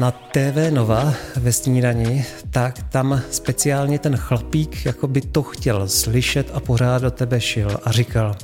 na 0.00 0.10
TV 0.10 0.70
Nova 0.70 1.14
ve 1.36 1.52
snídani, 1.52 2.24
tak 2.50 2.82
tam 2.88 3.22
speciálně 3.30 3.98
ten 3.98 4.16
chlapík 4.16 4.86
jako 4.86 5.06
by 5.06 5.20
to 5.20 5.42
chtěl 5.42 5.88
slyšet 5.88 6.50
a 6.54 6.60
pořád 6.60 7.02
do 7.02 7.10
tebe 7.10 7.40
šil 7.40 7.80
a 7.84 7.92
říkal, 7.92 8.36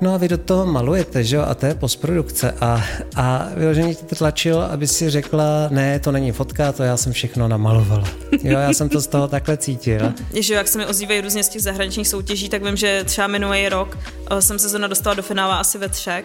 No 0.00 0.14
a 0.14 0.16
vy 0.16 0.28
do 0.28 0.38
toho 0.38 0.66
malujete, 0.66 1.24
že 1.24 1.36
jo? 1.36 1.42
A 1.48 1.54
to 1.54 1.66
je 1.66 1.74
postprodukce. 1.74 2.54
A, 2.60 2.84
a 3.16 3.48
vyloženě 3.54 3.94
tě 3.94 4.16
tlačil, 4.16 4.62
aby 4.62 4.86
si 4.86 5.10
řekla, 5.10 5.68
ne, 5.70 5.98
to 5.98 6.12
není 6.12 6.32
fotka, 6.32 6.72
to 6.72 6.82
já 6.82 6.96
jsem 6.96 7.12
všechno 7.12 7.48
namalovala. 7.48 8.08
Jo, 8.42 8.58
já 8.58 8.72
jsem 8.72 8.88
to 8.88 9.00
z 9.00 9.06
toho 9.06 9.28
takhle 9.28 9.56
cítil. 9.56 10.12
Že 10.40 10.54
jak 10.54 10.68
se 10.68 10.78
mi 10.78 10.86
ozývají 10.86 11.20
různě 11.20 11.44
z 11.44 11.48
těch 11.48 11.62
zahraničních 11.62 12.08
soutěží, 12.08 12.48
tak 12.48 12.64
vím, 12.64 12.76
že 12.76 13.04
třeba 13.04 13.26
minulý 13.26 13.68
rok 13.68 13.98
eh, 14.30 14.42
jsem 14.42 14.58
se 14.58 14.68
zrovna 14.68 14.88
dostala 14.88 15.14
do 15.14 15.22
finále 15.22 15.58
asi 15.58 15.78
ve 15.78 15.88
třech 15.88 16.24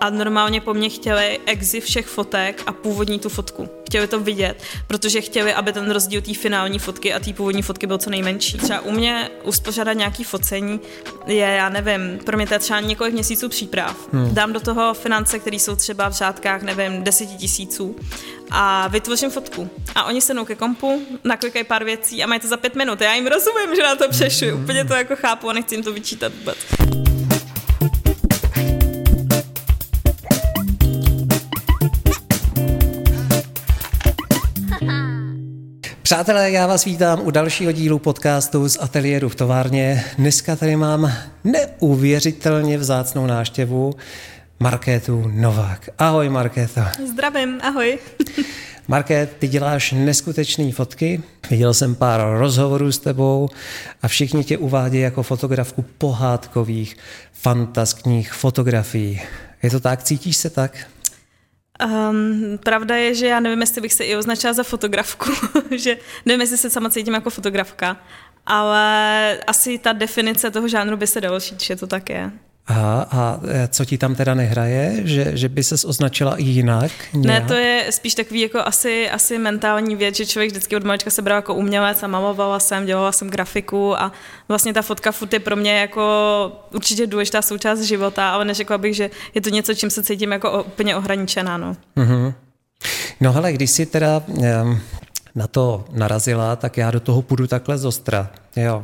a 0.00 0.10
normálně 0.10 0.60
po 0.60 0.74
mně 0.74 0.88
chtěli 0.88 1.38
exi 1.46 1.80
všech 1.80 2.06
fotek 2.06 2.62
a 2.66 2.72
původní 2.72 3.18
tu 3.18 3.28
fotku. 3.28 3.81
Chtěli 3.92 4.06
to 4.06 4.20
vidět, 4.20 4.62
protože 4.86 5.20
chtěli, 5.20 5.54
aby 5.54 5.72
ten 5.72 5.90
rozdíl 5.90 6.20
té 6.20 6.34
finální 6.34 6.78
fotky 6.78 7.14
a 7.14 7.18
té 7.18 7.32
původní 7.32 7.62
fotky 7.62 7.86
byl 7.86 7.98
co 7.98 8.10
nejmenší. 8.10 8.58
Třeba 8.58 8.80
u 8.80 8.90
mě 8.90 9.30
uspořádat 9.42 9.92
nějaký 9.92 10.24
focení 10.24 10.80
je, 11.26 11.36
já 11.36 11.68
nevím, 11.68 12.18
pro 12.24 12.36
mě 12.36 12.46
to 12.46 12.54
je 12.54 12.58
třeba 12.58 12.80
několik 12.80 13.14
měsíců 13.14 13.48
příprav. 13.48 13.96
Hmm. 14.12 14.34
Dám 14.34 14.52
do 14.52 14.60
toho 14.60 14.94
finance, 14.94 15.38
které 15.38 15.56
jsou 15.56 15.76
třeba 15.76 16.08
v 16.08 16.12
řádkách, 16.12 16.62
nevím, 16.62 17.02
deseti 17.02 17.36
tisíců 17.36 17.96
a 18.50 18.88
vytvořím 18.88 19.30
fotku. 19.30 19.70
A 19.94 20.04
oni 20.04 20.20
se 20.20 20.34
ke 20.44 20.54
kompu, 20.54 21.02
naklikají 21.24 21.64
pár 21.64 21.84
věcí 21.84 22.24
a 22.24 22.26
mají 22.26 22.40
to 22.40 22.48
za 22.48 22.56
pět 22.56 22.74
minut. 22.74 23.00
Já 23.00 23.14
jim 23.14 23.26
rozumím, 23.26 23.76
že 23.76 23.82
na 23.82 23.96
to 23.96 24.08
přešu. 24.08 24.46
Hmm. 24.46 24.62
Úplně 24.62 24.84
to 24.84 24.94
jako 24.94 25.16
chápu 25.16 25.50
a 25.50 25.52
nechci 25.52 25.74
jim 25.74 25.84
to 25.84 25.92
vyčítat 25.92 26.32
vůbec. 26.38 26.56
Přátelé, 36.12 36.50
já 36.50 36.66
vás 36.66 36.84
vítám 36.84 37.20
u 37.22 37.30
dalšího 37.30 37.72
dílu 37.72 37.98
podcastu 37.98 38.68
z 38.68 38.78
ateliéru 38.80 39.28
v 39.28 39.34
továrně. 39.34 40.04
Dneska 40.18 40.56
tady 40.56 40.76
mám 40.76 41.12
neuvěřitelně 41.44 42.78
vzácnou 42.78 43.26
náštěvu 43.26 43.94
Markétu 44.60 45.30
Novák. 45.34 45.88
Ahoj 45.98 46.28
Markéta. 46.28 46.92
Zdravím, 47.12 47.60
ahoj. 47.62 47.98
Market, 48.88 49.36
ty 49.38 49.48
děláš 49.48 49.92
neskutečné 49.92 50.72
fotky. 50.72 51.22
Viděl 51.50 51.74
jsem 51.74 51.94
pár 51.94 52.38
rozhovorů 52.38 52.92
s 52.92 52.98
tebou 52.98 53.48
a 54.02 54.08
všichni 54.08 54.44
tě 54.44 54.58
uvádějí 54.58 55.02
jako 55.02 55.22
fotografku 55.22 55.84
pohádkových, 55.98 56.96
fantaskních 57.32 58.32
fotografií. 58.32 59.20
Je 59.62 59.70
to 59.70 59.80
tak? 59.80 60.02
Cítíš 60.02 60.36
se 60.36 60.50
tak? 60.50 60.86
Um, 61.86 62.58
pravda 62.64 62.96
je, 62.96 63.14
že 63.14 63.26
já 63.26 63.40
nevím, 63.40 63.60
jestli 63.60 63.80
bych 63.80 63.92
se 63.92 64.04
i 64.04 64.16
označila 64.16 64.52
za 64.52 64.62
fotografku, 64.62 65.30
že 65.70 65.98
nevím, 66.26 66.40
jestli 66.40 66.56
se 66.56 66.70
sama 66.70 66.90
cítím 66.90 67.14
jako 67.14 67.30
fotografka, 67.30 67.96
ale 68.46 69.38
asi 69.46 69.78
ta 69.78 69.92
definice 69.92 70.50
toho 70.50 70.68
žánru 70.68 70.96
by 70.96 71.06
se 71.06 71.20
dalo 71.20 71.40
šít, 71.40 71.62
že 71.62 71.76
to 71.76 71.86
tak 71.86 72.10
je. 72.10 72.32
Aha, 72.66 73.06
a 73.10 73.40
e, 73.48 73.68
co 73.68 73.84
ti 73.84 73.98
tam 73.98 74.14
teda 74.14 74.34
nehraje? 74.34 75.00
Že, 75.04 75.36
že 75.36 75.48
by 75.48 75.64
se 75.64 75.86
označila 75.86 76.36
i 76.36 76.42
jinak? 76.42 76.90
Nějak? 77.14 77.42
Ne, 77.42 77.48
to 77.48 77.54
je 77.54 77.86
spíš 77.90 78.14
takový 78.14 78.40
jako 78.40 78.58
asi, 78.60 79.10
asi 79.10 79.38
mentální 79.38 79.96
věc, 79.96 80.16
že 80.16 80.26
člověk 80.26 80.50
vždycky 80.50 80.76
od 80.76 80.84
malička 80.84 81.10
se 81.10 81.22
bral 81.22 81.38
jako 81.38 81.54
umělec 81.54 82.02
a 82.02 82.06
malovala 82.06 82.58
jsem, 82.58 82.86
dělala 82.86 83.12
jsem 83.12 83.30
grafiku 83.30 84.00
a 84.00 84.12
vlastně 84.48 84.72
ta 84.72 84.82
fotka 84.82 85.12
furt 85.12 85.32
je 85.32 85.40
pro 85.40 85.56
mě 85.56 85.72
jako 85.72 86.02
určitě 86.74 87.06
důležitá 87.06 87.42
součást 87.42 87.80
života, 87.80 88.30
ale 88.30 88.44
neřekla 88.44 88.78
bych, 88.78 88.96
že 88.96 89.10
je 89.34 89.40
to 89.40 89.50
něco, 89.50 89.74
čím 89.74 89.90
se 89.90 90.02
cítím 90.02 90.32
jako 90.32 90.62
úplně 90.62 90.96
ohraničená. 90.96 91.56
No. 91.56 91.76
Mm-hmm. 91.96 92.34
No 93.20 93.32
hele, 93.32 93.52
když 93.52 93.70
si 93.70 93.86
teda 93.86 94.22
na 95.34 95.46
to 95.46 95.84
narazila, 95.92 96.56
tak 96.56 96.76
já 96.76 96.90
do 96.90 97.00
toho 97.00 97.22
půjdu 97.22 97.46
takhle 97.46 97.78
zostra. 97.78 98.30
Jo. 98.56 98.82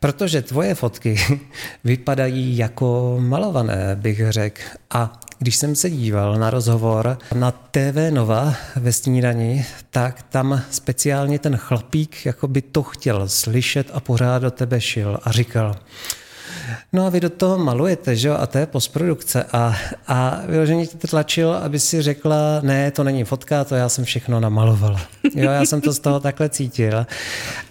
Protože 0.00 0.42
tvoje 0.42 0.74
fotky 0.74 1.16
vypadají 1.84 2.56
jako 2.56 3.16
malované, 3.20 3.96
bych 4.00 4.30
řekl. 4.30 4.60
A 4.90 5.20
když 5.38 5.56
jsem 5.56 5.76
se 5.76 5.90
díval 5.90 6.38
na 6.38 6.50
rozhovor 6.50 7.18
na 7.34 7.50
TV 7.50 8.10
Nova 8.10 8.54
ve 8.76 8.92
snídani, 8.92 9.66
tak 9.90 10.22
tam 10.22 10.62
speciálně 10.70 11.38
ten 11.38 11.56
chlapík 11.56 12.26
jako 12.26 12.48
by 12.48 12.62
to 12.62 12.82
chtěl 12.82 13.28
slyšet 13.28 13.90
a 13.92 14.00
pořád 14.00 14.38
do 14.38 14.50
tebe 14.50 14.80
šil 14.80 15.18
a 15.22 15.32
říkal, 15.32 15.76
No 16.92 17.06
a 17.06 17.10
vy 17.10 17.20
do 17.20 17.30
toho 17.30 17.58
malujete, 17.58 18.16
že 18.16 18.28
jo? 18.28 18.36
A 18.40 18.46
to 18.46 18.58
je 18.58 18.66
postprodukce. 18.66 19.44
A, 19.52 19.76
a 20.06 20.40
vyloženě 20.46 20.86
tě 20.86 21.08
tlačil, 21.08 21.54
aby 21.54 21.80
si 21.80 22.02
řekla, 22.02 22.60
ne, 22.62 22.90
to 22.90 23.04
není 23.04 23.24
fotka, 23.24 23.64
to 23.64 23.74
já 23.74 23.88
jsem 23.88 24.04
všechno 24.04 24.40
namalovala. 24.40 25.00
Jo, 25.34 25.50
já 25.50 25.62
jsem 25.62 25.80
to 25.80 25.92
z 25.92 25.98
toho 25.98 26.20
takhle 26.20 26.48
cítil. 26.48 27.06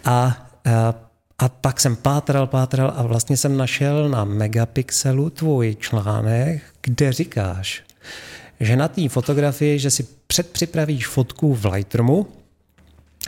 A, 0.06 0.48
a 0.66 0.94
a 1.40 1.50
pak 1.50 1.82
jsem 1.82 1.96
pátral, 1.96 2.48
pátral 2.48 2.94
a 2.96 3.04
vlastně 3.04 3.38
jsem 3.38 3.58
našel 3.58 4.10
na 4.10 4.24
Megapixelu 4.24 5.30
tvůj 5.30 5.78
článek, 5.80 6.62
kde 6.82 7.12
říkáš, 7.12 7.84
že 8.60 8.76
na 8.76 8.88
té 8.88 9.10
fotografii, 9.10 9.80
že 9.80 9.92
si 9.92 10.08
předpřipravíš 10.28 11.08
fotku 11.08 11.56
v 11.56 11.66
Lightroomu 11.66 12.28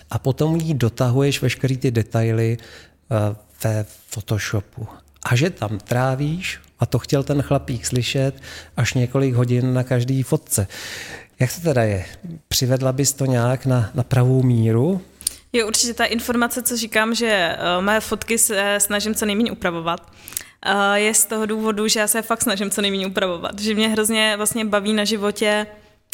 a 0.10 0.20
potom 0.20 0.56
jí 0.56 0.74
dotahuješ 0.74 1.42
veškerý 1.42 1.78
ty 1.78 1.92
detaily 1.92 2.58
eh, 2.58 3.36
ve 3.64 3.86
Photoshopu 4.10 4.88
a 5.26 5.36
že 5.36 5.50
tam 5.50 5.80
trávíš, 5.80 6.60
a 6.80 6.86
to 6.86 7.00
chtěl 7.00 7.24
ten 7.24 7.42
chlapík 7.42 7.86
slyšet, 7.86 8.42
až 8.78 8.94
několik 8.94 9.34
hodin 9.34 9.74
na 9.74 9.84
každý 9.84 10.24
fotce. 10.24 10.68
Jak 11.40 11.54
to 11.54 11.62
teda 11.62 11.84
je? 11.84 12.06
Přivedla 12.48 12.92
bys 12.92 13.14
to 13.14 13.26
nějak 13.26 13.66
na, 13.66 13.92
na 13.94 14.04
pravou 14.04 14.44
míru? 14.44 15.02
Je 15.54 15.66
určitě 15.66 15.94
ta 15.94 16.06
informace, 16.06 16.62
co 16.62 16.78
říkám, 16.78 17.16
že 17.16 17.58
uh, 17.78 17.84
mé 17.84 18.00
fotky 18.00 18.38
se 18.38 18.76
snažím 18.78 19.16
co 19.16 19.26
nejméně 19.26 19.52
upravovat. 19.52 20.12
Uh, 20.66 20.94
je 20.94 21.14
z 21.14 21.26
toho 21.26 21.46
důvodu, 21.46 21.88
že 21.88 22.00
já 22.00 22.08
se 22.08 22.22
fakt 22.22 22.42
snažím 22.42 22.70
co 22.70 22.82
nejméně 22.82 23.08
upravovat. 23.08 23.60
Že 23.60 23.76
mě 23.76 23.90
hrozně 23.90 24.34
vlastně 24.38 24.66
baví 24.66 24.94
na 24.94 25.04
životě 25.04 25.68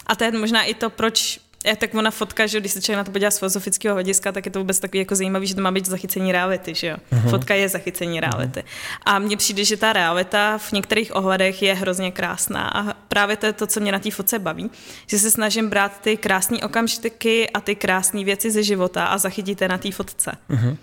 a 0.07 0.15
to 0.15 0.23
je 0.23 0.31
možná 0.31 0.63
i 0.63 0.73
to, 0.73 0.89
proč 0.89 1.39
je 1.65 1.75
tak 1.75 1.95
ona 1.95 2.11
fotka, 2.11 2.47
že 2.47 2.59
když 2.59 2.71
se 2.71 2.81
člověk 2.81 2.97
na 2.97 3.03
to 3.03 3.11
podívá 3.11 3.31
z 3.31 3.39
filozofického 3.39 3.95
hlediska, 3.95 4.31
tak 4.31 4.45
je 4.45 4.51
to 4.51 4.59
vůbec 4.59 4.79
takový 4.79 4.99
jako 4.99 5.15
zajímavý, 5.15 5.47
že 5.47 5.55
to 5.55 5.61
má 5.61 5.71
být 5.71 5.85
zachycení 5.85 6.31
reality, 6.31 6.75
že 6.75 6.87
jo? 6.87 6.97
Uh-huh. 7.11 7.29
Fotka 7.29 7.53
je 7.55 7.69
zachycení 7.69 8.19
reality. 8.19 8.59
Uh-huh. 8.59 8.97
A 9.05 9.19
mně 9.19 9.37
přijde, 9.37 9.65
že 9.65 9.77
ta 9.77 9.93
realita 9.93 10.57
v 10.57 10.71
některých 10.71 11.15
ohledech 11.15 11.61
je 11.61 11.73
hrozně 11.73 12.11
krásná 12.11 12.67
a 12.67 12.93
právě 12.93 13.37
to 13.37 13.45
je 13.45 13.53
to, 13.53 13.67
co 13.67 13.79
mě 13.79 13.91
na 13.91 13.99
té 13.99 14.11
fotce 14.11 14.39
baví, 14.39 14.71
že 15.07 15.19
se 15.19 15.31
snažím 15.31 15.69
brát 15.69 16.01
ty 16.01 16.17
krásné 16.17 16.57
okamžiky 16.57 17.49
a 17.49 17.61
ty 17.61 17.75
krásné 17.75 18.23
věci 18.23 18.51
ze 18.51 18.63
života 18.63 19.05
a 19.05 19.17
zachytit 19.17 19.61
je 19.61 19.67
na 19.67 19.77
té 19.77 19.91
fotce. 19.91 20.37
Uh-huh. 20.49 20.77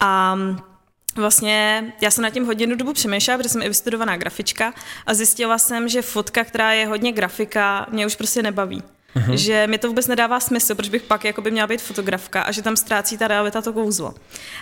A 0.00 0.36
Vlastně 1.16 1.84
já 2.00 2.10
jsem 2.10 2.22
na 2.22 2.30
tím 2.30 2.46
hodinu 2.46 2.76
dobu 2.76 2.92
přemýšlela, 2.92 3.38
protože 3.38 3.48
jsem 3.48 3.62
i 3.62 3.68
vystudovaná 3.68 4.16
grafička 4.16 4.74
a 5.06 5.14
zjistila 5.14 5.58
jsem, 5.58 5.88
že 5.88 6.02
fotka, 6.02 6.44
která 6.44 6.72
je 6.72 6.86
hodně 6.86 7.12
grafika, 7.12 7.86
mě 7.90 8.06
už 8.06 8.16
prostě 8.16 8.42
nebaví. 8.42 8.82
Uh-huh. 9.16 9.34
Že 9.34 9.66
mi 9.66 9.78
to 9.78 9.88
vůbec 9.88 10.06
nedává 10.06 10.40
smysl, 10.40 10.74
protože 10.74 10.90
bych 10.90 11.02
pak 11.02 11.24
jako 11.24 11.42
by 11.42 11.50
měla 11.50 11.66
být 11.66 11.82
fotografka 11.82 12.42
a 12.42 12.52
že 12.52 12.62
tam 12.62 12.76
ztrácí 12.76 13.18
ta 13.18 13.28
realita 13.28 13.62
to 13.62 13.72
kouzlo. 13.72 14.14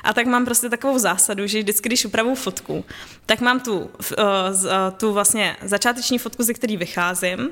A 0.05 0.13
tak 0.13 0.27
mám 0.27 0.45
prostě 0.45 0.69
takovou 0.69 0.99
zásadu, 0.99 1.47
že 1.47 1.59
vždycky, 1.59 1.89
když 1.89 2.05
upravu 2.05 2.35
fotku, 2.35 2.85
tak 3.27 3.41
mám 3.41 3.61
tu, 3.61 3.79
uh, 3.79 3.89
tu 4.97 5.13
vlastně 5.13 5.57
začáteční 5.63 6.19
fotku, 6.19 6.43
ze 6.43 6.55
který 6.55 6.77
vycházím 6.77 7.51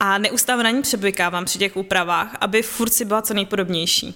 a 0.00 0.18
neustále 0.18 0.62
na 0.62 0.70
ní 0.70 0.82
přebykávám 0.82 1.44
při 1.44 1.58
těch 1.58 1.76
úpravách, 1.76 2.36
aby 2.40 2.62
furt 2.62 2.92
si 2.92 3.04
byla 3.04 3.22
co 3.22 3.34
nejpodobnější. 3.34 4.14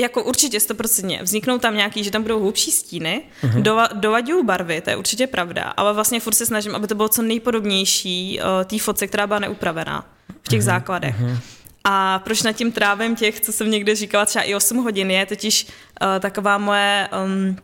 Jako 0.00 0.24
určitě 0.24 0.60
stoprocentně. 0.60 1.20
Vzniknou 1.22 1.58
tam 1.58 1.76
nějaký, 1.76 2.04
že 2.04 2.10
tam 2.10 2.22
budou 2.22 2.40
hlubší 2.40 2.70
stíny, 2.70 3.22
uh-huh. 3.42 3.62
dova, 3.94 4.20
barvy, 4.44 4.80
to 4.80 4.90
je 4.90 4.96
určitě 4.96 5.26
pravda, 5.26 5.62
ale 5.62 5.92
vlastně 5.92 6.20
furt 6.20 6.34
se 6.34 6.46
snažím, 6.46 6.74
aby 6.74 6.86
to 6.86 6.94
bylo 6.94 7.08
co 7.08 7.22
nejpodobnější 7.22 8.40
uh, 8.40 8.64
té 8.64 8.78
fotce, 8.78 9.06
která 9.06 9.26
byla 9.26 9.38
neupravená 9.38 10.06
v 10.42 10.48
těch 10.48 10.60
uh-huh. 10.60 10.64
základech. 10.64 11.16
Uh-huh. 11.20 11.38
A 11.84 12.18
proč 12.18 12.42
nad 12.42 12.52
tím 12.52 12.72
trávím 12.72 13.16
těch, 13.16 13.40
co 13.40 13.52
jsem 13.52 13.70
někde 13.70 13.94
říkala, 13.94 14.26
třeba 14.26 14.42
i 14.42 14.54
8 14.54 14.76
hodin, 14.76 15.10
je 15.10 15.26
totiž 15.26 15.66
uh, 15.66 16.20
taková 16.20 16.58
moje 16.58 17.08
um, 17.24 17.56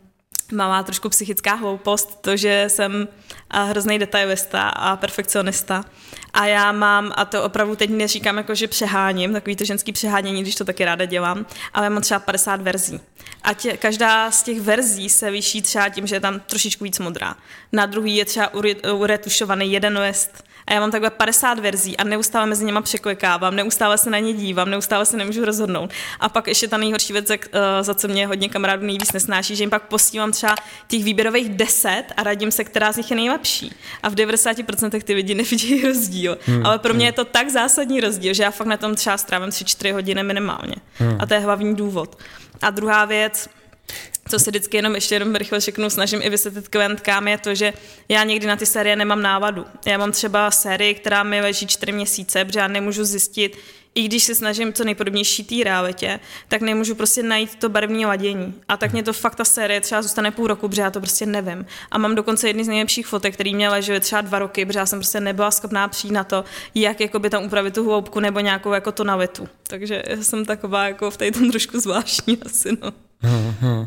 malá 0.53 0.83
trošku 0.83 1.09
psychická 1.09 1.55
hloupost, 1.55 2.19
to, 2.21 2.37
že 2.37 2.65
jsem 2.69 3.09
uh, 3.55 3.71
hrozný 3.71 3.99
detailista 3.99 4.69
a 4.69 4.97
perfekcionista. 4.97 5.85
A 6.33 6.47
já 6.47 6.73
mám, 6.73 7.13
a 7.17 7.25
to 7.25 7.45
opravdu 7.45 7.77
teď 7.77 7.91
neříkám 7.91 8.37
jako, 8.37 8.55
že 8.55 8.69
přeháním, 8.69 9.33
takový 9.33 9.57
to 9.57 9.65
ženský 9.65 9.93
přehánění, 9.93 10.43
když 10.43 10.55
to 10.55 10.65
taky 10.65 10.85
ráda 10.85 11.05
dělám, 11.05 11.47
ale 11.75 11.91
mám 11.91 12.03
třeba 12.03 12.21
50 12.21 12.61
verzí. 12.61 13.01
A 13.43 13.55
tě, 13.55 13.77
každá 13.77 14.31
z 14.31 14.43
těch 14.43 14.61
verzí 14.61 15.09
se 15.09 15.31
vyšší 15.31 15.63
třeba 15.63 15.89
tím, 15.89 16.07
že 16.07 16.17
je 16.17 16.21
tam 16.21 16.41
trošičku 16.41 16.85
víc 16.85 16.99
modrá. 16.99 17.37
Na 17.73 17.87
druhý 17.87 18.17
je 18.17 18.25
třeba 18.25 18.51
uretušovaný 18.93 19.73
jeden 19.73 19.99
list, 19.99 20.45
A 20.67 20.73
já 20.73 20.81
mám 20.81 20.91
takhle 20.91 21.11
50 21.11 21.59
verzí 21.59 21.97
a 21.97 22.05
neustále 22.05 22.47
mezi 22.47 22.65
nimi 22.65 22.83
překlikávám, 22.83 23.57
neustále 23.57 23.99
se 23.99 24.11
na 24.11 24.19
ně 24.19 24.33
dívám, 24.33 24.71
neustále 24.71 25.07
se 25.07 25.17
nemůžu 25.17 25.45
rozhodnout. 25.45 25.91
A 26.21 26.29
pak 26.29 26.47
ještě 26.47 26.69
ta 26.69 26.77
nejhorší 26.77 27.13
věc, 27.13 27.31
eh, 27.31 27.39
za 27.81 27.95
co 27.95 28.09
mě 28.09 28.27
hodně 28.27 28.49
kamarádů 28.49 28.87
nejvíc 28.87 29.13
nesnáší, 29.13 29.57
že 29.57 29.63
jim 29.63 29.71
pak 29.71 29.83
posílám 29.83 30.33
třeba 30.33 30.55
těch 30.89 31.05
výběrových 31.05 31.49
10 31.49 32.05
a 32.17 32.23
radím 32.23 32.51
se, 32.51 32.65
která 32.65 32.93
z 32.93 32.97
nich 32.97 33.11
je 33.11 33.17
nejlepší. 33.17 33.73
A 34.03 34.09
v 34.09 34.15
90% 34.15 35.03
ty 35.03 35.15
lidi 35.15 35.35
nevidí 35.41 35.83
rozdíl. 35.83 36.39
Hmm. 36.47 36.67
Ale 36.67 36.79
pro 36.79 36.95
mě 36.95 37.07
je 37.07 37.13
to 37.13 37.25
tak 37.25 37.49
zásadní 37.49 38.01
rozdíl, 38.01 38.35
že 38.35 38.43
já 38.43 38.51
fakt 38.51 38.67
na 38.67 38.77
tom 38.77 38.95
třeba 38.95 39.19
strávím 39.19 39.49
3-4 39.49 39.93
hodiny 39.93 40.23
minimálně. 40.23 40.75
Hmm. 40.95 41.17
A 41.21 41.27
to 41.27 41.35
je 41.35 41.41
hlavní 41.41 41.75
důvod. 41.75 42.19
A 42.63 42.71
druhá 42.71 43.05
věc, 43.05 43.49
co 44.31 44.39
se 44.39 44.51
vždycky 44.51 44.77
jenom 44.77 44.95
ještě 44.95 45.15
jenom 45.15 45.35
rychle 45.35 45.61
řeknu, 45.61 45.91
snažím 45.91 46.21
i 46.23 46.31
vysvětlit 46.31 46.69
klientkám, 46.69 47.29
je 47.29 47.39
to, 47.39 47.55
že 47.55 47.73
já 48.09 48.25
někdy 48.25 48.47
na 48.47 48.57
ty 48.57 48.67
série 48.67 48.97
nemám 48.97 49.23
návadu. 49.23 49.65
Já 49.87 49.99
mám 49.99 50.13
třeba 50.13 50.51
sérii, 50.51 50.95
která 50.95 51.23
mi 51.23 51.41
leží 51.41 51.67
čtyři 51.67 51.93
měsíce, 51.93 52.45
protože 52.45 52.59
já 52.59 52.69
nemůžu 52.69 53.05
zjistit, 53.05 53.57
i 53.95 54.03
když 54.03 54.25
se 54.25 54.35
snažím 54.35 54.73
co 54.73 54.85
nejpodobnější 54.85 55.45
té 55.45 55.65
realitě, 55.65 56.21
tak 56.49 56.61
nemůžu 56.61 56.95
prostě 56.95 57.23
najít 57.23 57.55
to 57.55 57.69
barevné 57.69 58.07
ladění. 58.07 58.55
A 58.69 58.77
tak 58.77 58.93
mě 58.93 59.03
to 59.03 59.13
fakt 59.13 59.35
ta 59.35 59.45
série 59.45 59.81
třeba 59.81 60.03
zůstane 60.03 60.31
půl 60.31 60.47
roku, 60.47 60.69
protože 60.69 60.83
já 60.83 60.91
to 60.91 61.01
prostě 61.01 61.27
nevím. 61.27 61.67
A 61.91 61.99
mám 61.99 62.15
dokonce 62.15 62.49
jedny 62.49 62.65
z 62.65 62.69
nejlepších 62.69 63.07
fotek, 63.07 63.35
který 63.35 63.55
mě 63.55 63.69
ležely 63.69 64.01
třeba 64.01 64.21
dva 64.21 64.39
roky, 64.39 64.67
protože 64.67 64.79
já 64.79 64.87
jsem 64.87 64.99
prostě 64.99 65.21
nebyla 65.21 65.51
schopná 65.51 65.89
přijít 65.89 66.13
na 66.13 66.25
to, 66.25 66.45
jak 66.75 67.01
jakoby 67.01 67.31
tam 67.31 67.45
upravit 67.45 67.75
tu 67.75 67.85
hloubku 67.85 68.21
nebo 68.21 68.41
nějakou 68.41 68.73
jako 68.73 68.93
tonalitu. 68.93 69.49
Takže 69.67 70.03
jsem 70.23 70.45
taková 70.45 70.89
jako 70.89 71.11
v 71.11 71.17
tom 71.17 71.51
trošku 71.51 71.81
zvláštní 71.81 72.39
asi, 72.47 72.69
no. 72.83 73.10
Hmm. 73.23 73.87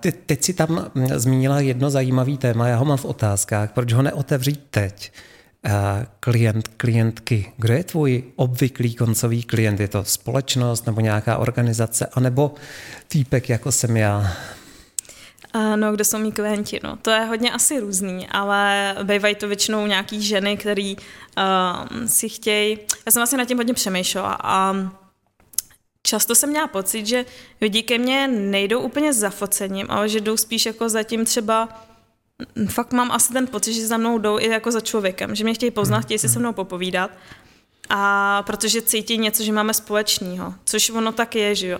Ty, 0.00 0.12
teď 0.12 0.44
si 0.44 0.54
tam 0.54 0.90
zmínila 1.14 1.60
jedno 1.60 1.90
zajímavé 1.90 2.36
téma, 2.36 2.68
já 2.68 2.76
ho 2.76 2.84
mám 2.84 2.96
v 2.96 3.04
otázkách, 3.04 3.72
proč 3.72 3.92
ho 3.92 4.02
neotevřít 4.02 4.60
teď? 4.70 5.12
Klient, 6.20 6.68
klientky, 6.68 7.52
kdo 7.56 7.74
je 7.74 7.84
tvůj 7.84 8.24
obvyklý 8.36 8.94
koncový 8.94 9.42
klient? 9.42 9.80
Je 9.80 9.88
to 9.88 10.04
společnost 10.04 10.86
nebo 10.86 11.00
nějaká 11.00 11.38
organizace, 11.38 12.06
anebo 12.06 12.54
týpek, 13.08 13.48
jako 13.48 13.72
jsem 13.72 13.96
já? 13.96 14.32
No, 15.76 15.92
kdo 15.92 16.04
jsou 16.04 16.18
mý 16.18 16.32
klienti, 16.32 16.80
no. 16.84 16.96
To 16.96 17.10
je 17.10 17.20
hodně 17.24 17.52
asi 17.52 17.80
různý, 17.80 18.28
ale 18.28 18.94
bývají 19.02 19.34
to 19.34 19.48
většinou 19.48 19.86
nějaký 19.86 20.22
ženy, 20.22 20.56
který 20.56 20.96
uh, 20.96 22.06
si 22.06 22.28
chtějí... 22.28 22.78
Já 23.06 23.12
jsem 23.12 23.20
vlastně 23.20 23.38
nad 23.38 23.44
tím 23.44 23.56
hodně 23.56 23.74
přemýšlela 23.74 24.38
a 24.42 24.74
Často 26.02 26.34
jsem 26.34 26.50
měla 26.50 26.66
pocit, 26.66 27.06
že 27.06 27.24
lidi 27.60 27.82
ke 27.82 27.98
mně 27.98 28.28
nejdou 28.28 28.80
úplně 28.80 29.12
za 29.12 29.30
focením, 29.30 29.86
ale 29.90 30.08
že 30.08 30.20
jdou 30.20 30.36
spíš 30.36 30.66
jako 30.66 30.88
za 30.88 31.02
tím 31.02 31.24
třeba 31.24 31.68
fakt 32.68 32.92
mám 32.92 33.12
asi 33.12 33.32
ten 33.32 33.46
pocit, 33.46 33.74
že 33.74 33.86
za 33.86 33.96
mnou 33.96 34.18
jdou 34.18 34.38
i 34.38 34.48
jako 34.48 34.70
za 34.70 34.80
člověkem, 34.80 35.34
že 35.34 35.44
mě 35.44 35.54
chtějí 35.54 35.70
poznat, 35.70 36.00
chtějí 36.00 36.18
si 36.18 36.28
se 36.28 36.38
mnou 36.38 36.52
popovídat. 36.52 37.10
A 37.88 38.42
protože 38.46 38.82
cítí 38.82 39.18
něco, 39.18 39.42
že 39.44 39.52
máme 39.52 39.74
společného, 39.74 40.54
což 40.64 40.90
ono 40.90 41.12
tak 41.12 41.34
je, 41.34 41.54
že 41.54 41.66
jo 41.66 41.78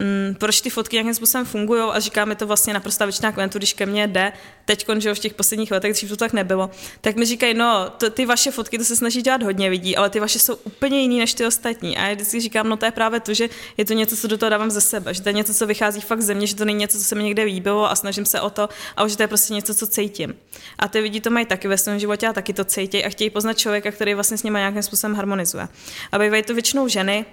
mm, 0.00 0.34
proč 0.34 0.60
ty 0.60 0.70
fotky 0.70 0.96
nějakým 0.96 1.14
způsobem 1.14 1.46
fungují 1.46 1.82
a 1.92 2.00
říká 2.00 2.24
mi 2.24 2.36
to 2.36 2.46
vlastně 2.46 2.74
naprosto 2.74 3.04
většina 3.04 3.32
klientů, 3.32 3.58
když 3.58 3.72
ke 3.72 3.86
mně 3.86 4.06
jde, 4.06 4.32
teď 4.64 4.86
že 4.98 5.14
v 5.14 5.18
těch 5.18 5.34
posledních 5.34 5.70
letech, 5.70 5.92
dřív 5.92 6.08
to 6.08 6.16
tak 6.16 6.32
nebylo, 6.32 6.70
tak 7.00 7.16
mi 7.16 7.24
říkají, 7.24 7.54
no, 7.54 7.90
to, 7.98 8.10
ty 8.10 8.26
vaše 8.26 8.50
fotky, 8.50 8.78
to 8.78 8.84
se 8.84 8.96
snaží 8.96 9.22
dělat 9.22 9.42
hodně 9.42 9.68
lidí, 9.68 9.96
ale 9.96 10.10
ty 10.10 10.20
vaše 10.20 10.38
jsou 10.38 10.54
úplně 10.54 11.00
jiný 11.00 11.18
než 11.18 11.34
ty 11.34 11.46
ostatní. 11.46 11.96
A 11.96 12.06
já 12.06 12.14
vždycky 12.14 12.40
říkám, 12.40 12.68
no 12.68 12.76
to 12.76 12.84
je 12.84 12.90
právě 12.90 13.20
to, 13.20 13.34
že 13.34 13.48
je 13.76 13.84
to 13.84 13.92
něco, 13.92 14.16
co 14.16 14.28
do 14.28 14.38
toho 14.38 14.50
dávám 14.50 14.70
ze 14.70 14.80
sebe, 14.80 15.14
že 15.14 15.22
to 15.22 15.28
je 15.28 15.32
něco, 15.32 15.54
co 15.54 15.66
vychází 15.66 16.00
fakt 16.00 16.22
ze 16.22 16.34
mě, 16.34 16.46
že 16.46 16.56
to 16.56 16.64
není 16.64 16.78
něco, 16.78 16.98
co 16.98 17.04
se 17.04 17.14
mi 17.14 17.22
někde 17.22 17.42
líbilo 17.42 17.90
a 17.90 17.96
snažím 17.96 18.26
se 18.26 18.40
o 18.40 18.50
to, 18.50 18.68
ale 18.96 19.10
že 19.10 19.16
to 19.16 19.22
je 19.22 19.28
prostě 19.28 19.54
něco, 19.54 19.74
co 19.74 19.86
cítím. 19.86 20.34
A 20.78 20.88
ty 20.88 20.98
lidi 20.98 21.20
to 21.20 21.30
mají 21.30 21.46
taky 21.46 21.68
ve 21.68 21.78
svém 21.78 21.98
životě 21.98 22.28
a 22.28 22.32
taky 22.32 22.52
to 22.52 22.64
cítí 22.64 23.04
a 23.04 23.08
chtějí 23.08 23.30
poznat 23.30 23.58
člověka, 23.58 23.90
který 23.90 24.14
vlastně 24.14 24.38
s 24.38 24.42
nimi 24.42 24.58
nějakým 24.58 24.82
způsobem 24.82 25.16
harmonizuje. 25.16 25.68
A 26.12 26.18
bývají 26.18 26.42
to 26.42 26.54
většinou 26.54 26.88
ženy, 26.88 27.26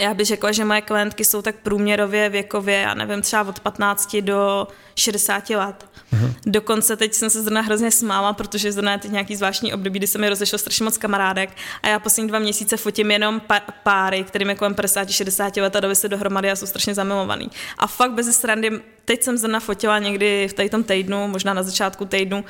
já 0.00 0.14
bych 0.14 0.26
řekla, 0.26 0.52
že 0.52 0.64
moje 0.64 0.80
klientky 0.80 1.24
jsou 1.24 1.42
tak 1.42 1.56
průměrově 1.56 2.28
věkově, 2.28 2.76
já 2.76 2.94
nevím, 2.94 3.22
třeba 3.22 3.42
od 3.42 3.60
15 3.60 4.16
do 4.16 4.68
60 4.94 5.50
let. 5.50 5.86
Uh-huh. 6.12 6.34
Dokonce 6.46 6.96
teď 6.96 7.14
jsem 7.14 7.30
se 7.30 7.42
zrovna 7.42 7.60
hrozně 7.60 7.90
smála, 7.90 8.32
protože 8.32 8.72
zrovna 8.72 8.92
je 8.92 8.98
teď 8.98 9.10
nějaký 9.10 9.36
zvláštní 9.36 9.74
období, 9.74 9.98
kdy 9.98 10.06
se 10.06 10.18
mi 10.18 10.28
rozešlo 10.28 10.58
strašně 10.58 10.84
moc 10.84 10.98
kamarádek 10.98 11.50
a 11.82 11.88
já 11.88 11.98
poslední 11.98 12.28
dva 12.28 12.38
měsíce 12.38 12.76
fotím 12.76 13.10
jenom 13.10 13.42
páry, 13.82 14.24
kterým 14.24 14.48
je 14.48 14.54
kolem 14.54 14.74
50-60 14.74 15.62
let 15.62 15.76
a 15.76 15.80
doby 15.80 15.96
se 15.96 16.08
dohromady 16.08 16.50
a 16.50 16.56
jsou 16.56 16.66
strašně 16.66 16.94
zamilovaný. 16.94 17.50
A 17.78 17.86
fakt 17.86 18.12
bez 18.12 18.36
srandy, 18.36 18.70
teď 19.04 19.22
jsem 19.22 19.38
zrovna 19.38 19.60
fotila 19.60 19.98
někdy 19.98 20.48
v 20.48 20.52
tady 20.52 20.70
tom 20.70 20.84
týdnu, 20.84 21.28
možná 21.28 21.54
na 21.54 21.62
začátku 21.62 22.04
týdnu, 22.04 22.44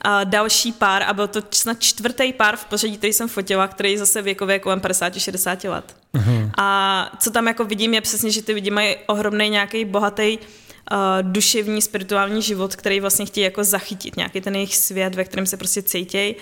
a 0.00 0.24
další 0.24 0.72
pár 0.72 1.02
a 1.02 1.12
byl 1.12 1.28
to 1.28 1.42
snad 1.50 1.80
čtvrtý 1.80 2.32
pár 2.32 2.56
v 2.56 2.64
pořadí, 2.64 2.96
který 2.96 3.12
jsem 3.12 3.28
fotila, 3.28 3.68
který 3.68 3.92
je 3.92 3.98
zase 3.98 4.22
věkově 4.22 4.58
kolem 4.58 4.80
50-60 4.80 5.70
let. 5.70 5.96
Uh-huh. 6.14 6.50
A 6.58 7.10
co 7.20 7.30
tam 7.30 7.46
jako 7.46 7.64
vidím 7.64 7.94
je 7.94 8.00
přesně, 8.00 8.30
že 8.30 8.42
ty 8.42 8.52
lidi 8.52 8.70
mají 8.70 8.96
ohromný 9.06 9.48
nějaký 9.48 9.84
bohatý 9.84 10.38
uh, 10.38 10.96
duševní, 11.22 11.82
spirituální 11.82 12.42
život, 12.42 12.76
který 12.76 13.00
vlastně 13.00 13.26
chtějí 13.26 13.44
jako 13.44 13.64
zachytit, 13.64 14.16
nějaký 14.16 14.40
ten 14.40 14.54
jejich 14.54 14.76
svět, 14.76 15.14
ve 15.14 15.24
kterém 15.24 15.46
se 15.46 15.56
prostě 15.56 15.82
cítějí. 15.82 16.36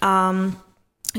A 0.00 0.30
um, 0.30 0.56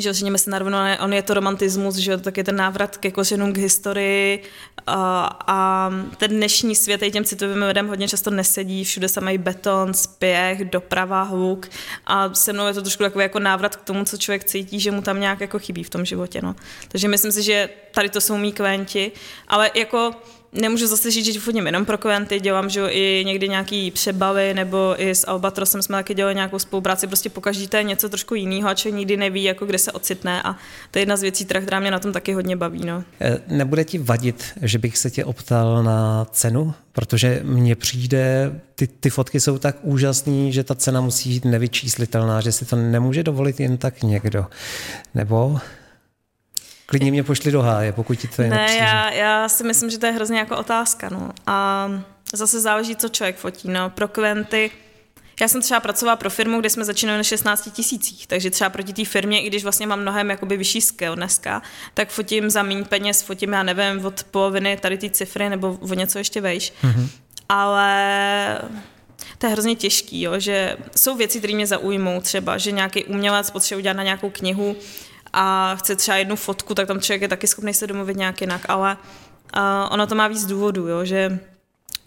že 0.01 0.13
řekněme 0.13 0.37
se 0.37 0.49
narovno, 0.49 0.77
on 0.99 1.13
je 1.13 1.21
to 1.21 1.33
romantismus, 1.33 1.95
že 1.95 2.17
tak 2.17 2.37
je 2.37 2.43
ten 2.43 2.55
návrat 2.55 2.97
ke 2.97 3.11
kořenům, 3.11 3.53
k 3.53 3.57
historii 3.57 4.43
a, 4.87 5.37
a 5.47 5.89
ten 6.17 6.31
dnešní 6.31 6.75
svět 6.75 7.01
těm 7.11 7.23
citovým 7.23 7.63
lidem 7.63 7.87
hodně 7.87 8.07
často 8.07 8.29
nesedí, 8.29 8.83
všude 8.83 9.09
se 9.09 9.21
mají 9.21 9.37
beton, 9.37 9.93
spěch, 9.93 10.65
doprava, 10.65 11.23
hluk 11.23 11.69
a 12.05 12.33
se 12.33 12.53
mnou 12.53 12.67
je 12.67 12.73
to 12.73 12.81
trošku 12.81 13.03
takový 13.03 13.23
jako 13.23 13.39
návrat 13.39 13.75
k 13.75 13.83
tomu, 13.83 14.05
co 14.05 14.17
člověk 14.17 14.43
cítí, 14.43 14.79
že 14.79 14.91
mu 14.91 15.01
tam 15.01 15.19
nějak 15.19 15.41
jako 15.41 15.59
chybí 15.59 15.83
v 15.83 15.89
tom 15.89 16.05
životě, 16.05 16.41
no. 16.41 16.55
Takže 16.87 17.07
myslím 17.07 17.31
si, 17.31 17.43
že 17.43 17.69
tady 17.91 18.09
to 18.09 18.21
jsou 18.21 18.37
mý 18.37 18.51
klienti, 18.51 19.11
ale 19.47 19.71
jako 19.73 20.11
nemůžu 20.51 20.87
zase 20.87 21.11
říct, 21.11 21.33
že 21.33 21.39
fotím 21.39 21.65
jenom 21.65 21.85
pro 21.85 21.97
klienty, 21.97 22.39
dělám 22.39 22.69
že 22.69 22.87
i 22.89 23.25
někdy 23.25 23.49
nějaký 23.49 23.91
přebaly, 23.91 24.53
nebo 24.53 24.95
i 24.97 25.09
s 25.09 25.27
Albatrosem 25.27 25.81
jsme 25.81 25.97
taky 25.97 26.13
dělali 26.13 26.35
nějakou 26.35 26.59
spolupráci, 26.59 27.07
prostě 27.07 27.29
pokaždé 27.29 27.67
to 27.67 27.77
je 27.77 27.83
něco 27.83 28.09
trošku 28.09 28.35
jiného 28.35 28.69
a 28.69 28.73
člověk 28.73 28.97
nikdy 28.97 29.17
neví, 29.17 29.43
jako 29.43 29.65
kde 29.65 29.77
se 29.77 29.91
ocitne 29.91 30.41
a 30.41 30.53
to 30.91 30.99
je 30.99 31.01
jedna 31.01 31.17
z 31.17 31.21
věcí, 31.21 31.45
která 31.45 31.79
mě 31.79 31.91
na 31.91 31.99
tom 31.99 32.13
taky 32.13 32.33
hodně 32.33 32.55
baví. 32.55 32.85
No. 32.85 33.03
Eh, 33.21 33.39
nebude 33.47 33.83
ti 33.83 33.97
vadit, 33.97 34.43
že 34.61 34.79
bych 34.79 34.97
se 34.97 35.09
tě 35.09 35.25
optal 35.25 35.83
na 35.83 36.27
cenu? 36.31 36.73
Protože 36.91 37.39
mně 37.43 37.75
přijde, 37.75 38.51
ty, 38.75 38.87
ty 38.87 39.09
fotky 39.09 39.39
jsou 39.39 39.57
tak 39.57 39.77
úžasné, 39.81 40.51
že 40.51 40.63
ta 40.63 40.75
cena 40.75 41.01
musí 41.01 41.29
být 41.29 41.45
nevyčíslitelná, 41.45 42.41
že 42.41 42.51
si 42.51 42.65
to 42.65 42.75
nemůže 42.75 43.23
dovolit 43.23 43.59
jen 43.59 43.77
tak 43.77 44.03
někdo. 44.03 44.45
Nebo 45.15 45.59
Klidně 46.89 47.11
mě 47.11 47.23
pošli 47.23 47.51
do 47.51 47.61
háje, 47.61 47.91
pokud 47.91 48.19
ti 48.19 48.27
to 48.27 48.41
je 48.41 48.49
Ne, 48.49 48.75
já, 48.75 49.09
já 49.11 49.49
si 49.49 49.63
myslím, 49.63 49.89
že 49.89 49.97
to 49.97 50.05
je 50.05 50.11
hrozně 50.11 50.39
jako 50.39 50.57
otázka. 50.57 51.09
No. 51.09 51.31
A 51.47 51.89
zase 52.33 52.59
záleží, 52.59 52.95
co 52.95 53.09
člověk 53.09 53.37
fotí. 53.37 53.69
No. 53.69 53.89
Pro 53.89 54.07
klienty, 54.07 54.71
já 55.41 55.47
jsem 55.47 55.61
třeba 55.61 55.79
pracovala 55.79 56.15
pro 56.15 56.29
firmu, 56.29 56.59
kde 56.59 56.69
jsme 56.69 56.85
začínali 56.85 57.17
na 57.17 57.23
16 57.23 57.69
tisících, 57.73 58.27
takže 58.27 58.49
třeba 58.49 58.69
proti 58.69 58.93
té 58.93 59.05
firmě, 59.05 59.41
i 59.41 59.47
když 59.47 59.63
vlastně 59.63 59.87
mám 59.87 60.01
mnohem 60.01 60.29
jakoby 60.29 60.57
vyšší 60.57 60.81
skill 60.81 61.15
dneska, 61.15 61.61
tak 61.93 62.09
fotím 62.09 62.49
za 62.49 62.63
méně 62.63 62.83
peněz, 62.83 63.21
fotím, 63.21 63.53
já 63.53 63.63
nevím, 63.63 64.05
od 64.05 64.23
poloviny 64.23 64.77
tady 64.77 64.97
ty 64.97 65.09
cifry 65.09 65.49
nebo 65.49 65.77
o 65.81 65.93
něco 65.93 66.17
ještě 66.17 66.41
vejš. 66.41 66.73
Mm-hmm. 66.83 67.09
Ale 67.49 68.61
to 69.37 69.45
je 69.45 69.51
hrozně 69.51 69.75
těžký, 69.75 70.21
jo, 70.21 70.39
že 70.39 70.77
jsou 70.95 71.15
věci, 71.15 71.37
které 71.37 71.53
mě 71.53 71.67
zaujmou, 71.67 72.21
třeba, 72.21 72.57
že 72.57 72.71
nějaký 72.71 73.05
umělec 73.05 73.51
potřebuje 73.51 73.81
udělat 73.81 73.97
na 73.97 74.03
nějakou 74.03 74.29
knihu, 74.29 74.75
a 75.39 75.75
chce 75.75 75.95
třeba 75.95 76.17
jednu 76.17 76.35
fotku, 76.35 76.75
tak 76.75 76.87
tam 76.87 77.01
člověk 77.01 77.21
je 77.21 77.27
taky 77.27 77.47
schopný 77.47 77.73
se 77.73 77.87
domluvit 77.87 78.17
nějak 78.17 78.41
jinak, 78.41 78.61
ale 78.69 78.97
uh, 79.57 79.61
ono 79.89 80.07
to 80.07 80.15
má 80.15 80.27
víc 80.27 80.45
důvodů, 80.45 80.87
jo, 80.87 81.05
že 81.05 81.39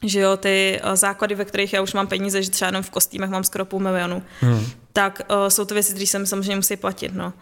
že 0.02 0.20
jo, 0.20 0.36
ty 0.36 0.80
uh, 0.84 0.94
základy, 0.94 1.34
ve 1.34 1.44
kterých 1.44 1.72
já 1.72 1.82
už 1.82 1.92
mám 1.92 2.06
peníze, 2.06 2.42
že 2.42 2.50
třeba 2.50 2.68
jenom 2.68 2.82
v 2.82 2.90
kostýmech 2.90 3.30
mám 3.30 3.44
skoro 3.44 3.64
půl 3.64 3.80
milionu, 3.80 4.22
hmm. 4.40 4.66
tak 4.92 5.22
uh, 5.30 5.48
jsou 5.48 5.64
to 5.64 5.74
věci, 5.74 5.92
které 5.92 6.06
se 6.06 6.26
samozřejmě 6.26 6.56
musí 6.56 6.76
platit, 6.76 7.14
no. 7.14 7.32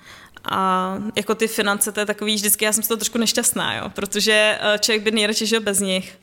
A 0.44 0.94
jako 1.16 1.34
ty 1.34 1.48
finance, 1.48 1.92
to 1.92 2.00
je 2.00 2.06
takový, 2.06 2.34
vždycky 2.34 2.64
já 2.64 2.72
jsem 2.72 2.82
z 2.82 2.88
toho 2.88 2.98
trošku 2.98 3.18
nešťastná, 3.18 3.74
jo, 3.74 3.88
protože 3.88 4.58
uh, 4.60 4.78
člověk 4.78 5.02
by 5.02 5.10
nejradši 5.10 5.46
žil 5.46 5.60
bez 5.60 5.80
nich 5.80 6.18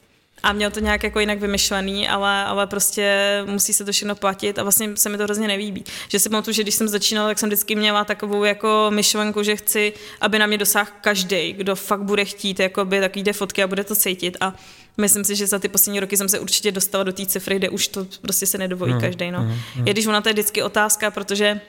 a 0.45 0.53
měl 0.53 0.71
to 0.71 0.79
nějak 0.79 1.03
jako 1.03 1.19
jinak 1.19 1.39
vymyšlený, 1.39 2.07
ale, 2.07 2.45
ale 2.45 2.67
prostě 2.67 3.41
musí 3.45 3.73
se 3.73 3.85
to 3.85 3.91
všechno 3.91 4.15
platit 4.15 4.59
a 4.59 4.63
vlastně 4.63 4.97
se 4.97 5.09
mi 5.09 5.17
to 5.17 5.23
hrozně 5.23 5.47
nelíbí. 5.47 5.83
Že 6.09 6.19
si 6.19 6.29
pamatuju, 6.29 6.53
že 6.53 6.63
když 6.63 6.75
jsem 6.75 6.87
začínala, 6.87 7.27
tak 7.27 7.39
jsem 7.39 7.49
vždycky 7.49 7.75
měla 7.75 8.05
takovou 8.05 8.43
jako 8.43 8.87
myšlenku, 8.89 9.43
že 9.43 9.55
chci, 9.55 9.93
aby 10.21 10.39
na 10.39 10.45
mě 10.45 10.57
dosáhl 10.57 10.89
každý, 11.01 11.53
kdo 11.53 11.75
fakt 11.75 12.03
bude 12.03 12.25
chtít, 12.25 12.59
jakoby 12.59 12.99
takový 12.99 13.23
jde 13.23 13.33
fotky 13.33 13.63
a 13.63 13.67
bude 13.67 13.83
to 13.83 13.95
cítit 13.95 14.37
a 14.41 14.53
Myslím 14.97 15.23
si, 15.23 15.35
že 15.35 15.47
za 15.47 15.59
ty 15.59 15.67
poslední 15.67 15.99
roky 15.99 16.17
jsem 16.17 16.29
se 16.29 16.39
určitě 16.39 16.71
dostala 16.71 17.03
do 17.03 17.13
té 17.13 17.25
cifry, 17.25 17.55
kde 17.55 17.69
už 17.69 17.87
to 17.87 18.07
prostě 18.21 18.45
se 18.45 18.57
nedovolí 18.57 18.93
mm, 18.93 19.01
každý. 19.01 19.31
No. 19.31 19.41
Mm, 19.41 19.47
mm. 19.75 19.87
Je 19.87 19.93
když 19.93 20.05
ona 20.05 20.21
to 20.21 20.29
je 20.29 20.33
vždycky 20.33 20.63
otázka, 20.63 21.11
protože 21.11 21.61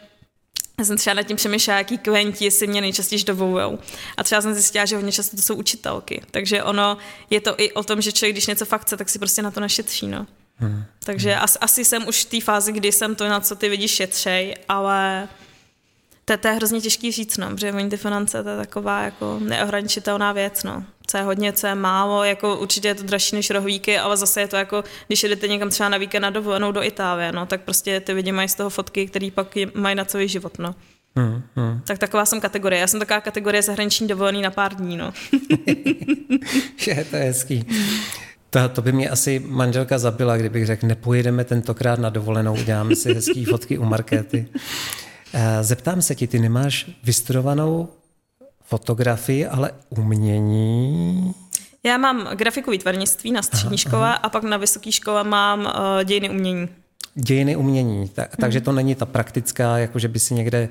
já 0.78 0.84
jsem 0.84 0.96
třeba 0.96 1.14
nad 1.14 1.22
tím 1.22 1.36
přemýšlela, 1.36 1.78
jaký 1.78 1.98
klienti 1.98 2.50
si 2.50 2.66
mě 2.66 2.80
nejčastěji 2.80 3.24
dovolují. 3.24 3.78
A 4.16 4.24
třeba 4.24 4.40
jsem 4.40 4.54
zjistila, 4.54 4.84
že 4.84 4.96
hodně 4.96 5.12
často 5.12 5.36
to 5.36 5.42
jsou 5.42 5.54
učitelky. 5.54 6.22
Takže 6.30 6.62
ono 6.62 6.98
je 7.30 7.40
to 7.40 7.54
i 7.60 7.72
o 7.72 7.82
tom, 7.82 8.00
že 8.00 8.12
člověk, 8.12 8.34
když 8.34 8.46
něco 8.46 8.64
fakt 8.64 8.82
chce, 8.82 8.96
tak 8.96 9.08
si 9.08 9.18
prostě 9.18 9.42
na 9.42 9.50
to 9.50 9.60
našetří. 9.60 10.06
No. 10.06 10.26
Hmm. 10.56 10.84
Takže 11.04 11.32
hmm. 11.32 11.44
Asi, 11.44 11.58
asi 11.58 11.84
jsem 11.84 12.08
už 12.08 12.24
v 12.24 12.30
té 12.30 12.40
fázi, 12.40 12.72
kdy 12.72 12.92
jsem 12.92 13.14
to, 13.14 13.28
na 13.28 13.40
co 13.40 13.56
ty 13.56 13.68
vidíš, 13.68 13.90
šetřej, 13.90 14.54
ale 14.68 15.28
To, 16.28 16.36
to 16.36 16.48
je 16.48 16.54
hrozně 16.54 16.80
těžký 16.80 17.12
říct, 17.12 17.36
no, 17.36 17.50
protože 17.50 17.72
oni 17.72 17.90
ty 17.90 17.96
finance, 17.96 18.42
to 18.42 18.48
je 18.48 18.56
taková 18.56 19.02
jako 19.02 19.38
neohraničitelná 19.42 20.32
věc, 20.32 20.62
no. 20.62 20.84
Co 21.06 21.16
je 21.16 21.22
hodně, 21.22 21.52
co 21.52 21.66
je 21.66 21.74
málo, 21.74 22.24
jako 22.24 22.56
určitě 22.56 22.88
je 22.88 22.94
to 22.94 23.02
dražší 23.02 23.36
než 23.36 23.50
rohlíky, 23.50 23.98
ale 23.98 24.16
zase 24.16 24.40
je 24.40 24.48
to 24.48 24.56
jako, 24.56 24.84
když 25.06 25.22
jdete 25.22 25.48
někam 25.48 25.70
třeba 25.70 25.88
na 25.88 25.98
víkend 25.98 26.22
na 26.22 26.30
dovolenou 26.30 26.72
do 26.72 26.82
Itálie, 26.82 27.32
no, 27.32 27.46
tak 27.46 27.60
prostě 27.60 28.00
ty 28.00 28.12
lidi 28.12 28.32
mají 28.32 28.48
z 28.48 28.54
toho 28.54 28.70
fotky, 28.70 29.06
které 29.06 29.28
pak 29.34 29.54
mají 29.74 29.96
na 29.96 30.04
celý 30.04 30.28
život, 30.28 30.58
no. 30.58 30.74
Hmm, 31.16 31.42
hmm. 31.56 31.80
Tak 31.84 31.98
taková 31.98 32.24
jsem 32.24 32.40
kategorie. 32.40 32.80
Já 32.80 32.86
jsem 32.86 33.00
taková 33.00 33.20
kategorie 33.20 33.62
zahraniční 33.62 34.08
dovolený 34.08 34.42
na 34.42 34.50
pár 34.50 34.74
dní, 34.74 34.96
no. 34.96 35.12
je, 36.86 37.04
to 37.04 37.16
je 37.16 37.22
hezký. 37.22 37.66
To, 38.50 38.68
to 38.68 38.82
by 38.82 38.92
mě 38.92 39.10
asi 39.10 39.42
manželka 39.46 39.98
zabila, 39.98 40.36
kdybych 40.36 40.66
řekl, 40.66 40.86
nepojedeme 40.86 41.44
tentokrát 41.44 41.98
na 41.98 42.10
dovolenou, 42.10 42.54
uděláme 42.54 42.96
si 42.96 43.14
hezký 43.14 43.44
fotky 43.44 43.78
u 43.78 43.84
Markéty. 43.84 44.48
Eh, 45.38 45.64
zeptám 45.64 46.02
se 46.02 46.14
ti, 46.14 46.26
ty 46.26 46.38
nemáš 46.38 46.90
vystudovanou 47.04 47.88
fotografii, 48.64 49.46
ale 49.46 49.70
umění? 49.88 51.34
Já 51.82 51.98
mám 51.98 52.28
grafiku 52.34 52.70
výtvarnictví 52.70 53.32
na 53.32 53.42
střední 53.42 53.78
škole 53.78 54.18
a 54.18 54.28
pak 54.28 54.42
na 54.42 54.56
vysoké 54.56 54.92
škole 54.92 55.24
mám 55.24 55.60
uh, 55.60 56.04
dějiny 56.04 56.30
umění. 56.30 56.68
Dějiny 57.14 57.56
umění, 57.56 58.08
tak, 58.08 58.28
hmm. 58.28 58.36
takže 58.40 58.60
to 58.60 58.72
není 58.72 58.94
ta 58.94 59.06
praktická, 59.06 59.78
jako 59.78 59.98
že 59.98 60.08
by 60.08 60.18
si 60.18 60.34
někde 60.34 60.68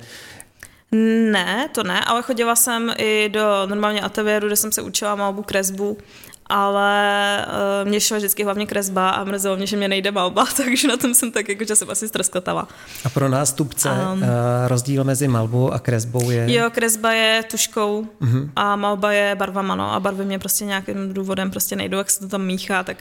ne, 1.32 1.68
to 1.74 1.82
ne, 1.82 2.00
ale 2.04 2.22
chodila 2.22 2.56
jsem 2.56 2.92
i 2.98 3.28
do 3.28 3.66
normálně 3.66 4.00
ateliéru, 4.00 4.46
kde 4.46 4.56
jsem 4.56 4.72
se 4.72 4.82
učila 4.82 5.14
malbu, 5.14 5.42
kresbu 5.42 5.98
ale 6.48 7.46
uh, 7.82 7.88
mě 7.88 8.00
šla 8.00 8.16
vždycky 8.16 8.44
hlavně 8.44 8.66
kresba 8.66 9.10
a 9.10 9.24
mrzelo 9.24 9.56
mě, 9.56 9.66
že 9.66 9.76
mě 9.76 9.88
nejde 9.88 10.10
malba, 10.10 10.46
takže 10.56 10.88
na 10.88 10.96
tom 10.96 11.14
jsem 11.14 11.30
tak 11.32 11.48
jako 11.48 11.64
časem 11.64 11.90
asi 11.90 12.08
ztroskotala. 12.08 12.68
A 13.04 13.08
pro 13.08 13.28
nástupce 13.28 13.90
um, 13.90 14.22
uh, 14.22 14.28
rozdíl 14.66 15.04
mezi 15.04 15.28
malbou 15.28 15.72
a 15.72 15.78
kresbou 15.78 16.30
je? 16.30 16.54
Jo, 16.54 16.70
kresba 16.70 17.12
je 17.12 17.42
tuškou 17.42 18.06
uh-huh. 18.20 18.50
a 18.56 18.76
malba 18.76 19.12
je 19.12 19.34
barvama, 19.34 19.74
no 19.74 19.92
a 19.92 20.00
barvy 20.00 20.24
mě 20.24 20.38
prostě 20.38 20.64
nějakým 20.64 21.14
důvodem 21.14 21.50
prostě 21.50 21.76
nejdou, 21.76 21.98
jak 21.98 22.10
se 22.10 22.20
to 22.20 22.28
tam 22.28 22.44
míchá, 22.44 22.84
tak 22.84 22.96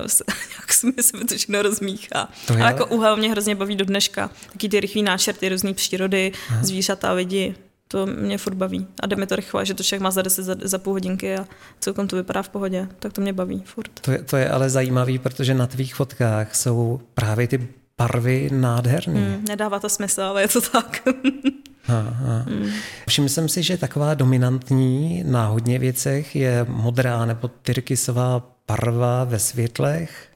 uh, 0.00 0.06
se, 0.06 0.24
nějak 0.50 0.72
se 0.72 0.86
mi 0.86 1.02
se 1.02 1.12
to 1.12 1.36
všechno 1.36 1.62
rozmíchá. 1.62 2.28
To 2.46 2.52
je... 2.52 2.62
A 2.62 2.66
jako 2.66 2.86
úhel 2.86 3.16
mě 3.16 3.30
hrozně 3.30 3.54
baví 3.54 3.76
do 3.76 3.84
dneška. 3.84 4.30
Taky 4.52 4.68
ty 4.68 4.80
rychlý 4.80 5.02
náčrty, 5.02 5.48
různý 5.48 5.74
přírody, 5.74 6.32
uh-huh. 6.34 6.62
zvířata, 6.62 7.12
lidi 7.12 7.54
to 7.92 8.06
mě 8.06 8.38
furt 8.38 8.54
baví. 8.54 8.86
A 9.02 9.06
jde 9.06 9.16
mi 9.16 9.26
to 9.26 9.36
rychle, 9.36 9.66
že 9.66 9.74
to 9.74 9.82
všech 9.82 10.00
má 10.00 10.10
za 10.10 10.22
10, 10.22 10.42
za, 10.42 10.56
za 10.62 10.78
půl 10.78 10.92
hodinky 10.92 11.36
a 11.36 11.46
celkom 11.80 12.08
to 12.08 12.16
vypadá 12.16 12.42
v 12.42 12.48
pohodě. 12.48 12.88
Tak 12.98 13.12
to 13.12 13.20
mě 13.20 13.32
baví 13.32 13.62
furt. 13.64 14.00
To 14.00 14.12
je, 14.12 14.18
to 14.18 14.36
je 14.36 14.50
ale 14.50 14.70
zajímavý, 14.70 15.18
protože 15.18 15.54
na 15.54 15.66
tvých 15.66 15.94
fotkách 15.94 16.54
jsou 16.54 17.00
právě 17.14 17.48
ty 17.48 17.68
barvy 17.98 18.50
nádherné. 18.52 19.20
Hmm, 19.20 19.44
nedává 19.48 19.80
to 19.80 19.88
smysl, 19.88 20.22
ale 20.22 20.42
je 20.42 20.48
to 20.48 20.60
tak. 20.60 21.02
Aha. 21.88 22.44
Hmm. 22.48 22.70
Všiml 23.08 23.28
jsem 23.28 23.48
si, 23.48 23.62
že 23.62 23.76
taková 23.76 24.14
dominantní 24.14 25.22
na 25.26 25.46
hodně 25.46 25.78
věcech 25.78 26.36
je 26.36 26.66
modrá 26.68 27.24
nebo 27.26 27.48
tyrkysová 27.48 28.42
barva 28.68 29.24
ve 29.24 29.38
světlech. 29.38 30.28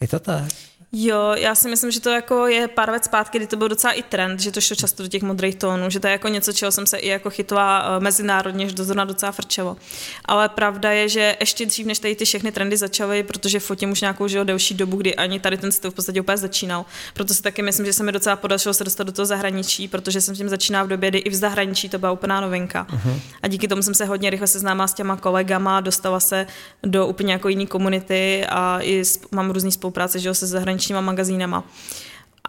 Je 0.00 0.08
to 0.08 0.18
tak? 0.18 0.48
Jo, 0.92 1.34
já 1.36 1.54
si 1.54 1.68
myslím, 1.68 1.90
že 1.90 2.00
to 2.00 2.10
jako 2.10 2.46
je 2.46 2.68
pár 2.68 2.90
let 2.90 3.04
zpátky, 3.04 3.38
kdy 3.38 3.46
to 3.46 3.56
byl 3.56 3.68
docela 3.68 3.92
i 3.92 4.02
trend, 4.02 4.40
že 4.40 4.52
to 4.52 4.60
šlo 4.60 4.76
často 4.76 5.02
do 5.02 5.08
těch 5.08 5.22
modrých 5.22 5.54
tónů, 5.54 5.90
že 5.90 6.00
to 6.00 6.06
je 6.06 6.12
jako 6.12 6.28
něco, 6.28 6.52
čeho 6.52 6.72
jsem 6.72 6.86
se 6.86 6.98
i 6.98 7.08
jako 7.08 7.30
chytla 7.30 7.84
eh, 7.96 8.00
mezinárodně, 8.00 8.68
že 8.68 8.74
to 8.74 8.84
zrovna 8.84 9.04
docela 9.04 9.32
frčelo. 9.32 9.76
Ale 10.24 10.48
pravda 10.48 10.90
je, 10.90 11.08
že 11.08 11.36
ještě 11.40 11.66
dřív, 11.66 11.86
než 11.86 11.98
tady 11.98 12.16
ty 12.16 12.24
všechny 12.24 12.52
trendy 12.52 12.76
začaly, 12.76 13.22
protože 13.22 13.60
fotím 13.60 13.90
už 13.90 14.00
nějakou 14.00 14.28
žil 14.28 14.44
delší 14.44 14.74
dobu, 14.74 14.96
kdy 14.96 15.16
ani 15.16 15.40
tady 15.40 15.56
ten 15.56 15.72
styl 15.72 15.90
v 15.90 15.94
podstatě 15.94 16.20
úplně 16.20 16.36
začínal. 16.36 16.84
Proto 17.14 17.34
si 17.34 17.42
taky 17.42 17.62
myslím, 17.62 17.86
že 17.86 17.92
se 17.92 18.02
mi 18.02 18.12
docela 18.12 18.36
podařilo 18.36 18.74
se 18.74 18.84
dostat 18.84 19.04
do 19.04 19.12
toho 19.12 19.26
zahraničí, 19.26 19.88
protože 19.88 20.20
jsem 20.20 20.34
s 20.34 20.38
tím 20.38 20.48
začínala 20.48 20.84
v 20.84 20.88
době, 20.88 21.10
kdy 21.10 21.18
i 21.18 21.30
v 21.30 21.34
zahraničí 21.34 21.88
to 21.88 21.98
byla 21.98 22.12
úplná 22.12 22.40
novinka. 22.40 22.86
Uh-huh. 22.90 23.20
A 23.42 23.48
díky 23.48 23.68
tomu 23.68 23.82
jsem 23.82 23.94
se 23.94 24.04
hodně 24.04 24.30
rychle 24.30 24.46
seznámila 24.46 24.86
s 24.86 24.94
těma 24.94 25.16
kolegama, 25.16 25.80
dostala 25.80 26.20
se 26.20 26.46
do 26.82 27.06
úplně 27.06 27.32
jako 27.32 27.48
jiné 27.48 27.66
komunity 27.66 28.46
a 28.48 28.78
i 28.82 29.02
mám 29.30 29.50
různý 29.50 29.72
spolupráce 29.72 30.18
že 30.18 30.34
se 30.34 30.46
zahraničí 30.46 30.77
zahraničníma 30.78 31.00
magazínama. 31.00 31.64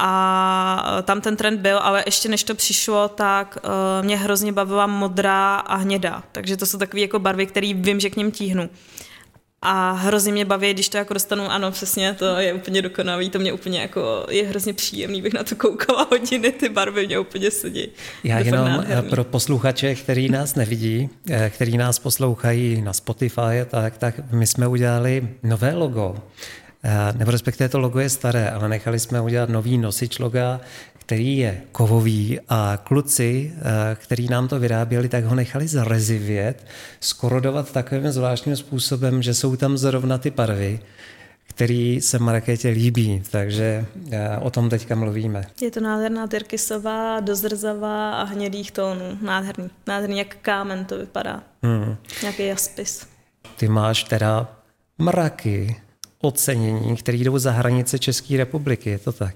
A 0.01 1.01
tam 1.03 1.21
ten 1.21 1.35
trend 1.35 1.59
byl, 1.59 1.77
ale 1.77 2.03
ještě 2.05 2.29
než 2.29 2.43
to 2.43 2.55
přišlo, 2.55 3.07
tak 3.07 3.57
uh, 3.63 4.05
mě 4.05 4.17
hrozně 4.17 4.51
bavila 4.51 4.87
modrá 4.87 5.55
a 5.55 5.75
hnědá. 5.75 6.23
Takže 6.31 6.57
to 6.57 6.65
jsou 6.65 6.77
takové 6.77 7.01
jako 7.01 7.19
barvy, 7.19 7.45
které 7.45 7.73
vím, 7.73 7.99
že 7.99 8.09
k 8.09 8.15
ním 8.15 8.31
tíhnu. 8.31 8.69
A 9.61 9.91
hrozně 9.91 10.31
mě 10.31 10.45
baví, 10.45 10.73
když 10.73 10.89
to 10.89 10.97
jako 10.97 11.13
dostanu, 11.13 11.51
ano, 11.51 11.71
přesně, 11.71 12.13
to 12.13 12.25
je 12.25 12.53
úplně 12.53 12.81
dokonalý, 12.81 13.29
to 13.29 13.39
mě 13.39 13.53
úplně 13.53 13.79
jako, 13.81 14.25
je 14.29 14.47
hrozně 14.47 14.73
příjemný, 14.73 15.21
bych 15.21 15.33
na 15.33 15.43
to 15.43 15.55
koukala 15.55 16.07
hodiny, 16.11 16.51
ty 16.51 16.69
barvy 16.69 17.07
mě 17.07 17.19
úplně 17.19 17.51
sedí. 17.51 17.87
Já 18.23 18.39
jenom 18.39 18.67
eh, 18.67 18.69
nádherný. 18.69 19.09
pro 19.09 19.23
posluchače, 19.23 19.95
který 19.95 20.29
nás 20.29 20.55
nevidí, 20.55 21.09
který 21.49 21.77
nás 21.77 21.99
poslouchají 21.99 22.81
na 22.81 22.93
Spotify, 22.93 23.67
tak, 23.67 23.97
tak 23.97 24.15
my 24.31 24.47
jsme 24.47 24.67
udělali 24.67 25.27
nové 25.43 25.73
logo 25.73 26.15
nebo 27.17 27.31
respektive 27.31 27.69
to 27.69 27.79
logo 27.79 27.99
je 27.99 28.09
staré, 28.09 28.49
ale 28.49 28.69
nechali 28.69 28.99
jsme 28.99 29.21
udělat 29.21 29.49
nový 29.49 29.77
nosič 29.77 30.19
loga, 30.19 30.61
který 31.09 31.37
je 31.37 31.61
kovový 31.71 32.39
a 32.49 32.77
kluci, 32.83 33.53
eh, 33.57 33.95
který 33.95 34.27
nám 34.27 34.47
to 34.47 34.59
vyráběli, 34.59 35.09
tak 35.09 35.23
ho 35.23 35.35
nechali 35.35 35.67
zarezivět, 35.67 36.65
skorodovat 36.99 37.71
takovým 37.71 38.11
zvláštním 38.11 38.55
způsobem, 38.55 39.21
že 39.21 39.33
jsou 39.33 39.55
tam 39.55 39.77
zrovna 39.77 40.17
ty 40.17 40.29
barvy, 40.29 40.79
který 41.47 42.01
se 42.01 42.19
Markétě 42.19 42.69
líbí, 42.69 43.23
takže 43.31 43.85
eh, 44.11 44.37
o 44.37 44.49
tom 44.49 44.69
teďka 44.69 44.95
mluvíme. 44.95 45.43
Je 45.61 45.71
to 45.71 45.79
nádherná 45.79 46.27
tyrkysová, 46.27 47.19
dozrzavá 47.19 48.11
a 48.11 48.23
hnědých 48.23 48.71
tónů. 48.71 49.17
Nádherný. 49.21 49.69
Nádherný, 49.87 50.17
jak 50.17 50.35
kámen 50.41 50.85
to 50.85 50.97
vypadá. 50.97 51.43
Hmm. 51.63 51.95
Nějaký 52.21 52.45
jaspis. 52.45 53.07
Ty 53.55 53.67
máš 53.67 54.03
teda 54.03 54.47
mraky 54.97 55.75
ocenění, 56.21 56.97
které 56.97 57.17
jdou 57.17 57.37
za 57.37 57.51
hranice 57.51 57.99
České 57.99 58.37
republiky, 58.37 58.89
je 58.89 58.99
to 58.99 59.11
tak? 59.11 59.35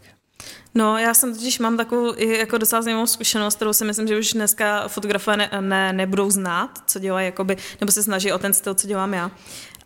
No, 0.76 0.98
já 0.98 1.14
jsem 1.14 1.34
totiž 1.34 1.60
mám 1.60 1.78
takovou 1.78 2.14
jako 2.20 2.58
docela 2.58 2.82
zajímavou 2.82 3.08
zkušenost, 3.08 3.56
kterou 3.56 3.74
si 3.74 3.86
myslím, 3.86 4.08
že 4.08 4.20
už 4.20 4.34
dneska 4.34 4.88
fotografové 4.88 5.38
ne, 5.38 5.50
ne, 5.62 5.94
nebudou 5.94 6.32
znát, 6.32 6.70
co 6.88 7.00
dělají, 7.00 7.26
jakoby, 7.26 7.58
nebo 7.82 7.92
se 7.92 8.04
snaží 8.04 8.32
o 8.32 8.40
ten 8.40 8.54
styl, 8.54 8.74
co 8.74 8.88
dělám 8.88 9.14
já. 9.14 9.32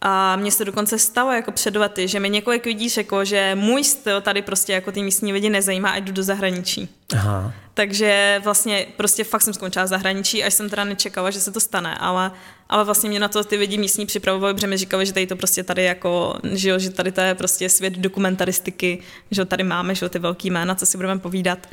A 0.01 0.35
mně 0.35 0.51
se 0.51 0.65
dokonce 0.65 0.99
stalo 0.99 1.31
jako 1.31 1.51
před 1.51 1.75
lety, 1.75 2.07
že 2.07 2.19
mi 2.19 2.29
několik 2.29 2.65
lidí 2.65 2.89
řeklo, 2.89 3.25
že 3.25 3.55
můj 3.55 3.83
styl 3.83 4.21
tady 4.21 4.41
prostě 4.41 4.73
jako 4.73 4.91
ty 4.91 5.03
místní 5.03 5.33
lidi 5.33 5.49
nezajímá 5.49 5.89
a 5.89 5.97
jdu 5.97 6.11
do 6.11 6.23
zahraničí. 6.23 6.89
Aha. 7.13 7.53
Takže 7.73 8.41
vlastně 8.43 8.85
prostě 8.97 9.23
fakt 9.23 9.41
jsem 9.41 9.53
skončila 9.53 9.85
v 9.85 9.87
zahraničí, 9.87 10.43
až 10.43 10.53
jsem 10.53 10.69
teda 10.69 10.83
nečekala, 10.83 11.31
že 11.31 11.39
se 11.39 11.51
to 11.51 11.59
stane, 11.59 11.97
ale, 11.97 12.31
ale 12.69 12.83
vlastně 12.83 13.09
mě 13.09 13.19
na 13.19 13.27
to 13.27 13.43
ty 13.43 13.55
lidi 13.55 13.77
místní 13.77 14.05
připravovali, 14.05 14.53
protože 14.53 14.67
mi 14.67 14.77
říkali, 14.77 15.05
že 15.05 15.13
tady 15.13 15.27
to 15.27 15.35
prostě 15.35 15.63
tady 15.63 15.83
jako, 15.83 16.39
že, 16.51 16.69
jo, 16.69 16.79
že 16.79 16.89
tady 16.89 17.11
to 17.11 17.21
je 17.21 17.35
prostě 17.35 17.69
svět 17.69 17.93
dokumentaristiky, 17.93 18.99
že 19.31 19.45
tady 19.45 19.63
máme, 19.63 19.95
že 19.95 20.05
jo, 20.05 20.09
ty 20.09 20.19
velký 20.19 20.49
jména, 20.49 20.75
co 20.75 20.85
si 20.85 20.97
budeme 20.97 21.19
povídat 21.19 21.67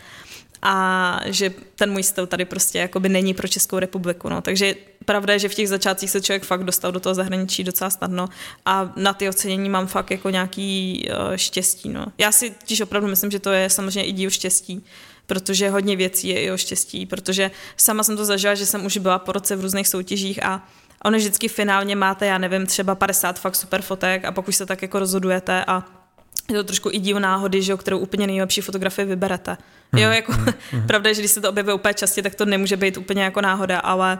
a 0.62 1.20
že 1.26 1.50
ten 1.74 1.92
můj 1.92 2.02
styl 2.02 2.26
tady 2.26 2.44
prostě 2.44 2.78
jakoby 2.78 3.08
není 3.08 3.34
pro 3.34 3.48
Českou 3.48 3.78
republiku. 3.78 4.28
No. 4.28 4.40
Takže 4.40 4.74
pravda 5.04 5.32
je, 5.32 5.38
že 5.38 5.48
v 5.48 5.54
těch 5.54 5.68
začátcích 5.68 6.10
se 6.10 6.20
člověk 6.20 6.44
fakt 6.44 6.64
dostal 6.64 6.92
do 6.92 7.00
toho 7.00 7.14
zahraničí 7.14 7.64
docela 7.64 7.90
snadno 7.90 8.28
a 8.66 8.92
na 8.96 9.12
ty 9.12 9.28
ocenění 9.28 9.68
mám 9.68 9.86
fakt 9.86 10.10
jako 10.10 10.30
nějaký 10.30 11.04
uh, 11.08 11.36
štěstí. 11.36 11.88
No. 11.88 12.06
Já 12.18 12.32
si 12.32 12.50
totiž 12.50 12.80
opravdu 12.80 13.08
myslím, 13.08 13.30
že 13.30 13.38
to 13.38 13.50
je 13.50 13.70
samozřejmě 13.70 14.04
i 14.04 14.12
díl 14.12 14.30
štěstí, 14.30 14.84
protože 15.26 15.70
hodně 15.70 15.96
věcí 15.96 16.28
je 16.28 16.40
i 16.40 16.50
o 16.50 16.56
štěstí, 16.56 17.06
protože 17.06 17.50
sama 17.76 18.02
jsem 18.02 18.16
to 18.16 18.24
zažila, 18.24 18.54
že 18.54 18.66
jsem 18.66 18.86
už 18.86 18.98
byla 18.98 19.18
po 19.18 19.32
roce 19.32 19.56
v 19.56 19.60
různých 19.60 19.88
soutěžích 19.88 20.44
a 20.44 20.68
ono 21.04 21.18
vždycky 21.18 21.48
finálně 21.48 21.96
máte, 21.96 22.26
já 22.26 22.38
nevím, 22.38 22.66
třeba 22.66 22.94
50 22.94 23.38
fakt 23.38 23.56
super 23.56 23.82
fotek 23.82 24.24
a 24.24 24.32
pak 24.32 24.48
už 24.48 24.56
se 24.56 24.66
tak 24.66 24.82
jako 24.82 24.98
rozhodujete 24.98 25.64
a 25.64 26.03
je 26.50 26.56
to 26.56 26.64
trošku 26.64 26.90
i 26.92 26.98
díl 26.98 27.20
náhody, 27.20 27.62
že, 27.62 27.76
kterou 27.76 27.98
úplně 27.98 28.26
nejlepší 28.26 28.60
fotografii 28.60 29.06
vyberete. 29.06 29.56
Hmm, 29.92 30.02
jo, 30.02 30.10
jako, 30.10 30.32
hmm, 30.32 30.46
hmm. 30.70 30.86
pravda 30.86 31.08
je, 31.08 31.14
že 31.14 31.22
když 31.22 31.30
se 31.30 31.40
to 31.40 31.48
objevuje 31.48 31.74
úplně 31.74 31.94
častě, 31.94 32.22
tak 32.22 32.34
to 32.34 32.44
nemůže 32.44 32.76
být 32.76 32.96
úplně 32.96 33.22
jako 33.22 33.40
náhoda, 33.40 33.78
ale 33.78 34.18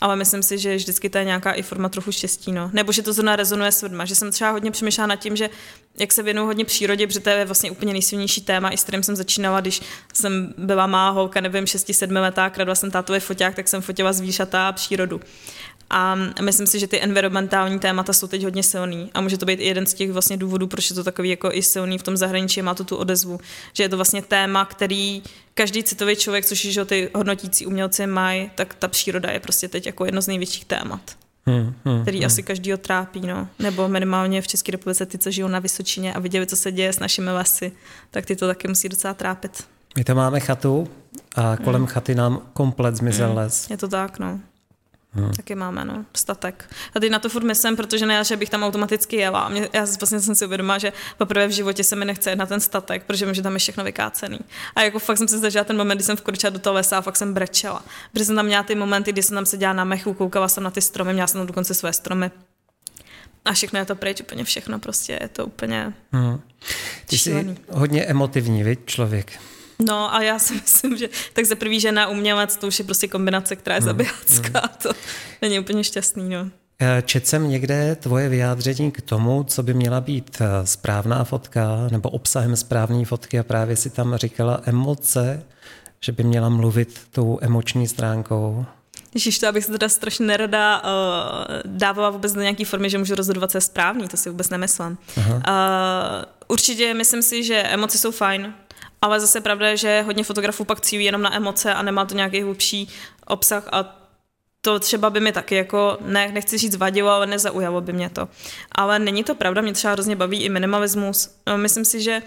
ale 0.00 0.16
myslím 0.16 0.42
si, 0.42 0.58
že 0.58 0.76
vždycky 0.76 1.10
to 1.10 1.18
je 1.18 1.24
nějaká 1.24 1.52
i 1.52 1.62
forma 1.62 1.88
trochu 1.88 2.12
štěstí, 2.12 2.52
no. 2.52 2.70
Nebo 2.72 2.92
že 2.92 3.02
to 3.02 3.12
zrovna 3.12 3.36
rezonuje 3.36 3.72
s 3.72 3.82
lidma, 3.82 4.04
že 4.04 4.14
jsem 4.14 4.30
třeba 4.30 4.50
hodně 4.50 4.70
přemýšlela 4.70 5.06
nad 5.06 5.16
tím, 5.16 5.36
že 5.36 5.50
jak 5.98 6.12
se 6.12 6.22
věnuju 6.22 6.46
hodně 6.46 6.64
přírodě, 6.64 7.06
protože 7.06 7.20
to 7.20 7.30
je 7.30 7.44
vlastně 7.44 7.70
úplně 7.70 7.92
nejsilnější 7.92 8.40
téma, 8.40 8.70
i 8.70 8.76
s 8.76 8.82
kterým 8.82 9.02
jsem 9.02 9.16
začínala, 9.16 9.60
když 9.60 9.82
jsem 10.12 10.54
byla 10.58 10.86
má 10.86 11.10
holka, 11.10 11.40
nevím, 11.40 11.64
6-7 11.64 12.20
letá, 12.20 12.50
kradla 12.50 12.74
jsem 12.74 12.90
tátový 12.90 13.20
foťák, 13.20 13.54
tak 13.54 13.68
jsem 13.68 13.82
fotila 13.82 14.12
zvířata 14.12 14.68
a 14.68 14.72
přírodu. 14.72 15.20
A 15.90 16.14
myslím 16.42 16.66
si, 16.66 16.78
že 16.78 16.86
ty 16.86 17.02
environmentální 17.02 17.78
témata 17.78 18.12
jsou 18.12 18.26
teď 18.26 18.44
hodně 18.44 18.62
silný 18.62 19.10
a 19.14 19.20
může 19.20 19.38
to 19.38 19.46
být 19.46 19.60
i 19.60 19.66
jeden 19.66 19.86
z 19.86 19.94
těch 19.94 20.12
vlastně 20.12 20.36
důvodů, 20.36 20.66
proč 20.66 20.90
je 20.90 20.96
to 20.96 21.04
takový 21.04 21.28
jako 21.28 21.52
i 21.52 21.62
silný 21.62 21.98
v 21.98 22.02
tom 22.02 22.16
zahraničí, 22.16 22.62
má 22.62 22.74
to 22.74 22.84
tu 22.84 22.96
odezvu, 22.96 23.38
že 23.72 23.82
je 23.82 23.88
to 23.88 23.96
vlastně 23.96 24.22
téma, 24.22 24.64
který 24.64 25.22
každý 25.54 25.82
citový 25.82 26.16
člověk, 26.16 26.46
což 26.46 26.64
je, 26.64 26.72
že 26.72 26.84
ty 26.84 27.10
hodnotící 27.14 27.66
umělci 27.66 28.06
mají, 28.06 28.50
tak 28.54 28.74
ta 28.74 28.88
příroda 28.88 29.30
je 29.30 29.40
prostě 29.40 29.68
teď 29.68 29.86
jako 29.86 30.04
jedno 30.04 30.22
z 30.22 30.26
největších 30.26 30.64
témat. 30.64 31.00
Hmm, 31.46 31.74
hmm, 31.84 32.02
který 32.02 32.18
hmm. 32.18 32.26
asi 32.26 32.42
každý 32.42 32.72
trápí, 32.76 33.20
no. 33.20 33.48
Nebo 33.58 33.88
minimálně 33.88 34.42
v 34.42 34.48
České 34.48 34.72
republice 34.72 35.06
ty, 35.06 35.18
co 35.18 35.30
žijou 35.30 35.48
na 35.48 35.58
Vysočině 35.58 36.14
a 36.14 36.18
viděli, 36.18 36.46
co 36.46 36.56
se 36.56 36.72
děje 36.72 36.92
s 36.92 36.98
našimi 36.98 37.30
lesy, 37.30 37.72
tak 38.10 38.26
ty 38.26 38.36
to 38.36 38.46
taky 38.46 38.68
musí 38.68 38.88
docela 38.88 39.14
trápit. 39.14 39.64
My 39.96 40.04
tam 40.04 40.16
máme 40.16 40.40
chatu 40.40 40.88
a 41.36 41.56
kolem 41.56 41.80
hmm. 41.80 41.86
chaty 41.86 42.14
nám 42.14 42.40
komplet 42.52 42.96
zmizel 42.96 43.28
hmm. 43.28 43.36
les. 43.36 43.70
Je 43.70 43.76
to 43.76 43.88
tak, 43.88 44.18
no. 44.18 44.40
Hmm. 45.12 45.32
Taky 45.32 45.54
máme, 45.54 45.84
no, 45.84 46.04
statek. 46.16 46.70
A 46.94 47.00
teď 47.00 47.10
na 47.10 47.18
to 47.18 47.28
furt 47.28 47.42
myslím, 47.42 47.76
protože 47.76 48.06
ne, 48.06 48.24
že 48.24 48.36
bych 48.36 48.50
tam 48.50 48.62
automaticky 48.62 49.16
jela. 49.16 49.48
Mě, 49.48 49.68
já 49.72 49.86
vlastně 50.00 50.20
jsem 50.20 50.34
si 50.34 50.46
uvědomila, 50.46 50.78
že 50.78 50.92
poprvé 51.18 51.46
v 51.46 51.50
životě 51.50 51.84
se 51.84 51.96
mi 51.96 52.04
nechce 52.04 52.36
na 52.36 52.46
ten 52.46 52.60
statek, 52.60 53.04
protože 53.04 53.26
vím, 53.26 53.34
že 53.34 53.42
tam 53.42 53.52
je 53.52 53.58
všechno 53.58 53.84
vykácený. 53.84 54.38
A 54.76 54.82
jako 54.82 54.98
fakt 54.98 55.18
jsem 55.18 55.28
si 55.28 55.38
zažila 55.38 55.64
ten 55.64 55.76
moment, 55.76 55.96
kdy 55.96 56.04
jsem 56.04 56.16
vkročila 56.16 56.50
do 56.50 56.58
toho 56.58 56.74
lesa 56.74 56.98
a 56.98 57.00
fakt 57.00 57.16
jsem 57.16 57.34
brečela. 57.34 57.84
Protože 58.12 58.24
jsem 58.24 58.36
tam 58.36 58.46
měla 58.46 58.62
ty 58.62 58.74
momenty, 58.74 59.12
kdy 59.12 59.22
jsem 59.22 59.34
tam 59.34 59.46
seděla 59.46 59.72
na 59.72 59.84
mechu, 59.84 60.14
koukala 60.14 60.48
jsem 60.48 60.62
na 60.62 60.70
ty 60.70 60.80
stromy, 60.80 61.12
měla 61.12 61.26
jsem 61.26 61.40
tam 61.40 61.46
dokonce 61.46 61.74
své 61.74 61.92
stromy. 61.92 62.30
A 63.44 63.52
všechno 63.52 63.78
je 63.78 63.84
to 63.84 63.96
pryč, 63.96 64.20
úplně 64.20 64.44
všechno, 64.44 64.78
prostě 64.78 65.18
je 65.22 65.28
to 65.28 65.46
úplně 65.46 65.92
hmm. 66.12 66.40
Ty 67.06 67.18
jsi 67.18 67.56
hodně 67.70 68.04
emotivní, 68.04 68.64
víš, 68.64 68.78
člověk. 68.86 69.40
No 69.86 70.14
a 70.14 70.22
já 70.22 70.38
si 70.38 70.54
myslím, 70.54 70.96
že 70.96 71.08
tak 71.32 71.44
za 71.44 71.54
prvý 71.54 71.80
žena 71.80 72.08
umělec, 72.08 72.56
to 72.56 72.66
už 72.66 72.78
je 72.78 72.84
prostě 72.84 73.08
kombinace, 73.08 73.56
která 73.56 73.76
je 73.76 73.80
hmm. 73.80 73.86
zabijácká, 73.86 74.60
mm. 74.60 74.68
to 74.82 74.90
není 75.42 75.58
úplně 75.58 75.84
šťastný. 75.84 76.28
No. 76.28 76.50
Eh, 76.82 77.02
četl 77.02 77.26
jsem 77.26 77.48
někde 77.48 77.96
tvoje 77.96 78.28
vyjádření 78.28 78.90
k 78.90 79.00
tomu, 79.00 79.44
co 79.44 79.62
by 79.62 79.74
měla 79.74 80.00
být 80.00 80.38
eh, 80.40 80.66
správná 80.66 81.24
fotka 81.24 81.88
nebo 81.90 82.10
obsahem 82.10 82.56
správné 82.56 83.04
fotky 83.04 83.38
a 83.38 83.42
právě 83.42 83.76
si 83.76 83.90
tam 83.90 84.16
říkala 84.16 84.60
emoce, 84.64 85.42
že 86.00 86.12
by 86.12 86.24
měla 86.24 86.48
mluvit 86.48 87.00
tou 87.10 87.38
emoční 87.42 87.88
stránkou. 87.88 88.66
Ježíš, 89.14 89.38
to 89.38 89.48
abych 89.48 89.64
se 89.64 89.72
teda 89.72 89.88
strašně 89.88 90.26
nerada 90.26 90.82
uh, 90.82 90.88
dávala 91.64 92.10
vůbec 92.10 92.32
do 92.32 92.40
nějaké 92.40 92.64
formy, 92.64 92.90
že 92.90 92.98
můžu 92.98 93.14
rozhodovat, 93.14 93.50
co 93.50 93.56
je 93.56 93.60
správný, 93.60 94.08
to 94.08 94.16
si 94.16 94.30
vůbec 94.30 94.50
nemyslím. 94.50 94.98
Uh, 95.16 95.32
určitě 96.48 96.94
myslím 96.94 97.22
si, 97.22 97.44
že 97.44 97.56
emoce 97.56 97.98
jsou 97.98 98.10
fajn, 98.10 98.54
ale 99.02 99.20
zase 99.20 99.40
pravda 99.40 99.68
je, 99.68 99.76
že 99.76 100.02
hodně 100.02 100.24
fotografů 100.24 100.64
pak 100.64 100.80
cílí 100.80 101.04
jenom 101.04 101.22
na 101.22 101.36
emoce 101.36 101.74
a 101.74 101.82
nemá 101.82 102.04
to 102.04 102.14
nějaký 102.14 102.42
hlubší 102.42 102.88
obsah 103.26 103.68
a 103.72 104.00
to 104.60 104.78
třeba 104.80 105.10
by 105.10 105.20
mi 105.20 105.32
taky 105.32 105.54
jako, 105.54 105.98
ne, 106.00 106.32
nechci 106.32 106.58
říct 106.58 106.76
vadilo, 106.76 107.10
ale 107.10 107.26
nezaujalo 107.26 107.80
by 107.80 107.92
mě 107.92 108.10
to. 108.10 108.28
Ale 108.72 108.98
není 108.98 109.24
to 109.24 109.34
pravda, 109.34 109.62
mě 109.62 109.72
třeba 109.72 109.92
hrozně 109.92 110.16
baví 110.16 110.42
i 110.42 110.48
minimalismus. 110.48 111.30
No, 111.46 111.58
myslím 111.58 111.84
si, 111.84 112.00
že 112.00 112.22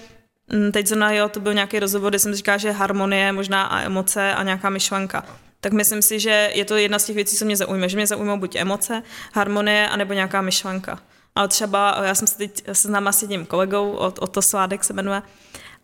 mm, 0.54 0.72
teď 0.72 0.88
zrovna 0.88 1.12
jo, 1.12 1.30
to 1.30 1.40
byl 1.40 1.54
nějaký 1.54 1.80
rozhovor, 1.80 2.12
kde 2.12 2.20
jsem 2.20 2.36
říkala, 2.36 2.58
že 2.58 2.72
harmonie 2.72 3.32
možná 3.32 3.64
a 3.64 3.82
emoce 3.82 4.34
a 4.34 4.44
nějaká 4.44 4.70
myšlenka. 4.70 5.26
Tak 5.62 5.74
myslím 5.74 6.02
si, 6.02 6.20
že 6.20 6.52
je 6.54 6.66
to 6.66 6.78
jedna 6.78 7.00
z 7.00 7.06
těch 7.06 7.16
věcí, 7.16 7.38
co 7.38 7.46
mě 7.46 7.58
zaujme, 7.58 7.90
že 7.90 7.98
mě 7.98 8.08
zaujmou 8.08 8.38
buď 8.38 8.56
emoce, 8.56 9.04
harmonie, 9.34 9.90
anebo 9.90 10.14
nějaká 10.14 10.42
myšlenka. 10.42 11.00
Ale 11.36 11.48
třeba 11.48 12.02
já 12.04 12.16
jsem 12.16 12.28
se 12.28 12.38
teď 12.38 12.64
seznámila 12.74 13.12
s 13.12 13.22
jedním 13.22 13.46
kolegou, 13.46 13.92
od, 13.92 14.20
od 14.20 14.28
to 14.28 14.42
Sládek 14.42 14.84
se 14.84 14.94
jmenuje, 14.94 15.22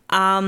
a 0.10 0.44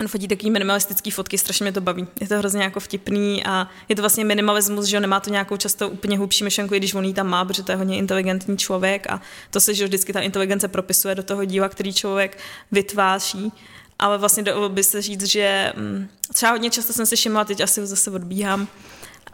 On 0.00 0.08
fotí 0.08 0.28
takový 0.28 0.50
minimalistický 0.50 1.10
fotky, 1.10 1.38
strašně 1.38 1.64
mě 1.64 1.72
to 1.72 1.80
baví. 1.80 2.06
Je 2.20 2.28
to 2.28 2.38
hrozně 2.38 2.62
jako 2.62 2.80
vtipný 2.80 3.44
a 3.44 3.68
je 3.88 3.96
to 3.96 4.02
vlastně 4.02 4.24
minimalismus, 4.24 4.86
že 4.86 5.00
nemá 5.00 5.20
to 5.20 5.30
nějakou 5.30 5.56
často 5.56 5.88
úplně 5.88 6.18
hlubší 6.18 6.44
myšlenku, 6.44 6.74
i 6.74 6.78
když 6.78 6.94
on 6.94 7.04
ji 7.04 7.14
tam 7.14 7.26
má, 7.26 7.44
protože 7.44 7.62
to 7.62 7.72
je 7.72 7.76
hodně 7.76 7.96
inteligentní 7.96 8.58
člověk 8.58 9.10
a 9.10 9.20
to 9.50 9.60
se, 9.60 9.74
že 9.74 9.84
vždycky 9.84 10.12
ta 10.12 10.20
inteligence 10.20 10.68
propisuje 10.68 11.14
do 11.14 11.22
toho 11.22 11.44
díla, 11.44 11.68
který 11.68 11.92
člověk 11.92 12.38
vytváří. 12.72 13.52
Ale 13.98 14.18
vlastně 14.18 14.44
by 14.68 14.84
se 14.84 15.02
říct, 15.02 15.24
že 15.24 15.72
mm, 15.76 16.08
třeba 16.34 16.52
hodně 16.52 16.70
často 16.70 16.92
jsem 16.92 17.06
se 17.06 17.16
všimla, 17.16 17.44
teď 17.44 17.60
asi 17.60 17.86
zase 17.86 18.10
odbíhám, 18.10 18.68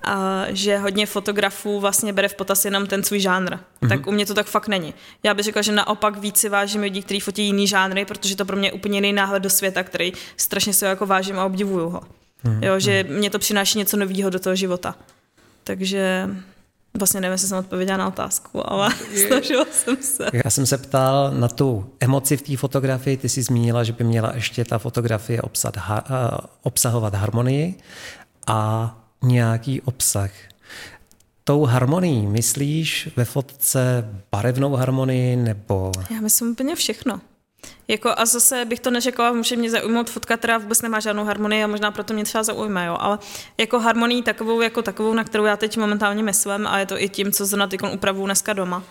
a 0.05 0.45
že 0.49 0.79
hodně 0.79 1.07
fotografů 1.07 1.81
vlastně 1.81 2.13
bere 2.13 2.29
v 2.29 2.35
potaz 2.35 2.65
jenom 2.65 2.87
ten 2.87 3.03
svůj 3.03 3.21
žánr. 3.21 3.55
Mm-hmm. 3.55 3.89
Tak 3.89 4.07
u 4.07 4.13
mě 4.13 4.27
to 4.27 4.35
tak 4.35 4.47
fakt 4.47 4.69
není. 4.69 4.95
Já 5.23 5.35
bych 5.35 5.45
řekla, 5.45 5.63
že 5.63 5.73
naopak 5.73 6.19
víc 6.19 6.37
si 6.37 6.49
vážím 6.49 6.81
lidí, 6.81 7.03
kteří 7.03 7.21
fotí 7.21 7.45
jiný 7.45 7.67
žánry, 7.67 8.05
protože 8.05 8.37
to 8.37 8.45
pro 8.45 8.57
mě 8.57 8.69
je 8.69 8.73
úplně 8.73 8.97
jiný 8.97 9.13
náhled 9.13 9.43
do 9.43 9.51
světa, 9.51 9.83
který 9.83 10.13
strašně 10.37 10.75
se 10.75 10.87
jako 10.87 11.07
vážím 11.07 11.39
a 11.39 11.45
obdivuju 11.45 11.89
ho. 11.89 12.01
Mm-hmm. 12.45 12.65
Jo, 12.65 12.81
že 12.81 13.05
mhm. 13.09 13.19
mě 13.19 13.31
to 13.31 13.39
přináší 13.39 13.79
něco 13.79 13.97
nového 13.97 14.31
do 14.31 14.39
toho 14.39 14.57
života. 14.57 14.95
Takže 15.65 16.29
Vlastně 16.99 17.21
nevím, 17.21 17.33
jestli 17.33 17.49
jsem 17.49 17.59
odpověděla 17.59 17.99
na 17.99 18.09
otázku, 18.09 18.73
ale 18.73 18.91
snažila 19.27 19.67
jsem 19.73 19.97
se. 19.97 20.27
Já 20.45 20.51
jsem 20.51 20.67
se 20.67 20.79
ptal 20.79 21.31
na 21.31 21.49
tu 21.49 21.91
emoci 22.01 22.37
v 22.37 22.43
té 22.43 22.57
fotografii. 22.57 23.17
Ty 23.17 23.29
jsi 23.29 23.43
zmínila, 23.43 23.85
že 23.85 23.93
by 23.93 24.05
měla 24.05 24.33
ještě 24.35 24.65
ta 24.65 24.79
fotografie 24.79 25.41
ha, 25.77 26.05
obsahovat 26.63 27.15
harmonii. 27.15 27.75
A 28.47 29.06
nějaký 29.23 29.81
obsah. 29.81 30.31
Tou 31.45 31.65
harmonií 31.65 32.27
myslíš 32.27 33.09
ve 33.17 33.25
fotce 33.25 34.11
barevnou 34.33 34.73
harmonii 34.73 35.37
nebo... 35.37 35.93
Já 36.11 36.21
myslím 36.21 36.51
úplně 36.51 36.75
všechno. 36.75 37.21
Jako 37.89 38.11
a 38.17 38.27
zase 38.27 38.65
bych 38.65 38.81
to 38.81 38.91
neřekla, 38.91 39.33
může 39.33 39.57
mě 39.57 39.71
zaujmout 39.71 40.11
fotka, 40.11 40.37
která 40.37 40.59
vůbec 40.59 40.83
nemá 40.83 41.01
žádnou 41.01 41.25
harmonii 41.25 41.65
a 41.65 41.67
možná 41.67 41.91
proto 41.91 42.15
mě 42.15 42.25
třeba 42.25 42.45
zaujme, 42.45 42.87
jo. 42.87 42.97
Ale 43.01 43.19
jako 43.59 43.81
harmonii 43.81 44.23
takovou, 44.23 44.61
jako 44.61 44.83
takovou, 44.83 45.15
na 45.15 45.25
kterou 45.25 45.45
já 45.45 45.57
teď 45.57 45.77
momentálně 45.77 46.23
myslím 46.23 46.67
a 46.67 46.79
je 46.79 46.87
to 46.87 47.03
i 47.03 47.09
tím, 47.09 47.33
co 47.33 47.47
zrovna 47.47 47.67
teď 47.67 47.81
upravuju 47.95 48.27
dneska 48.27 48.53
doma, 48.53 48.83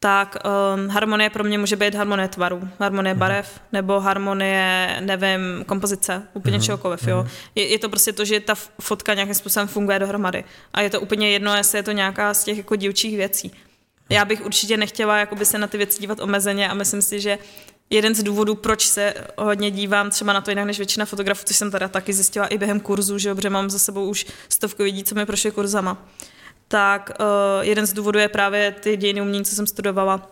tak 0.00 0.36
um, 0.76 0.88
harmonie 0.88 1.30
pro 1.30 1.44
mě 1.44 1.58
může 1.58 1.76
být 1.76 1.94
harmonie 1.94 2.28
tvaru, 2.28 2.68
harmonie 2.78 3.14
mm. 3.14 3.20
barev, 3.20 3.60
nebo 3.72 4.00
harmonie, 4.00 4.96
nevím, 5.00 5.64
kompozice, 5.66 6.22
úplně 6.34 6.56
mm. 6.56 6.62
čehokoliv, 6.62 7.08
jo. 7.08 7.16
Mhm. 7.16 7.30
Je, 7.54 7.66
je 7.66 7.78
to 7.78 7.88
prostě 7.88 8.12
to, 8.12 8.24
že 8.24 8.40
ta 8.40 8.54
fotka 8.80 9.14
nějakým 9.14 9.34
způsobem 9.34 9.68
funguje 9.68 9.98
dohromady. 9.98 10.44
A 10.72 10.80
je 10.80 10.90
to 10.90 11.00
úplně 11.00 11.30
jedno, 11.30 11.56
jestli 11.56 11.78
je 11.78 11.82
to 11.82 11.92
nějaká 11.92 12.34
z 12.34 12.44
těch 12.44 12.56
jako 12.56 12.76
dílčích 12.76 13.16
věcí. 13.16 13.52
Já 14.10 14.24
bych 14.24 14.44
určitě 14.46 14.76
nechtěla 14.76 15.18
jakoby 15.18 15.44
se 15.44 15.58
na 15.58 15.66
ty 15.66 15.76
věci 15.76 16.00
dívat 16.00 16.20
omezeně 16.20 16.68
a 16.68 16.74
myslím 16.74 17.02
si, 17.02 17.20
že 17.20 17.38
jeden 17.90 18.14
z 18.14 18.22
důvodů, 18.22 18.54
proč 18.54 18.86
se 18.86 19.14
hodně 19.38 19.70
dívám 19.70 20.10
třeba 20.10 20.32
na 20.32 20.40
to 20.40 20.50
jinak 20.50 20.66
než 20.66 20.78
většina 20.78 21.04
fotografů, 21.04 21.44
což 21.46 21.56
jsem 21.56 21.70
teda 21.70 21.88
taky 21.88 22.12
zjistila 22.12 22.46
i 22.46 22.58
během 22.58 22.80
kurzu, 22.80 23.18
že 23.18 23.28
jo, 23.28 23.34
protože 23.34 23.50
mám 23.50 23.70
za 23.70 23.78
sebou 23.78 24.08
už 24.08 24.26
stovku 24.48 24.82
lidí, 24.82 25.04
co 25.04 25.14
mi 25.14 25.26
prošly 25.26 25.50
kurzama 25.50 26.06
tak 26.68 27.10
uh, 27.20 27.26
jeden 27.60 27.86
z 27.86 27.92
důvodů 27.92 28.18
je 28.18 28.28
právě 28.28 28.72
ty 28.72 28.96
dějiny 28.96 29.20
umění, 29.20 29.44
co 29.44 29.54
jsem 29.54 29.66
studovala, 29.66 30.30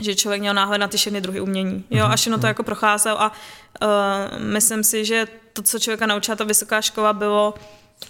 že 0.00 0.14
člověk 0.14 0.40
měl 0.40 0.54
náhled 0.54 0.78
na 0.78 0.88
ty 0.88 0.96
všechny 0.96 1.20
druhy 1.20 1.40
umění. 1.40 1.84
Jo, 1.90 2.04
mhm, 2.04 2.12
a 2.12 2.16
všechno 2.16 2.36
to 2.38 2.40
mhm. 2.40 2.48
jako 2.48 2.62
procházel 2.62 3.16
a 3.18 3.32
uh, 3.82 3.88
myslím 4.38 4.84
si, 4.84 5.04
že 5.04 5.26
to, 5.52 5.62
co 5.62 5.78
člověka 5.78 6.06
naučila 6.06 6.36
ta 6.36 6.44
vysoká 6.44 6.80
škola, 6.80 7.12
bylo 7.12 7.54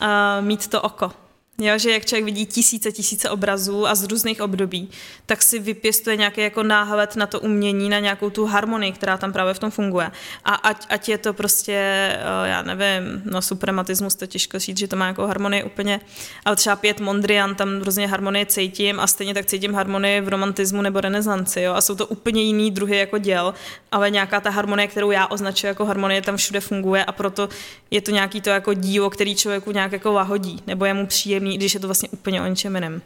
uh, 0.02 0.08
mít 0.40 0.68
to 0.68 0.82
oko. 0.82 1.12
Jo, 1.60 1.78
že 1.78 1.90
jak 1.90 2.06
člověk 2.06 2.24
vidí 2.24 2.46
tisíce, 2.46 2.92
tisíce 2.92 3.30
obrazů 3.30 3.86
a 3.86 3.94
z 3.94 4.04
různých 4.04 4.40
období, 4.40 4.88
tak 5.26 5.42
si 5.42 5.58
vypěstuje 5.58 6.16
nějaký 6.16 6.40
jako 6.40 6.62
náhled 6.62 7.16
na 7.16 7.26
to 7.26 7.40
umění, 7.40 7.88
na 7.88 7.98
nějakou 7.98 8.30
tu 8.30 8.46
harmonii, 8.46 8.92
která 8.92 9.16
tam 9.16 9.32
právě 9.32 9.54
v 9.54 9.58
tom 9.58 9.70
funguje. 9.70 10.10
A 10.44 10.54
ať, 10.54 10.86
ať 10.88 11.08
je 11.08 11.18
to 11.18 11.32
prostě, 11.32 11.72
eh, 11.72 12.48
já 12.48 12.62
nevím, 12.62 13.22
no 13.24 13.42
suprematismus, 13.42 14.14
to 14.14 14.26
těžko 14.26 14.58
říct, 14.58 14.78
že 14.78 14.88
to 14.88 14.96
má 14.96 15.06
jako 15.06 15.26
harmonii 15.26 15.62
úplně, 15.62 16.00
ale 16.44 16.56
třeba 16.56 16.76
pět 16.76 17.00
Mondrian, 17.00 17.54
tam 17.54 17.82
různě 17.82 18.06
harmonie 18.06 18.46
cítím 18.46 19.00
a 19.00 19.06
stejně 19.06 19.34
tak 19.34 19.46
cítím 19.46 19.74
harmonii 19.74 20.20
v 20.20 20.28
romantismu 20.28 20.82
nebo 20.82 21.00
renesanci, 21.00 21.60
jo, 21.60 21.74
a 21.74 21.80
jsou 21.80 21.94
to 21.94 22.06
úplně 22.06 22.42
jiný 22.42 22.70
druhy 22.70 22.96
jako 22.98 23.18
děl, 23.18 23.54
ale 23.92 24.10
nějaká 24.10 24.40
ta 24.40 24.50
harmonie, 24.50 24.88
kterou 24.88 25.10
já 25.10 25.26
označuji 25.26 25.66
jako 25.66 25.84
harmonie, 25.84 26.22
tam 26.22 26.36
všude 26.36 26.60
funguje 26.60 27.04
a 27.04 27.12
proto 27.12 27.48
je 27.90 28.00
to 28.00 28.10
nějaký 28.10 28.40
to 28.40 28.50
jako 28.50 28.74
dílo, 28.74 29.10
který 29.10 29.34
člověku 29.34 29.72
nějak 29.72 29.92
jako 29.92 30.12
lahodí, 30.12 30.62
nebo 30.66 30.84
je 30.84 30.94
mu 30.94 31.06
příjemný 31.06 31.49
jiný, 31.50 31.58
když 31.58 31.74
je 31.74 31.80
to 31.80 31.88
vlastně 31.88 32.08
úplně 32.08 32.42
o 32.42 32.46
něčem 32.46 32.74
jiném. 32.74 33.02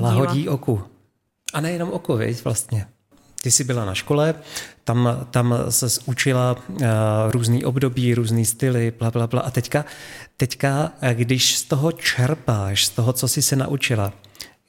Lahodí 0.00 0.48
oku. 0.48 0.82
A 1.52 1.60
nejenom 1.60 1.90
oko, 1.92 2.16
viď, 2.16 2.44
vlastně. 2.44 2.86
Ty 3.42 3.50
jsi 3.50 3.64
byla 3.64 3.84
na 3.84 3.94
škole, 3.94 4.34
tam, 4.84 5.26
tam 5.30 5.54
se 5.68 5.86
učila 6.06 6.56
uh, 6.68 6.76
různý 7.30 7.64
období, 7.64 8.14
různý 8.14 8.44
styly, 8.44 8.92
bla, 8.98 9.10
bla, 9.10 9.26
bla. 9.26 9.40
A 9.40 9.50
teďka, 9.50 9.84
teďka, 10.36 10.92
eh, 11.00 11.14
když 11.14 11.58
z 11.58 11.62
toho 11.62 11.92
čerpáš, 11.92 12.86
z 12.86 12.90
toho, 12.90 13.12
co 13.12 13.28
jsi 13.28 13.42
se 13.42 13.56
naučila, 13.56 14.12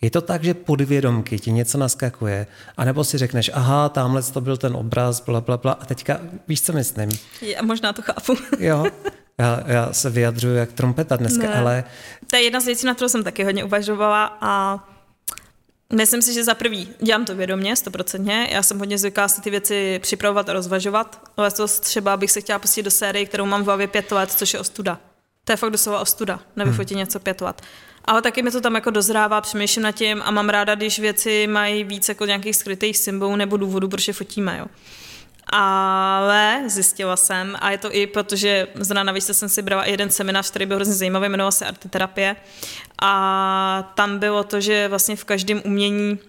je 0.02 0.10
to 0.10 0.22
tak, 0.22 0.44
že 0.44 0.54
podvědomky 0.54 1.40
ti 1.40 1.52
něco 1.52 1.78
naskakuje, 1.78 2.48
anebo 2.78 3.04
si 3.04 3.18
řekneš, 3.18 3.52
aha, 3.54 3.90
tamhle 3.90 4.24
to 4.24 4.42
byl 4.42 4.58
ten 4.58 4.76
obraz, 4.76 5.22
bla, 5.22 5.42
bla, 5.42 5.58
bla, 5.58 5.72
a 5.72 5.86
teďka 5.86 6.20
víš, 6.48 6.62
co 6.62 6.74
myslím? 6.74 7.10
Já 7.42 7.62
možná 7.62 7.94
to 7.94 8.02
chápu. 8.02 8.36
jo, 8.60 8.86
Já, 9.38 9.64
já 9.68 9.94
se 9.94 10.10
vyjadřuju 10.10 10.56
jak 10.56 10.74
trompeta 10.74 11.16
dneska, 11.16 11.48
ne. 11.48 11.54
ale... 11.54 11.84
To 12.30 12.36
je 12.36 12.42
jedna 12.44 12.60
z 12.60 12.66
věcí, 12.66 12.86
na 12.86 12.94
kterou 12.94 13.10
jsem 13.10 13.24
taky 13.24 13.44
hodně 13.44 13.64
uvažovala 13.64 14.38
a 14.42 14.84
myslím 15.94 16.22
si, 16.22 16.34
že 16.34 16.44
za 16.44 16.56
prvý 16.56 16.90
dělám 17.02 17.26
to 17.26 17.36
vědomě, 17.36 17.76
stoprocentně. 17.76 18.48
Já 18.52 18.64
jsem 18.64 18.80
hodně 18.80 18.98
zvyklá 18.98 19.28
si 19.28 19.42
ty 19.42 19.50
věci 19.50 20.00
připravovat 20.00 20.50
a 20.50 20.54
rozvažovat. 20.54 21.22
Ale 21.38 21.52
to 21.52 21.68
třeba 21.68 22.18
bych 22.18 22.32
se 22.32 22.42
chtěla 22.42 22.60
pustit 22.60 22.84
do 22.84 22.92
série, 22.92 23.26
kterou 23.26 23.46
mám 23.46 23.62
v 23.62 23.66
hlavě 23.66 23.88
pět 23.88 24.12
let, 24.12 24.32
což 24.32 24.54
je 24.54 24.60
ostuda. 24.60 25.00
To 25.44 25.54
je 25.54 25.58
fakt 25.58 25.72
doslova 25.72 26.00
ostuda, 26.00 26.40
nevyfotit 26.56 26.92
hmm. 26.92 27.00
něco 27.00 27.20
pět 27.20 27.42
let. 27.42 27.62
Ale 28.06 28.22
taky 28.22 28.42
mi 28.42 28.52
to 28.52 28.62
tam 28.62 28.76
jako 28.76 28.90
dozrává, 28.90 29.42
přemýšlím 29.42 29.84
nad 29.84 29.92
tím 29.92 30.22
a 30.26 30.32
mám 30.32 30.50
ráda, 30.50 30.76
když 30.76 31.00
věci 31.00 31.48
mají 31.48 31.84
víc 31.84 32.10
jako 32.10 32.26
nějakých 32.26 32.56
skrytých 32.56 32.98
symbolů 32.98 33.36
nebo 33.36 33.58
důvodů, 33.58 33.90
proč 33.90 34.08
je 34.08 34.14
fotíme. 34.14 34.58
Jo. 34.60 34.66
Ale 35.56 36.64
zjistila 36.68 37.16
jsem, 37.16 37.56
a 37.60 37.72
je 37.72 37.78
to 37.78 37.96
i 37.96 38.08
proto, 38.08 38.36
že 38.36 38.68
zrovna 38.74 39.04
navíc 39.04 39.26
jsem 39.26 39.50
si 39.50 39.62
brala 39.62 39.86
jeden 39.86 40.10
seminář, 40.10 40.50
který 40.50 40.66
byl 40.66 40.76
hrozně 40.76 40.94
zajímavý, 40.94 41.30
jmenoval 41.30 41.52
se 41.52 41.66
arteterapie. 41.66 42.36
A 43.02 43.92
tam 43.96 44.20
bylo 44.20 44.44
to, 44.44 44.62
že 44.62 44.88
vlastně 44.88 45.16
v 45.16 45.24
každém 45.24 45.62
umění 45.66 46.20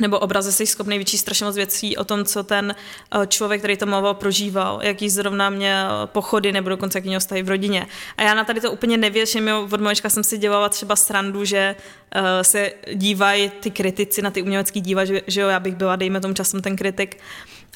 nebo 0.00 0.18
obraze 0.18 0.52
jsi 0.52 0.66
schopný 0.66 0.98
vyčíst 0.98 1.22
strašně 1.22 1.46
moc 1.46 1.56
věcí 1.56 1.96
o 1.96 2.04
tom, 2.04 2.24
co 2.24 2.42
ten 2.42 2.74
eh, 2.74 3.26
člověk, 3.26 3.60
který 3.60 3.76
to 3.76 3.86
mluvil, 3.86 4.14
prožíval, 4.14 4.80
jaký 4.82 5.10
zrovna 5.10 5.50
měl 5.50 6.08
pochody, 6.12 6.52
nebo 6.52 6.68
dokonce 6.68 6.98
jaký 6.98 7.08
měl 7.08 7.20
vztahy 7.20 7.42
v 7.42 7.48
rodině. 7.48 7.86
A 8.16 8.22
já 8.22 8.34
na 8.34 8.44
tady 8.44 8.60
to 8.60 8.72
úplně 8.72 8.96
nevěřím, 8.96 9.48
jo, 9.48 9.68
od 9.72 9.80
malička 9.80 10.10
jsem 10.10 10.24
si 10.24 10.38
dělala 10.38 10.68
třeba 10.68 10.96
srandu, 10.96 11.44
že 11.44 11.76
uh, 12.16 12.22
se 12.42 12.72
dívají 12.94 13.50
ty 13.60 13.70
kritici 13.70 14.22
na 14.22 14.30
ty 14.30 14.42
umělecký 14.42 14.80
díva, 14.80 15.04
že, 15.04 15.22
že 15.26 15.40
jo, 15.40 15.48
já 15.48 15.60
bych 15.60 15.76
byla, 15.76 15.96
dejme 15.96 16.20
tomu 16.20 16.34
časem 16.34 16.62
ten 16.62 16.76
kritik, 16.76 17.20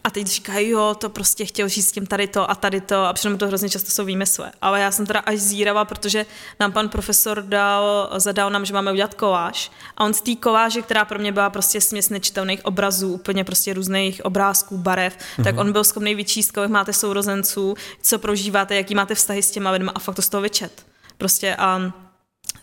a 0.09 0.11
teď 0.11 0.27
říkají, 0.27 0.68
jo, 0.68 0.97
to 0.99 1.09
prostě 1.09 1.44
chtěl 1.44 1.68
říct 1.68 1.88
s 1.88 1.92
tím 1.92 2.07
tady 2.07 2.27
to 2.27 2.51
a 2.51 2.55
tady 2.55 2.81
to 2.81 3.05
a 3.05 3.12
přitom 3.12 3.38
to 3.38 3.47
hrozně 3.47 3.68
často 3.68 3.90
jsou 3.90 4.05
výmysly. 4.05 4.47
Ale 4.61 4.81
já 4.81 4.90
jsem 4.90 5.07
teda 5.07 5.21
až 5.21 5.38
zírava, 5.38 5.85
protože 5.85 6.27
nám 6.61 6.73
pan 6.73 6.88
profesor 6.88 7.42
dal, 7.42 8.11
zadal 8.16 8.51
nám, 8.51 8.64
že 8.64 8.75
máme 8.75 8.92
udělat 8.92 9.14
koláž 9.14 9.71
a 9.97 10.05
on 10.05 10.14
z 10.14 10.21
té 10.21 10.35
koláže, 10.35 10.83
která 10.83 11.05
pro 11.05 11.18
mě 11.18 11.33
byla 11.33 11.51
prostě 11.51 11.81
směs 11.81 12.09
nečitelných 12.09 12.64
obrazů, 12.64 13.12
úplně 13.12 13.44
prostě 13.44 13.75
různých 13.75 14.25
obrázků, 14.25 14.79
barev, 14.79 15.16
mm-hmm. 15.16 15.44
tak 15.44 15.59
on 15.59 15.73
byl 15.73 15.85
schopný 15.85 16.14
vyčíst, 16.14 16.53
kolik 16.53 16.71
máte 16.71 16.92
sourozenců, 16.92 17.75
co 18.03 18.18
prožíváte, 18.18 18.77
jaký 18.77 18.94
máte 18.94 19.14
vztahy 19.14 19.42
s 19.42 19.51
těma 19.51 19.71
lidmi 19.71 19.90
a 19.94 19.99
fakt 19.99 20.16
to 20.16 20.23
z 20.23 20.29
toho 20.29 20.40
vyčet. 20.42 20.87
Prostě 21.18 21.57
a 21.57 21.92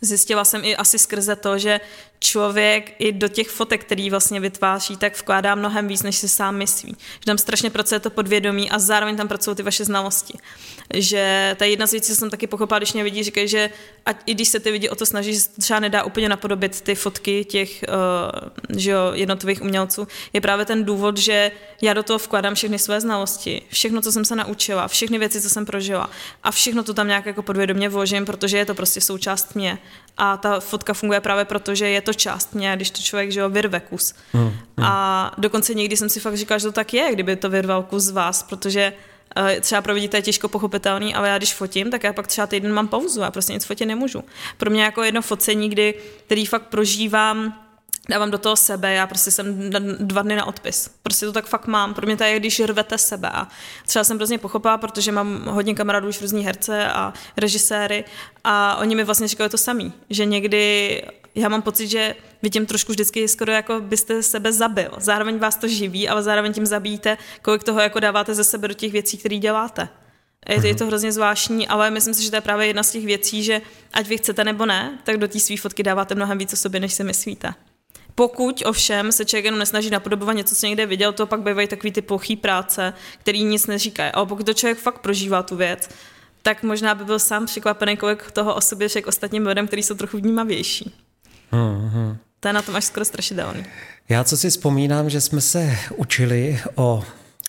zjistila 0.01 0.45
jsem 0.45 0.65
i 0.65 0.75
asi 0.75 0.99
skrze 0.99 1.35
to, 1.35 1.57
že 1.57 1.79
člověk 2.25 2.95
i 2.99 3.11
do 3.11 3.27
těch 3.27 3.49
fotek, 3.49 3.81
který 3.85 4.09
vlastně 4.09 4.39
vytváří, 4.39 4.97
tak 4.97 5.19
vkládá 5.19 5.55
mnohem 5.55 5.87
víc, 5.87 6.03
než 6.03 6.15
si 6.15 6.29
sám 6.29 6.55
myslí. 6.55 6.95
Že 7.19 7.25
tam 7.25 7.37
strašně 7.37 7.69
pracuje 7.69 7.99
to 7.99 8.09
podvědomí 8.09 8.71
a 8.71 8.79
zároveň 8.79 9.17
tam 9.17 9.27
pracují 9.27 9.55
ty 9.55 9.63
vaše 9.63 9.85
znalosti. 9.85 10.33
Že 10.93 11.55
ta 11.59 11.65
jedna 11.65 11.87
z 11.87 11.91
věcí, 11.91 12.07
co 12.07 12.15
jsem 12.15 12.29
taky 12.29 12.47
pochopila, 12.47 12.79
když 12.79 12.93
mě 12.93 13.03
vidí, 13.03 13.23
říkají, 13.23 13.47
že 13.47 13.69
ať, 14.05 14.17
i 14.25 14.33
když 14.33 14.47
se 14.47 14.59
ty 14.59 14.69
lidi 14.69 14.89
o 14.89 14.95
to 14.95 15.05
snaží, 15.05 15.33
že 15.33 15.39
se 15.39 15.49
třeba 15.61 15.79
nedá 15.79 16.03
úplně 16.03 16.29
napodobit 16.29 16.81
ty 16.81 16.95
fotky 16.95 17.45
těch 17.45 17.83
uh, 17.87 18.77
že 18.77 18.91
jo, 18.91 19.11
jednotlivých 19.13 19.61
umělců, 19.61 20.07
je 20.33 20.41
právě 20.41 20.65
ten 20.65 20.85
důvod, 20.85 21.17
že 21.17 21.51
já 21.81 21.93
do 21.93 22.03
toho 22.03 22.19
vkládám 22.19 22.55
všechny 22.55 22.79
své 22.79 23.01
znalosti, 23.01 23.61
všechno, 23.69 24.01
co 24.01 24.11
jsem 24.11 24.25
se 24.25 24.35
naučila, 24.35 24.87
všechny 24.87 25.17
věci, 25.17 25.41
co 25.41 25.49
jsem 25.49 25.65
prožila 25.65 26.09
a 26.43 26.51
všechno 26.51 26.83
to 26.83 26.93
tam 26.93 27.07
nějak 27.07 27.25
jako 27.25 27.41
podvědomě 27.41 27.89
vložím, 27.89 28.25
protože 28.25 28.57
je 28.57 28.65
to 28.65 28.75
prostě 28.75 29.01
součást 29.01 29.55
mě. 29.55 29.77
A 30.17 30.37
ta 30.37 30.59
fotka 30.59 30.93
funguje 30.93 31.19
právě 31.19 31.45
proto, 31.45 31.75
že 31.75 31.89
je 31.89 32.01
to 32.01 32.13
část 32.13 32.55
mě, 32.55 32.73
když 32.75 32.89
to 32.89 33.01
člověk, 33.01 33.31
že 33.31 33.39
jo, 33.39 33.49
vyrve 33.49 33.79
kus. 33.79 34.13
Mm, 34.33 34.41
mm. 34.41 34.83
A 34.83 35.31
dokonce 35.37 35.73
někdy 35.73 35.97
jsem 35.97 36.09
si 36.09 36.19
fakt 36.19 36.37
říkala, 36.37 36.57
že 36.57 36.65
to 36.65 36.71
tak 36.71 36.93
je, 36.93 37.09
kdyby 37.13 37.35
to 37.35 37.49
vyrval 37.49 37.83
kus 37.83 38.03
z 38.03 38.11
vás, 38.11 38.43
protože 38.43 38.93
uh, 39.37 39.49
třeba 39.61 39.81
pro 39.81 39.93
vidíte 39.93 40.17
je 40.17 40.21
těžko 40.21 40.47
pochopitelný, 40.47 41.15
ale 41.15 41.29
já 41.29 41.37
když 41.37 41.53
fotím, 41.53 41.91
tak 41.91 42.03
já 42.03 42.13
pak 42.13 42.27
třeba 42.27 42.47
týden 42.47 42.73
mám 42.73 42.87
pauzu 42.87 43.23
a 43.23 43.31
prostě 43.31 43.53
nic 43.53 43.65
fotit 43.65 43.87
nemůžu. 43.87 44.23
Pro 44.57 44.69
mě 44.69 44.83
jako 44.83 45.03
jedno 45.03 45.21
focení, 45.21 45.69
kdy, 45.69 45.93
který 46.25 46.45
fakt 46.45 46.63
prožívám 46.63 47.64
dávám 48.09 48.31
do 48.31 48.37
toho 48.37 48.55
sebe, 48.55 48.93
já 48.93 49.07
prostě 49.07 49.31
jsem 49.31 49.69
dva 49.99 50.21
dny 50.21 50.35
na 50.35 50.45
odpis. 50.45 50.89
Prostě 51.03 51.25
to 51.25 51.31
tak 51.31 51.45
fakt 51.45 51.67
mám. 51.67 51.93
Pro 51.93 52.05
mě 52.05 52.17
to 52.17 52.23
je, 52.23 52.39
když 52.39 52.59
rvete 52.59 52.97
sebe. 52.97 53.29
A 53.29 53.47
třeba 53.85 54.03
jsem 54.03 54.17
hrozně 54.17 54.37
pochopila, 54.37 54.77
protože 54.77 55.11
mám 55.11 55.45
hodně 55.45 55.75
kamarádů 55.75 56.07
už 56.07 56.21
různí 56.21 56.45
herce 56.45 56.91
a 56.91 57.13
režiséry 57.37 58.05
a 58.43 58.75
oni 58.75 58.95
mi 58.95 59.03
vlastně 59.03 59.27
říkali 59.27 59.49
to 59.49 59.57
samý, 59.57 59.93
že 60.09 60.25
někdy 60.25 61.01
já 61.35 61.49
mám 61.49 61.61
pocit, 61.61 61.87
že 61.87 62.15
vy 62.41 62.49
tím 62.49 62.65
trošku 62.65 62.91
vždycky 62.91 63.27
skoro 63.27 63.51
jako 63.51 63.79
byste 63.79 64.23
sebe 64.23 64.53
zabil. 64.53 64.91
Zároveň 64.97 65.37
vás 65.37 65.55
to 65.55 65.67
živí, 65.67 66.09
ale 66.09 66.23
zároveň 66.23 66.53
tím 66.53 66.65
zabíjíte, 66.65 67.17
kolik 67.41 67.63
toho 67.63 67.79
jako 67.79 67.99
dáváte 67.99 68.35
ze 68.35 68.43
sebe 68.43 68.67
do 68.67 68.73
těch 68.73 68.91
věcí, 68.91 69.17
které 69.17 69.37
děláte. 69.37 69.89
Je 70.49 70.61
to, 70.61 70.67
je 70.67 70.75
to 70.75 70.83
mhm. 70.83 70.89
hrozně 70.89 71.11
zvláštní, 71.11 71.67
ale 71.67 71.91
myslím 71.91 72.13
si, 72.13 72.23
že 72.23 72.29
to 72.29 72.35
je 72.35 72.41
právě 72.41 72.67
jedna 72.67 72.83
z 72.83 72.91
těch 72.91 73.05
věcí, 73.05 73.43
že 73.43 73.61
ať 73.93 74.07
vy 74.07 74.17
chcete 74.17 74.43
nebo 74.43 74.65
ne, 74.65 74.99
tak 75.03 75.17
do 75.17 75.27
té 75.27 75.39
své 75.39 75.57
fotky 75.57 75.83
dáváte 75.83 76.15
mnohem 76.15 76.37
víc 76.37 76.53
o 76.53 76.55
sobě, 76.55 76.79
než 76.79 76.93
si 76.93 77.03
myslíte. 77.03 77.53
Pokud 78.15 78.63
ovšem 78.65 79.11
se 79.11 79.25
člověk 79.25 79.45
jenom 79.45 79.59
nesnaží 79.59 79.89
napodobovat 79.89 80.35
něco, 80.35 80.55
co 80.55 80.65
někde 80.65 80.85
viděl, 80.85 81.13
to 81.13 81.25
pak 81.25 81.41
bývají 81.41 81.67
takový 81.67 81.91
ty 81.91 82.01
plochý 82.01 82.35
práce, 82.35 82.93
který 83.19 83.43
nic 83.43 83.67
neříkají. 83.67 84.11
Ale 84.11 84.25
pokud 84.25 84.45
to 84.45 84.53
člověk 84.53 84.77
fakt 84.77 84.99
prožívá 84.99 85.43
tu 85.43 85.55
věc, 85.55 85.89
tak 86.41 86.63
možná 86.63 86.95
by 86.95 87.05
byl 87.05 87.19
sám 87.19 87.45
překvapený, 87.45 87.97
kolik 87.97 88.31
toho 88.31 88.55
o 88.55 88.61
sobě 88.61 88.87
všech 88.87 89.07
ostatním 89.07 89.47
lidem, 89.47 89.67
kteří 89.67 89.83
jsou 89.83 89.95
trochu 89.95 90.17
vnímavější. 90.17 90.93
Mm-hmm. 91.51 92.17
To 92.39 92.47
je 92.47 92.53
na 92.53 92.61
tom 92.61 92.75
až 92.75 92.85
skoro 92.85 93.05
strašidelný. 93.05 93.65
Já 94.09 94.23
co 94.23 94.37
si 94.37 94.49
vzpomínám, 94.49 95.09
že 95.09 95.21
jsme 95.21 95.41
se 95.41 95.77
učili 95.95 96.59
o 96.75 97.03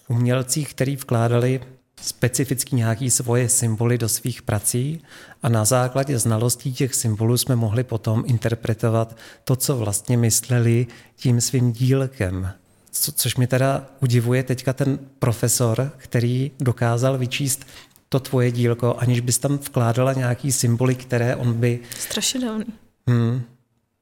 umělcích, 0.08 0.70
který 0.70 0.96
vkládali 0.96 1.60
specificky 2.00 2.76
nějaký 2.76 3.10
svoje 3.10 3.48
symboly 3.48 3.98
do 3.98 4.08
svých 4.08 4.42
prací 4.42 5.02
a 5.42 5.48
na 5.48 5.64
základě 5.64 6.18
znalostí 6.18 6.72
těch 6.72 6.94
symbolů 6.94 7.36
jsme 7.36 7.56
mohli 7.56 7.84
potom 7.84 8.24
interpretovat 8.26 9.16
to, 9.44 9.56
co 9.56 9.76
vlastně 9.76 10.16
mysleli 10.16 10.86
tím 11.16 11.40
svým 11.40 11.72
dílkem. 11.72 12.52
Co, 12.90 13.12
což 13.12 13.36
mi 13.36 13.46
teda 13.46 13.86
udivuje 14.00 14.42
teďka 14.42 14.72
ten 14.72 14.98
profesor, 15.18 15.92
který 15.96 16.50
dokázal 16.60 17.18
vyčíst 17.18 17.66
to 18.08 18.20
tvoje 18.20 18.50
dílko, 18.50 18.96
aniž 18.98 19.20
bys 19.20 19.38
tam 19.38 19.58
vkládala 19.58 20.12
nějaký 20.12 20.52
symboly, 20.52 20.94
které 20.94 21.36
on 21.36 21.54
by... 21.54 21.80
Strašidelný. 21.98 22.64
Hmm, 23.06 23.42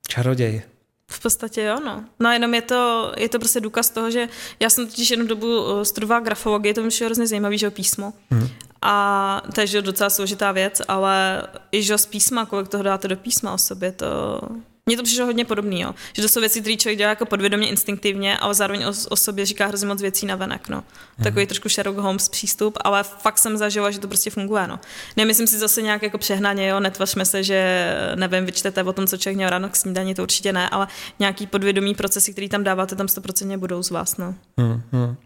čaroděj. 0.09 0.63
V 1.11 1.21
podstatě 1.21 1.63
jo, 1.63 1.81
no. 1.85 2.05
No 2.21 2.31
jenom 2.33 2.55
je 2.55 2.63
to, 2.63 3.13
je 3.17 3.29
to 3.29 3.39
prostě 3.39 3.61
důkaz 3.61 3.91
toho, 3.91 4.11
že 4.11 4.29
já 4.61 4.71
jsem 4.71 4.87
totiž 4.87 5.11
jednu 5.11 5.27
dobu 5.27 5.63
uh, 5.63 5.83
studovala 5.83 6.21
grafologii, 6.21 6.75
to 6.75 6.83
mi 6.83 6.89
přišlo 6.89 7.07
hrozně 7.07 7.27
zajímavý, 7.27 7.59
že 7.59 7.71
písmo. 7.71 8.13
Mm. 8.31 8.49
A 8.83 9.43
to 9.55 9.61
je 9.61 9.83
docela 9.83 10.11
složitá 10.11 10.53
věc, 10.53 10.83
ale 10.89 11.43
i 11.73 11.83
že 11.83 11.99
z 11.99 12.07
písma, 12.07 12.47
kolik 12.47 12.69
toho 12.69 12.83
dáte 12.83 13.09
do 13.09 13.17
písma 13.17 13.53
o 13.53 13.59
sobě, 13.59 13.93
to, 13.93 14.41
mně 14.87 14.97
to 14.97 15.03
přišlo 15.03 15.27
hodně 15.27 15.45
podobný, 15.45 15.81
jo. 15.81 15.95
že 16.13 16.23
to 16.23 16.29
jsou 16.29 16.41
věci, 16.41 16.61
které 16.61 16.77
člověk 16.77 16.99
dělá 16.99 17.11
jako 17.11 17.27
podvědomě, 17.27 17.69
instinktivně, 17.69 18.39
ale 18.39 18.55
zároveň 18.55 18.85
o, 18.85 18.93
o 19.09 19.17
sobě 19.17 19.47
říká 19.47 19.67
hrozně 19.67 19.87
moc 19.87 20.01
věcí 20.03 20.27
na 20.27 20.37
venek. 20.37 20.69
No. 20.69 20.85
Mm. 21.19 21.25
Takový 21.25 21.47
trošku 21.47 21.69
Sherlock 21.69 21.99
Holmes 21.99 22.29
přístup, 22.29 22.79
ale 22.81 23.03
fakt 23.03 23.39
jsem 23.39 23.57
zažila, 23.57 23.91
že 23.91 23.99
to 23.99 24.09
prostě 24.09 24.31
funguje. 24.31 24.67
No. 24.67 24.81
Nemyslím 25.17 25.47
si 25.47 25.59
zase 25.59 25.83
nějak 25.83 26.03
jako 26.03 26.19
přehnaně, 26.19 26.69
jo, 26.69 26.81
netvařme 26.81 27.25
se, 27.25 27.45
že 27.45 27.91
nevím, 28.15 28.47
vyčtete 28.47 28.83
o 28.83 28.93
tom, 28.93 29.07
co 29.07 29.17
člověk 29.17 29.37
měl 29.37 29.51
ráno 29.51 29.69
k 29.69 29.77
snídani, 29.77 30.15
to 30.15 30.23
určitě 30.23 30.53
ne, 30.53 30.69
ale 30.69 30.87
nějaký 31.19 31.47
podvědomý 31.47 31.95
procesy, 31.95 32.33
který 32.33 32.49
tam 32.49 32.65
dáváte, 32.65 32.97
tam 32.97 33.07
100% 33.07 33.59
budou 33.59 33.83
z 33.83 33.91
vás. 33.91 34.17
No. 34.17 34.35
Mm, 34.57 34.83
mm. 34.93 35.17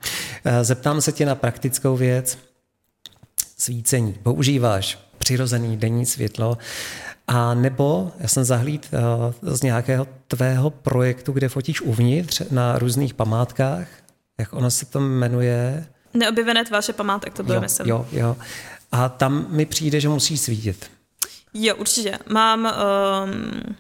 Zeptám 0.62 1.01
se 1.01 1.12
tě 1.12 1.27
na 1.27 1.35
praktickou 1.35 1.97
věc. 1.97 2.38
Svícení. 3.59 4.12
Používáš 4.23 4.99
přirozený 5.18 5.77
denní 5.77 6.07
světlo. 6.07 6.59
A 7.29 7.55
nebo 7.55 8.12
já 8.19 8.29
jsem 8.29 8.45
zahlíd 8.45 8.88
uh, 8.93 9.55
z 9.55 9.62
nějakého 9.62 10.07
tvého 10.27 10.71
projektu, 10.71 11.33
kde 11.33 11.49
fotíš 11.49 11.81
uvnitř 11.81 12.43
na 12.51 12.79
různých 12.79 13.14
památkách. 13.14 13.87
Jak 14.38 14.53
ono 14.53 14.71
se 14.71 14.87
to 14.87 15.01
jmenuje? 15.01 15.87
Neobjevené 16.14 16.64
tváře 16.64 16.93
památek, 16.93 17.35
to 17.35 17.43
bylo 17.43 17.61
myslím. 17.61 17.88
Jo, 17.88 18.07
jo. 18.12 18.37
A 18.93 19.09
tam 19.09 19.47
mi 19.49 19.67
přijde, 19.67 20.01
že 20.01 20.09
musí 20.09 20.38
svítit. 20.38 20.91
Jo, 21.55 21.77
určitě. 21.77 22.19
Mám... 22.29 22.73
Um 23.25 23.77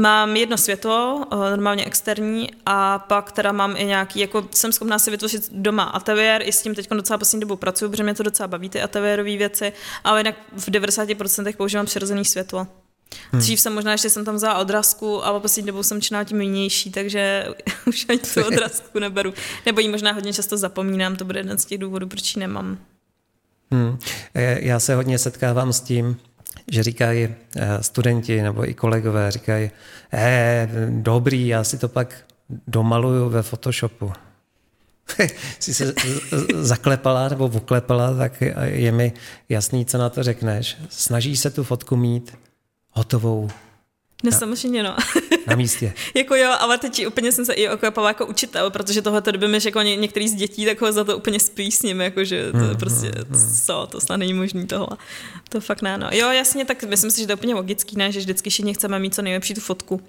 Mám 0.00 0.36
jedno 0.36 0.56
světlo, 0.56 1.26
eh, 1.32 1.36
normálně 1.36 1.84
externí, 1.84 2.50
a 2.66 2.98
pak 2.98 3.32
teda 3.32 3.52
mám 3.52 3.76
i 3.76 3.84
nějaký, 3.84 4.20
jako 4.20 4.48
jsem 4.50 4.72
schopná 4.72 4.98
si 4.98 5.10
vytvořit 5.10 5.48
doma 5.52 5.82
ateliér, 5.82 6.42
i 6.44 6.52
s 6.52 6.62
tím 6.62 6.74
teď 6.74 6.88
docela 6.90 7.18
poslední 7.18 7.40
dobu 7.40 7.56
pracuji, 7.56 7.90
protože 7.90 8.02
mě 8.02 8.14
to 8.14 8.22
docela 8.22 8.46
baví, 8.46 8.68
ty 8.68 8.82
ateliérové 8.82 9.36
věci, 9.36 9.72
ale 10.04 10.20
jinak 10.20 10.34
v 10.56 10.68
90% 10.68 11.56
používám 11.56 11.86
přirozený 11.86 12.24
světlo. 12.24 12.66
Hmm. 13.32 13.40
Dřív 13.40 13.60
jsem 13.60 13.74
možná 13.74 13.92
ještě 13.92 14.10
jsem 14.10 14.24
tam 14.24 14.34
vzala 14.34 14.58
odrazku, 14.58 15.24
ale 15.24 15.40
poslední 15.40 15.66
dobou 15.66 15.82
jsem 15.82 16.00
činala 16.00 16.24
tím 16.24 16.40
jinější, 16.40 16.90
takže 16.90 17.46
už 17.86 18.06
ani 18.08 18.18
tu 18.18 18.44
odrazku 18.46 18.98
neberu. 18.98 19.34
Nebo 19.66 19.80
ji 19.80 19.88
možná 19.88 20.12
hodně 20.12 20.32
často 20.32 20.56
zapomínám, 20.56 21.16
to 21.16 21.24
bude 21.24 21.40
jeden 21.40 21.58
z 21.58 21.64
těch 21.64 21.78
důvodů, 21.78 22.06
proč 22.06 22.36
ji 22.36 22.40
nemám. 22.40 22.78
Hmm. 23.72 23.98
Já 24.34 24.80
se 24.80 24.94
hodně 24.94 25.18
setkávám 25.18 25.72
s 25.72 25.80
tím, 25.80 26.16
že 26.70 26.82
říkají 26.82 27.28
eh, 27.56 27.82
studenti 27.82 28.42
nebo 28.42 28.70
i 28.70 28.74
kolegové, 28.74 29.30
říkají, 29.30 29.70
eh, 30.12 30.68
dobrý, 30.90 31.48
já 31.48 31.64
si 31.64 31.78
to 31.78 31.88
pak 31.88 32.16
domaluju 32.66 33.28
ve 33.28 33.42
Photoshopu. 33.42 34.12
si 35.58 35.74
se 35.74 35.94
zaklepala 36.60 37.28
nebo 37.28 37.46
uklepala, 37.46 38.14
tak 38.14 38.42
je 38.62 38.92
mi 38.92 39.12
jasný, 39.48 39.84
co 39.86 39.98
na 39.98 40.10
to 40.10 40.22
řekneš. 40.22 40.76
Snaží 40.88 41.36
se 41.36 41.50
tu 41.50 41.64
fotku 41.64 41.96
mít 41.96 42.38
hotovou 42.90 43.48
No 44.24 44.32
samozřejmě, 44.32 44.82
no. 44.82 44.96
Na 45.46 45.56
místě. 45.56 45.94
jako 46.14 46.34
jo, 46.34 46.50
ale 46.58 46.78
teď 46.78 47.06
úplně 47.06 47.32
jsem 47.32 47.44
se 47.44 47.52
i 47.52 47.68
oklepala 47.68 48.08
jako 48.08 48.26
učitel, 48.26 48.70
protože 48.70 49.02
tohle 49.02 49.22
to 49.22 49.32
by 49.32 49.48
mi 49.48 49.60
řekl 49.60 49.82
ně, 49.82 49.96
některý 49.96 50.28
z 50.28 50.34
dětí, 50.34 50.64
tak 50.64 50.80
ho 50.80 50.92
za 50.92 51.04
to 51.04 51.16
úplně 51.16 51.40
spí 51.40 51.72
s 51.72 51.82
ním, 51.82 52.00
jakože 52.00 52.52
to 52.52 52.58
hmm, 52.58 52.76
prostě, 52.76 53.10
hmm. 53.28 53.52
co, 53.66 53.88
to 53.90 54.00
snad 54.00 54.16
není 54.16 54.34
možný 54.34 54.66
tohle. 54.66 54.96
To 55.48 55.60
fakt 55.60 55.82
ne, 55.82 55.98
no. 55.98 56.08
Jo, 56.12 56.30
jasně, 56.30 56.64
tak 56.64 56.84
myslím 56.84 57.10
si, 57.10 57.20
že 57.20 57.26
to 57.26 57.32
je 57.32 57.36
úplně 57.36 57.54
logický, 57.54 57.96
ne, 57.96 58.12
že 58.12 58.20
vždycky 58.20 58.50
všichni 58.50 58.74
chceme 58.74 58.98
mít 58.98 59.14
co 59.14 59.22
nejlepší 59.22 59.54
tu 59.54 59.60
fotku. 59.60 60.00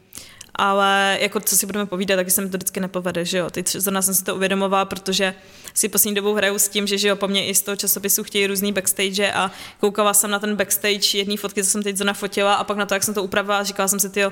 Ale 0.60 1.18
jako 1.22 1.40
co 1.40 1.58
si 1.58 1.66
budeme 1.66 1.86
povídat, 1.86 2.16
taky 2.16 2.32
se 2.32 2.42
mi 2.42 2.50
to 2.50 2.58
vždycky 2.58 2.80
nepovede, 2.80 3.26
že 3.26 3.38
jo. 3.38 3.50
Teď 3.50 3.70
zrovna 3.70 4.02
jsem 4.02 4.14
si 4.14 4.24
to 4.24 4.36
uvědomovala, 4.36 4.86
protože 4.86 5.34
si 5.74 5.90
poslední 5.90 6.16
dobou 6.16 6.34
hraju 6.34 6.60
s 6.60 6.70
tím, 6.70 6.88
že, 6.88 6.98
že 6.98 7.08
jo, 7.08 7.16
po 7.16 7.28
mně 7.28 7.48
i 7.48 7.56
z 7.56 7.62
toho 7.62 7.76
časopisu 7.76 8.24
chtějí 8.24 8.48
různý 8.48 8.74
backstage 8.74 9.34
a 9.34 9.52
koukala 9.80 10.14
jsem 10.14 10.32
na 10.32 10.40
ten 10.40 10.56
backstage 10.56 11.18
jedné 11.18 11.38
fotky, 11.38 11.64
co 11.64 11.70
jsem 11.70 11.84
teď 11.84 11.98
zrovna 11.98 12.14
fotila 12.14 12.54
a 12.54 12.64
pak 12.64 12.78
na 12.78 12.86
to, 12.86 12.94
jak 12.94 13.04
jsem 13.04 13.14
to 13.14 13.24
upravila 13.24 13.64
říkala 13.64 13.88
jsem 13.88 14.00
si, 14.00 14.10
tyjo, 14.10 14.32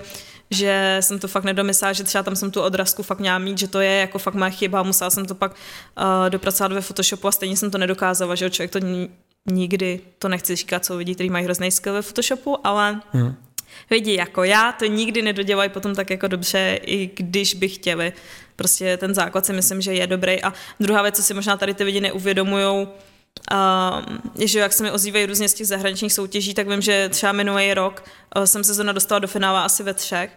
že 0.51 0.97
jsem 0.99 1.19
to 1.19 1.27
fakt 1.27 1.43
nedomyslela, 1.43 1.93
že 1.93 2.03
třeba 2.03 2.23
tam 2.23 2.35
jsem 2.35 2.51
tu 2.51 2.61
odrazku 2.61 3.03
fakt 3.03 3.19
měla 3.19 3.37
mít, 3.39 3.57
že 3.57 3.67
to 3.67 3.79
je 3.79 3.91
jako 3.91 4.19
fakt 4.19 4.33
moje 4.33 4.51
chyba, 4.51 4.83
musela 4.83 5.09
jsem 5.09 5.25
to 5.25 5.35
pak 5.35 5.51
uh, 5.51 6.29
dopracovat 6.29 6.71
ve 6.71 6.81
Photoshopu 6.81 7.27
a 7.27 7.31
stejně 7.31 7.57
jsem 7.57 7.71
to 7.71 7.77
nedokázala, 7.77 8.35
že 8.35 8.45
jo, 8.45 8.49
člověk 8.49 8.71
to 8.71 8.79
nikdy, 9.51 10.01
to 10.19 10.29
nechci 10.29 10.55
říkat, 10.55 10.85
co 10.85 10.97
lidi, 10.97 11.15
kteří 11.15 11.29
mají 11.29 11.45
hrozný 11.45 11.71
skill 11.71 11.93
ve 11.93 12.01
Photoshopu, 12.01 12.67
ale 12.67 13.01
hmm. 13.13 13.35
Lidi 13.91 14.15
jako 14.15 14.43
já 14.43 14.71
to 14.71 14.85
nikdy 14.85 15.21
nedodělají 15.21 15.69
potom 15.69 15.95
tak 15.95 16.09
jako 16.09 16.27
dobře, 16.27 16.79
i 16.81 17.09
když 17.15 17.53
by 17.53 17.69
chtěli. 17.69 18.13
Prostě 18.55 18.97
ten 18.97 19.13
základ 19.13 19.45
si 19.45 19.53
myslím, 19.53 19.81
že 19.81 19.93
je 19.93 20.07
dobrý. 20.07 20.43
A 20.43 20.53
druhá 20.79 21.01
věc, 21.01 21.15
co 21.15 21.23
si 21.23 21.33
možná 21.33 21.57
tady 21.57 21.73
ty 21.73 21.83
lidi 21.83 22.01
neuvědomují, 22.01 22.87
Uh, 23.51 24.45
že 24.45 24.59
jak 24.59 24.73
se 24.73 24.83
mi 24.83 24.91
ozývají 24.91 25.25
různě 25.25 25.49
z 25.49 25.53
těch 25.53 25.67
zahraničních 25.67 26.13
soutěží, 26.13 26.53
tak 26.53 26.67
vím, 26.67 26.81
že 26.81 27.09
třeba 27.09 27.31
minulý 27.31 27.73
rok 27.73 28.03
uh, 28.35 28.43
jsem 28.43 28.63
se 28.63 28.73
zrovna 28.73 28.93
dostala 28.93 29.19
do 29.19 29.27
finále 29.27 29.61
asi 29.61 29.83
ve 29.83 29.93
třech 29.93 30.31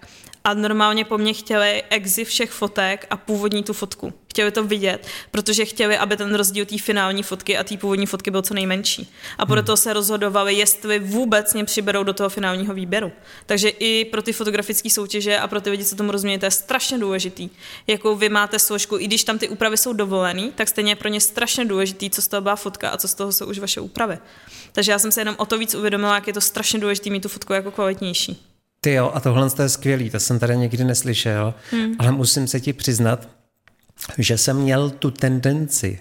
a 0.44 0.54
normálně 0.54 1.04
po 1.04 1.18
mně 1.18 1.32
chtěli 1.32 1.82
exi 1.90 2.24
všech 2.24 2.50
fotek 2.50 3.06
a 3.10 3.16
původní 3.16 3.62
tu 3.62 3.72
fotku. 3.72 4.12
Chtěli 4.30 4.50
to 4.50 4.64
vidět, 4.64 5.06
protože 5.30 5.64
chtěli, 5.64 5.98
aby 5.98 6.16
ten 6.16 6.34
rozdíl 6.34 6.64
té 6.64 6.78
finální 6.78 7.22
fotky 7.22 7.58
a 7.58 7.64
té 7.64 7.76
původní 7.76 8.06
fotky 8.06 8.30
byl 8.30 8.42
co 8.42 8.54
nejmenší. 8.54 9.12
A 9.38 9.46
proto 9.46 9.72
hmm. 9.72 9.76
se 9.76 9.92
rozhodovali, 9.92 10.54
jestli 10.54 10.98
vůbec 10.98 11.54
mě 11.54 11.64
přiberou 11.64 12.02
do 12.02 12.12
toho 12.12 12.28
finálního 12.28 12.74
výběru. 12.74 13.12
Takže 13.46 13.68
i 13.68 14.04
pro 14.04 14.22
ty 14.22 14.32
fotografické 14.32 14.90
soutěže 14.90 15.38
a 15.38 15.48
pro 15.48 15.60
ty 15.60 15.70
lidi, 15.70 15.84
co 15.84 15.96
tomu 15.96 16.12
rozumí, 16.12 16.38
to 16.38 16.44
je 16.44 16.50
strašně 16.50 16.98
důležitý. 16.98 17.50
Jako 17.86 18.16
vy 18.16 18.28
máte 18.28 18.58
složku, 18.58 18.98
i 18.98 19.06
když 19.06 19.24
tam 19.24 19.38
ty 19.38 19.48
úpravy 19.48 19.76
jsou 19.76 19.92
dovolené, 19.92 20.50
tak 20.54 20.68
stejně 20.68 20.92
je 20.92 20.96
pro 20.96 21.08
ně 21.08 21.20
strašně 21.20 21.64
důležitý, 21.64 22.10
co 22.10 22.22
z 22.22 22.28
toho 22.28 22.40
byla 22.40 22.56
fotka 22.56 22.90
a 22.90 22.96
co 22.96 23.08
z 23.08 23.14
toho 23.14 23.32
jsou 23.32 23.46
už 23.46 23.58
vaše 23.58 23.80
úpravy. 23.80 24.18
Takže 24.72 24.92
já 24.92 24.98
jsem 24.98 25.12
se 25.12 25.20
jenom 25.20 25.34
o 25.38 25.46
to 25.46 25.58
víc 25.58 25.74
uvědomila, 25.74 26.14
jak 26.14 26.26
je 26.26 26.32
to 26.32 26.40
strašně 26.40 26.78
důležité 26.78 27.10
mít 27.10 27.22
tu 27.22 27.28
fotku 27.28 27.52
jako 27.52 27.70
kvalitnější. 27.70 28.49
Ty 28.80 28.92
jo, 28.92 29.10
a 29.14 29.20
tohle 29.20 29.48
je 29.62 29.68
skvělý, 29.68 30.10
to 30.10 30.20
jsem 30.20 30.38
tady 30.38 30.56
nikdy 30.56 30.84
neslyšel, 30.84 31.54
hmm. 31.70 31.94
ale 31.98 32.12
musím 32.12 32.46
se 32.46 32.60
ti 32.60 32.72
přiznat, 32.72 33.28
že 34.18 34.38
jsem 34.38 34.56
měl 34.56 34.90
tu 34.90 35.10
tendenci 35.10 36.00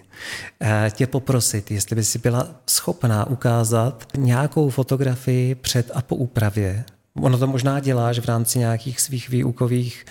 eh, 0.62 0.92
tě 0.92 1.08
poprosit, 1.08 1.72
jestli 1.72 1.96
by 1.96 2.04
si 2.04 2.20
byla 2.20 2.48
schopná 2.70 3.28
ukázat 3.28 4.04
nějakou 4.18 4.70
fotografii 4.70 5.56
před 5.56 5.92
a 5.94 6.02
po 6.02 6.16
úpravě. 6.16 6.86
Ono 7.22 7.38
to 7.38 7.48
možná 7.48 7.80
děláš 7.80 8.20
v 8.20 8.26
rámci 8.26 8.60
nějakých 8.60 9.00
svých 9.00 9.30
výukových 9.30 10.06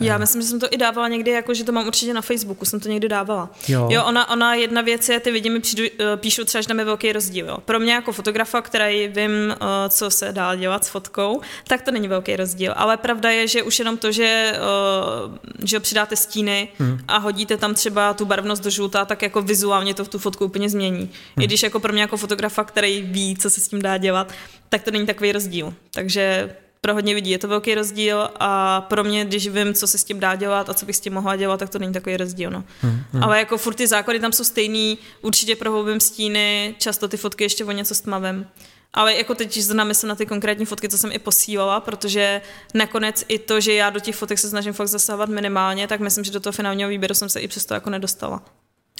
já 0.00 0.18
myslím, 0.18 0.42
že 0.42 0.48
jsem 0.48 0.60
to 0.60 0.66
i 0.70 0.76
dávala 0.76 1.08
někdy, 1.08 1.30
jako 1.30 1.54
že 1.54 1.64
to 1.64 1.72
mám 1.72 1.86
určitě 1.86 2.14
na 2.14 2.22
Facebooku, 2.22 2.64
jsem 2.64 2.80
to 2.80 2.88
někdy 2.88 3.08
dávala. 3.08 3.50
Jo, 3.68 3.88
jo 3.90 4.04
ona, 4.04 4.30
ona 4.30 4.54
jedna 4.54 4.82
věc 4.82 5.08
je, 5.08 5.20
ty 5.20 5.30
lidi 5.30 5.50
mi 5.50 5.60
přijdu, 5.60 5.84
eh, 6.00 6.16
píšou 6.16 6.44
třeba, 6.44 6.62
že 6.62 6.68
tam 6.68 6.78
je 6.78 6.84
velký 6.84 7.12
rozdíl. 7.12 7.48
Jo. 7.48 7.58
Pro 7.64 7.80
mě 7.80 7.92
jako 7.92 8.12
fotografa, 8.12 8.62
který 8.62 9.08
vím, 9.08 9.30
eh, 9.50 9.56
co 9.88 10.10
se 10.10 10.32
dá 10.32 10.54
dělat 10.54 10.84
s 10.84 10.88
fotkou, 10.88 11.40
tak 11.66 11.82
to 11.82 11.90
není 11.90 12.08
velký 12.08 12.36
rozdíl. 12.36 12.72
Ale 12.76 12.96
pravda 12.96 13.30
je, 13.30 13.48
že 13.48 13.62
už 13.62 13.78
jenom 13.78 13.96
to, 13.96 14.12
že, 14.12 14.52
eh, 14.54 15.66
že 15.66 15.80
přidáte 15.80 16.16
stíny 16.16 16.68
hmm. 16.78 16.98
a 17.08 17.18
hodíte 17.18 17.56
tam 17.56 17.74
třeba 17.74 18.14
tu 18.14 18.24
barvnost 18.24 18.62
do 18.62 18.70
žlutá, 18.70 19.04
tak 19.04 19.22
jako 19.22 19.42
vizuálně 19.42 19.94
to 19.94 20.04
v 20.04 20.08
tu 20.08 20.18
fotku 20.18 20.44
úplně 20.44 20.70
změní. 20.70 21.00
Hmm. 21.00 21.42
I 21.42 21.46
když 21.46 21.62
jako 21.62 21.80
pro 21.80 21.92
mě 21.92 22.02
jako 22.02 22.16
fotografa, 22.16 22.64
který 22.64 23.02
ví, 23.02 23.36
co 23.36 23.50
se 23.50 23.60
s 23.60 23.68
tím 23.68 23.82
dá 23.82 23.96
dělat, 23.96 24.32
tak 24.68 24.82
to 24.82 24.90
není 24.90 25.06
takový 25.06 25.32
rozdíl. 25.32 25.74
Takže 25.90 26.50
pro 26.80 26.94
hodně 26.94 27.14
lidí 27.14 27.30
je 27.30 27.38
to 27.38 27.48
velký 27.48 27.74
rozdíl 27.74 28.30
a 28.40 28.80
pro 28.80 29.04
mě, 29.04 29.24
když 29.24 29.48
vím, 29.48 29.74
co 29.74 29.86
se 29.86 29.98
s 29.98 30.04
tím 30.04 30.20
dá 30.20 30.34
dělat 30.36 30.70
a 30.70 30.74
co 30.74 30.86
bych 30.86 30.96
s 30.96 31.00
tím 31.00 31.14
mohla 31.14 31.36
dělat, 31.36 31.56
tak 31.56 31.70
to 31.70 31.78
není 31.78 31.92
takový 31.92 32.16
rozdíl. 32.16 32.50
No. 32.50 32.64
Hmm, 32.80 33.02
hmm. 33.12 33.24
Ale 33.24 33.38
jako 33.38 33.58
furt 33.58 33.74
ty 33.74 33.86
základy 33.86 34.20
tam 34.20 34.32
jsou 34.32 34.44
stejný, 34.44 34.98
určitě 35.22 35.56
prohloubím 35.56 36.00
stíny, 36.00 36.74
často 36.78 37.08
ty 37.08 37.16
fotky 37.16 37.44
ještě 37.44 37.64
o 37.64 37.72
něco 37.72 37.94
stmavím. 37.94 38.46
Ale 38.92 39.14
jako 39.14 39.34
teď 39.34 39.58
znám 39.58 39.86
myslím 39.86 40.08
na 40.08 40.14
ty 40.14 40.26
konkrétní 40.26 40.66
fotky, 40.66 40.88
co 40.88 40.98
jsem 40.98 41.12
i 41.12 41.18
posílala, 41.18 41.80
protože 41.80 42.40
nakonec 42.74 43.24
i 43.28 43.38
to, 43.38 43.60
že 43.60 43.74
já 43.74 43.90
do 43.90 44.00
těch 44.00 44.16
fotek 44.16 44.38
se 44.38 44.48
snažím 44.48 44.72
fakt 44.72 44.88
zasahovat 44.88 45.28
minimálně, 45.28 45.88
tak 45.88 46.00
myslím, 46.00 46.24
že 46.24 46.30
do 46.30 46.40
toho 46.40 46.52
finálního 46.52 46.90
výběru 46.90 47.14
jsem 47.14 47.28
se 47.28 47.40
i 47.40 47.48
přesto 47.48 47.74
jako 47.74 47.90
nedostala. 47.90 48.42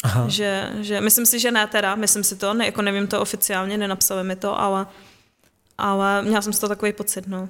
Aha. 0.03 0.29
Že, 0.29 0.71
že, 0.81 1.01
myslím 1.01 1.27
si, 1.27 1.41
že 1.41 1.51
ne 1.51 1.67
teda, 1.67 1.95
myslím 1.95 2.25
si 2.25 2.37
to, 2.37 2.55
ne, 2.55 2.67
jako 2.67 2.83
nevím 2.83 3.07
to 3.07 3.21
oficiálně, 3.21 3.79
nenapsali 3.79 4.25
mi 4.25 4.37
to, 4.37 4.61
ale, 4.61 4.87
ale 5.79 6.23
měla 6.23 6.43
jsem 6.43 6.53
z 6.53 6.59
toho 6.59 6.69
takový 6.69 6.93
pocit, 6.93 7.27
no. 7.27 7.49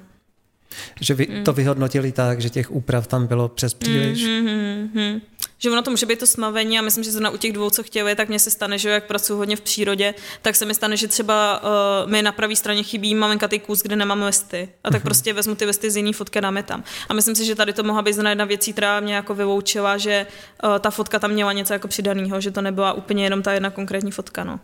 Že 1.01 1.13
vy 1.13 1.27
mm. 1.29 1.43
to 1.43 1.53
vyhodnotili 1.53 2.11
tak, 2.11 2.41
že 2.41 2.49
těch 2.49 2.71
úprav 2.71 3.07
tam 3.07 3.27
bylo 3.27 3.49
přes 3.49 3.73
příliš? 3.73 4.23
Mm, 4.23 4.31
mm, 4.31 4.89
mm, 4.93 5.21
že 5.63 5.71
ono 5.71 5.81
to 5.81 5.91
může 5.91 6.05
být 6.05 6.19
to 6.19 6.27
smavení 6.27 6.79
a 6.79 6.81
myslím, 6.81 7.03
že 7.03 7.11
zrovna 7.11 7.29
u 7.29 7.37
těch 7.37 7.53
dvou, 7.53 7.69
co 7.69 7.83
chtěli, 7.83 8.15
tak 8.15 8.29
mně 8.29 8.39
se 8.39 8.49
stane, 8.51 8.77
že 8.77 8.89
jak 8.89 9.07
pracuji 9.07 9.37
hodně 9.37 9.55
v 9.55 9.61
přírodě, 9.61 10.13
tak 10.41 10.55
se 10.55 10.65
mi 10.65 10.73
stane, 10.73 10.97
že 10.97 11.07
třeba 11.07 11.63
uh, 11.63 12.11
mi 12.11 12.21
na 12.21 12.31
pravé 12.31 12.55
straně 12.55 12.83
chybí 12.83 13.15
malinkatý 13.15 13.59
kus, 13.59 13.81
kde 13.83 13.95
nemám 13.95 14.23
listy. 14.23 14.69
A 14.83 14.91
tak 14.91 15.01
mm-hmm. 15.01 15.05
prostě 15.05 15.33
vezmu 15.33 15.55
ty 15.55 15.65
listy 15.65 15.91
z 15.91 15.97
jiný 15.97 16.13
fotky 16.13 16.41
dáme 16.41 16.63
tam. 16.63 16.83
A 17.09 17.13
myslím 17.13 17.35
si, 17.35 17.45
že 17.45 17.55
tady 17.55 17.73
to 17.73 17.83
mohla 17.83 18.01
být 18.01 18.17
jedna 18.17 18.45
věcí, 18.45 18.71
která 18.73 18.99
mě 18.99 19.15
jako 19.15 19.35
vyloučila, 19.35 19.97
že 19.97 20.25
uh, 20.63 20.79
ta 20.79 20.89
fotka 20.89 21.19
tam 21.19 21.31
měla 21.31 21.53
něco 21.53 21.73
jako 21.73 21.87
přidaného, 21.87 22.41
že 22.41 22.51
to 22.51 22.61
nebyla 22.61 22.93
úplně 22.93 23.23
jenom 23.23 23.41
ta 23.41 23.53
jedna 23.53 23.69
konkrétní 23.69 24.11
fotka. 24.11 24.43
No. 24.43 24.59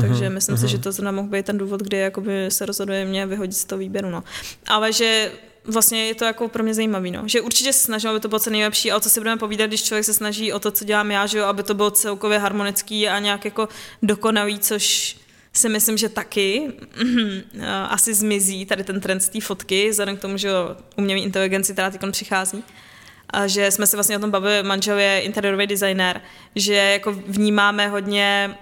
Takže 0.00 0.24
uh-huh, 0.24 0.32
myslím 0.32 0.56
uh-huh. 0.56 0.60
si, 0.60 0.68
že 0.68 0.78
to 0.78 0.92
zrovna 0.92 1.12
mohl 1.12 1.28
být 1.28 1.46
ten 1.46 1.58
důvod, 1.58 1.80
kdy 1.80 1.96
jakoby 1.96 2.46
se 2.48 2.66
rozhoduje 2.66 3.04
mě 3.04 3.26
vyhodit 3.26 3.56
z 3.56 3.64
toho 3.64 3.78
výběru. 3.78 4.10
No. 4.10 4.24
Ale 4.66 4.92
že 4.92 5.32
vlastně 5.68 6.06
je 6.06 6.14
to 6.14 6.24
jako 6.24 6.48
pro 6.48 6.62
mě 6.62 6.74
zajímavý, 6.74 7.10
no. 7.10 7.22
že 7.26 7.40
určitě 7.40 7.72
se 7.72 7.84
snažím, 7.84 8.10
aby 8.10 8.20
to 8.20 8.28
bylo 8.28 8.38
co 8.38 8.50
nejlepší, 8.50 8.90
ale 8.90 9.00
co 9.00 9.10
si 9.10 9.20
budeme 9.20 9.38
povídat, 9.38 9.66
když 9.66 9.82
člověk 9.82 10.04
se 10.04 10.14
snaží 10.14 10.52
o 10.52 10.58
to, 10.58 10.70
co 10.70 10.84
dělám 10.84 11.10
já, 11.10 11.26
že 11.26 11.38
jo, 11.38 11.44
aby 11.44 11.62
to 11.62 11.74
bylo 11.74 11.90
celkově 11.90 12.38
harmonický 12.38 13.08
a 13.08 13.18
nějak 13.18 13.44
jako 13.44 13.68
dokonalý, 14.02 14.58
což 14.58 15.16
si 15.52 15.68
myslím, 15.68 15.98
že 15.98 16.08
taky 16.08 16.72
mm, 17.04 17.42
asi 17.88 18.14
zmizí 18.14 18.66
tady 18.66 18.84
ten 18.84 19.00
trend 19.00 19.20
z 19.20 19.28
té 19.28 19.40
fotky, 19.40 19.90
vzhledem 19.90 20.16
k 20.16 20.20
tomu, 20.20 20.36
že 20.36 20.50
umělý 20.96 21.22
inteligenci 21.22 21.74
teda 21.74 21.90
teď 21.90 22.00
přichází. 22.10 22.64
A 23.30 23.46
že 23.46 23.70
jsme 23.70 23.86
si 23.86 23.96
vlastně 23.96 24.16
o 24.16 24.20
tom 24.20 24.30
bavili, 24.30 24.62
manžel 24.62 24.98
je 24.98 25.20
interiérový 25.20 25.66
designer, 25.66 26.20
že 26.54 26.74
jako 26.74 27.12
vnímáme 27.12 27.88
hodně 27.88 28.58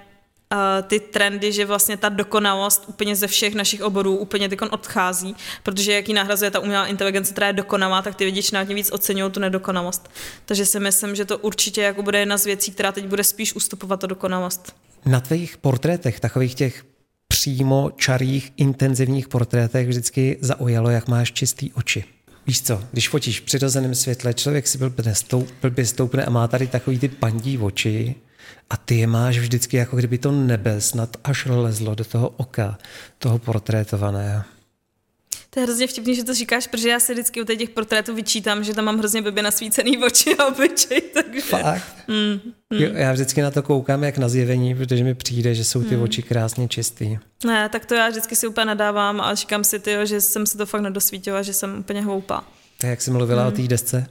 ty 0.86 1.00
trendy, 1.00 1.52
že 1.52 1.64
vlastně 1.64 1.96
ta 1.96 2.08
dokonalost 2.08 2.84
úplně 2.86 3.16
ze 3.16 3.26
všech 3.26 3.54
našich 3.54 3.82
oborů 3.82 4.16
úplně 4.16 4.48
teď 4.48 4.58
odchází, 4.70 5.36
protože 5.62 5.92
jaký 5.92 6.12
nahrazuje 6.12 6.50
ta 6.50 6.60
umělá 6.60 6.86
inteligence, 6.86 7.32
která 7.32 7.46
je 7.46 7.52
dokonalá, 7.52 8.02
tak 8.02 8.14
ty 8.14 8.24
lidi 8.24 8.42
čím 8.42 8.58
víc 8.68 8.92
oceňují 8.92 9.32
tu 9.32 9.40
nedokonalost. 9.40 10.10
Takže 10.44 10.66
si 10.66 10.80
myslím, 10.80 11.14
že 11.14 11.24
to 11.24 11.38
určitě 11.38 11.82
jako 11.82 12.02
bude 12.02 12.18
jedna 12.18 12.38
z 12.38 12.44
věcí, 12.44 12.72
která 12.72 12.92
teď 12.92 13.06
bude 13.06 13.24
spíš 13.24 13.54
ustupovat 13.54 14.00
ta 14.00 14.06
dokonalost. 14.06 14.76
Na 15.06 15.20
tvých 15.20 15.56
portrétech, 15.56 16.20
takových 16.20 16.54
těch 16.54 16.84
přímo 17.28 17.90
čarých, 17.96 18.52
intenzivních 18.56 19.28
portrétech 19.28 19.88
vždycky 19.88 20.38
zaujalo, 20.40 20.90
jak 20.90 21.08
máš 21.08 21.32
čistý 21.32 21.72
oči. 21.72 22.04
Víš 22.46 22.62
co, 22.62 22.84
když 22.92 23.08
fotíš 23.08 23.40
v 23.40 23.44
přirozeném 23.44 23.94
světle, 23.94 24.34
člověk 24.34 24.66
si 24.66 24.78
blbě 25.60 25.86
stoupne 25.86 26.24
a 26.24 26.30
má 26.30 26.48
tady 26.48 26.66
takový 26.66 26.98
ty 26.98 27.08
pandí 27.08 27.58
oči, 27.58 28.14
a 28.70 28.76
ty 28.76 28.94
je 28.94 29.06
máš 29.06 29.38
vždycky 29.38 29.76
jako 29.76 29.96
kdyby 29.96 30.18
to 30.18 30.32
nebe 30.32 30.80
snad 30.80 31.16
až 31.24 31.46
lezlo 31.46 31.94
do 31.94 32.04
toho 32.04 32.28
oka, 32.28 32.78
toho 33.18 33.38
portrétovaného. 33.38 34.42
To 35.50 35.60
je 35.60 35.64
hrozně 35.64 35.86
vtipný, 35.86 36.14
že 36.14 36.24
to 36.24 36.34
říkáš, 36.34 36.66
protože 36.66 36.88
já 36.88 37.00
si 37.00 37.12
vždycky 37.12 37.42
u 37.42 37.44
těch 37.44 37.70
portrétů 37.70 38.14
vyčítám, 38.14 38.64
že 38.64 38.74
tam 38.74 38.84
mám 38.84 38.98
hrozně 38.98 39.22
blbě 39.22 39.42
nasvícený 39.42 39.98
oči 40.04 40.36
a 40.36 40.46
obličej, 40.46 41.00
takže... 41.00 41.40
Fakt? 41.40 41.96
Mm, 42.08 42.40
mm. 42.70 42.80
Jo, 42.80 42.90
já 42.94 43.12
vždycky 43.12 43.42
na 43.42 43.50
to 43.50 43.62
koukám 43.62 44.04
jak 44.04 44.18
na 44.18 44.28
zjevení, 44.28 44.74
protože 44.74 45.04
mi 45.04 45.14
přijde, 45.14 45.54
že 45.54 45.64
jsou 45.64 45.82
ty 45.82 45.96
mm. 45.96 46.02
oči 46.02 46.22
krásně 46.22 46.68
čistý. 46.68 47.18
Ne, 47.46 47.68
tak 47.68 47.86
to 47.86 47.94
já 47.94 48.08
vždycky 48.08 48.36
si 48.36 48.46
úplně 48.46 48.64
nadávám 48.64 49.20
a 49.20 49.34
říkám 49.34 49.64
si, 49.64 49.78
tyjo, 49.78 50.06
že 50.06 50.20
jsem 50.20 50.46
se 50.46 50.58
to 50.58 50.66
fakt 50.66 50.80
nedosvítila, 50.80 51.42
že 51.42 51.52
jsem 51.52 51.78
úplně 51.78 52.02
hloupá. 52.02 52.44
Tak 52.78 52.90
jak 52.90 53.02
jsi 53.02 53.10
mluvila 53.10 53.42
mm. 53.42 53.48
o 53.48 53.50
té 53.50 53.62
desce? 53.62 54.06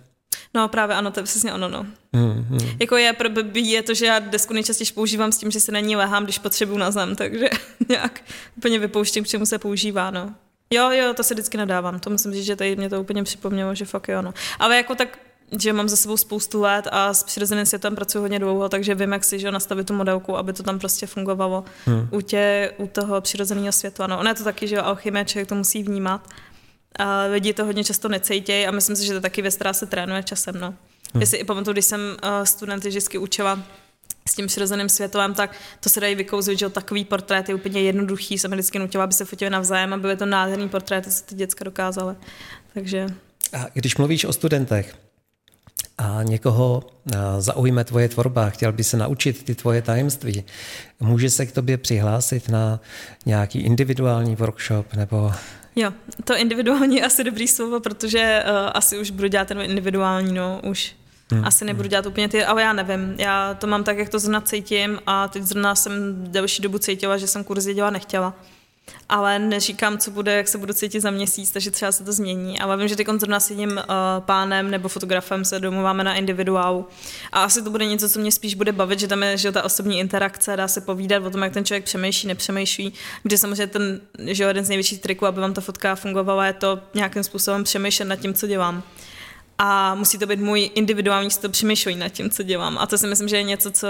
No 0.54 0.68
právě 0.68 0.96
ano, 0.96 1.12
to 1.12 1.20
je 1.20 1.24
přesně 1.24 1.54
ono, 1.54 1.70
no. 1.70 1.86
Hmm, 2.14 2.46
hmm. 2.50 2.60
Jako 2.80 2.98
je, 2.98 3.14
pro 3.14 3.30
je 3.54 3.84
to, 3.84 3.94
že 3.94 4.06
já 4.06 4.20
desku 4.20 4.54
nejčastěji 4.54 4.92
používám 4.96 5.32
s 5.32 5.38
tím, 5.38 5.52
že 5.52 5.60
se 5.60 5.72
na 5.72 5.80
ní 5.80 5.96
lehám, 5.96 6.24
když 6.24 6.40
potřebuju 6.40 6.78
na 6.78 6.92
zem, 6.92 7.16
takže 7.16 7.50
nějak 7.90 8.22
úplně 8.58 8.80
vypouštím, 8.80 9.24
k 9.24 9.28
čemu 9.28 9.46
se 9.46 9.60
používá, 9.60 10.12
no. 10.12 10.34
Jo, 10.74 10.90
jo, 10.92 11.14
to 11.14 11.24
se 11.24 11.34
vždycky 11.34 11.58
nadávám. 11.58 12.00
To 12.00 12.10
myslím, 12.10 12.44
že 12.44 12.56
tady 12.56 12.76
mě 12.76 12.90
to 12.90 13.02
úplně 13.02 13.24
připomnělo, 13.24 13.76
že 13.76 13.86
fakt 13.86 14.08
jo, 14.08 14.22
no. 14.22 14.34
Ale 14.60 14.78
jako 14.78 14.96
tak 14.96 15.20
že 15.60 15.74
mám 15.74 15.90
za 15.90 15.96
sebou 15.96 16.18
spoustu 16.18 16.62
let 16.62 16.88
a 16.92 17.14
s 17.14 17.24
přirozeným 17.24 17.66
světem 17.66 17.96
pracuji 17.96 18.20
hodně 18.20 18.40
dlouho, 18.40 18.70
takže 18.70 18.96
vím, 18.96 19.12
jak 19.12 19.24
si 19.24 19.40
že 19.40 19.52
nastavit 19.52 19.88
tu 19.88 19.94
modelku, 19.94 20.38
aby 20.38 20.54
to 20.54 20.64
tam 20.64 20.80
prostě 20.80 21.08
fungovalo 21.08 21.64
hmm. 21.86 22.08
u, 22.12 22.22
tě, 22.22 22.72
u 22.78 22.88
toho 22.88 23.22
přirozeného 23.22 23.72
světla. 23.72 24.08
No, 24.08 24.20
ono 24.20 24.30
je 24.30 24.36
to 24.36 24.44
taky, 24.44 24.68
že 24.68 24.78
alchymie, 24.78 25.26
člověk 25.26 25.50
to 25.50 25.56
musí 25.56 25.84
vnímat 25.84 26.28
a 27.00 27.26
lidi 27.26 27.54
to 27.54 27.66
hodně 27.66 27.84
často 27.84 28.10
necejtějí 28.10 28.68
a 28.68 28.72
myslím 28.72 28.96
si, 28.96 29.06
že 29.06 29.14
to 29.14 29.22
taky 29.22 29.42
věc, 29.42 29.56
která 29.56 29.74
se 29.74 29.86
trénuje 29.86 30.24
časem. 30.24 30.60
No. 30.60 30.68
Hmm. 31.14 31.22
Jestli 31.22 31.38
i 31.38 31.44
pamatuju, 31.44 31.74
když 31.74 31.86
jsem 31.86 32.02
uh, 32.02 32.30
studenty 32.44 32.90
vždycky 32.90 33.18
učila 33.18 33.64
s 34.30 34.36
tím 34.36 34.48
přirozeným 34.48 34.90
světlem, 34.90 35.34
tak 35.34 35.56
to 35.80 35.90
se 35.90 36.00
dají 36.00 36.16
vykouzit, 36.16 36.60
že 36.60 36.70
takový 36.70 37.06
portrét 37.06 37.50
je 37.50 37.56
úplně 37.56 37.82
jednoduchý. 37.82 38.38
Jsem 38.38 38.52
vždycky 38.52 38.80
nutila, 38.80 39.04
aby 39.04 39.14
se 39.14 39.26
fotili 39.26 39.50
navzájem 39.50 39.94
a 39.94 39.98
byly 39.98 40.18
to 40.18 40.26
nádherný 40.26 40.70
portréty, 40.70 41.12
co 41.12 41.24
ty 41.24 41.36
děcka 41.36 41.66
dokázaly. 41.66 42.16
Takže 42.74 43.08
A 43.54 43.66
když 43.74 43.98
mluvíš 43.98 44.26
o 44.26 44.34
studentech, 44.34 44.96
a 45.98 46.24
někoho 46.24 46.84
zaujme 47.40 47.84
tvoje 47.84 48.10
tvorba, 48.10 48.50
chtěl 48.50 48.72
by 48.72 48.84
se 48.84 48.98
naučit 48.98 49.44
ty 49.44 49.56
tvoje 49.56 49.82
tajemství, 49.82 50.44
může 51.00 51.30
se 51.30 51.46
k 51.46 51.52
tobě 51.52 51.78
přihlásit 51.78 52.50
na 52.50 52.80
nějaký 53.26 53.60
individuální 53.60 54.36
workshop 54.36 54.94
nebo... 54.94 55.32
Jo, 55.76 55.94
to 56.24 56.36
individuální 56.38 56.96
je 56.96 57.06
asi 57.06 57.24
dobrý 57.24 57.48
slovo, 57.48 57.80
protože 57.80 58.44
uh, 58.46 58.72
asi 58.74 58.98
už 58.98 59.12
budu 59.12 59.28
dělat 59.28 59.48
ten 59.48 59.62
individuální, 59.62 60.34
no, 60.34 60.62
už 60.64 60.96
Hmm. 61.32 61.46
Asi 61.46 61.66
nebudu 61.66 61.90
dělat 61.90 62.06
úplně 62.06 62.30
ty, 62.30 62.46
ale 62.46 62.62
já 62.62 62.74
nevím. 62.74 63.16
Já 63.18 63.54
to 63.54 63.68
mám 63.68 63.84
tak, 63.84 63.98
jak 63.98 64.10
to 64.10 64.20
zrovna 64.20 64.42
cítím 64.42 65.00
a 65.08 65.28
teď 65.28 65.44
zrovna 65.44 65.76
jsem 65.76 65.94
delší 66.18 66.62
dobu 66.62 66.78
cítila, 66.78 67.18
že 67.18 67.28
jsem 67.28 67.44
kurzy 67.44 67.74
dělat 67.74 67.90
nechtěla 67.90 68.34
ale 69.10 69.40
neříkám, 69.40 69.98
co 69.98 70.12
bude, 70.12 70.36
jak 70.36 70.48
se 70.48 70.58
budu 70.58 70.74
cítit 70.74 71.00
za 71.00 71.12
měsíc, 71.12 71.52
takže 71.52 71.72
třeba 71.72 71.92
se 71.92 72.04
to 72.04 72.14
změní. 72.14 72.60
Ale 72.60 72.78
vím, 72.78 72.88
že 72.88 72.96
teď 72.96 73.08
zrovna 73.08 73.40
s 73.40 73.50
jedním 73.50 73.72
uh, 73.72 73.84
pánem 74.20 74.72
nebo 74.72 74.90
fotografem 74.90 75.46
se 75.46 75.60
domluváme 75.60 76.04
na 76.04 76.16
individuálu. 76.16 76.88
A 77.32 77.44
asi 77.44 77.62
to 77.62 77.70
bude 77.70 77.86
něco, 77.86 78.10
co 78.10 78.20
mě 78.20 78.32
spíš 78.32 78.56
bude 78.56 78.72
bavit, 78.72 79.00
že 79.00 79.08
tam 79.08 79.24
je 79.24 79.38
že 79.38 79.52
ta 79.52 79.64
osobní 79.64 80.00
interakce, 80.00 80.58
dá 80.58 80.68
se 80.68 80.82
povídat 80.82 81.24
o 81.24 81.30
tom, 81.30 81.44
jak 81.44 81.54
ten 81.54 81.66
člověk 81.66 81.84
přemýšlí, 81.84 82.28
nepřemýšlí. 82.28 82.94
Kde 83.24 83.38
samozřejmě 83.38 83.68
ten, 83.68 84.02
že 84.20 84.44
jeden 84.44 84.66
z 84.66 84.70
největších 84.70 85.02
triků, 85.02 85.26
aby 85.26 85.42
vám 85.42 85.54
ta 85.54 85.62
fotka 85.62 85.96
fungovala, 85.96 86.46
je 86.46 86.54
to 86.54 86.80
nějakým 86.94 87.24
způsobem 87.24 87.64
přemýšlet 87.64 88.06
nad 88.06 88.16
tím, 88.16 88.34
co 88.34 88.48
dělám 88.48 88.84
a 89.58 89.96
musí 89.96 90.18
to 90.18 90.26
být 90.26 90.40
můj 90.40 90.70
individuální 90.76 91.32
styl 91.32 91.50
přemýšlení 91.50 92.00
nad 92.00 92.10
tím, 92.10 92.30
co 92.30 92.44
dělám. 92.44 92.78
A 92.78 92.88
to 92.88 92.98
si 92.98 93.08
myslím, 93.08 93.28
že 93.28 93.38
je 93.38 93.44
něco, 93.44 93.72
co 93.72 93.88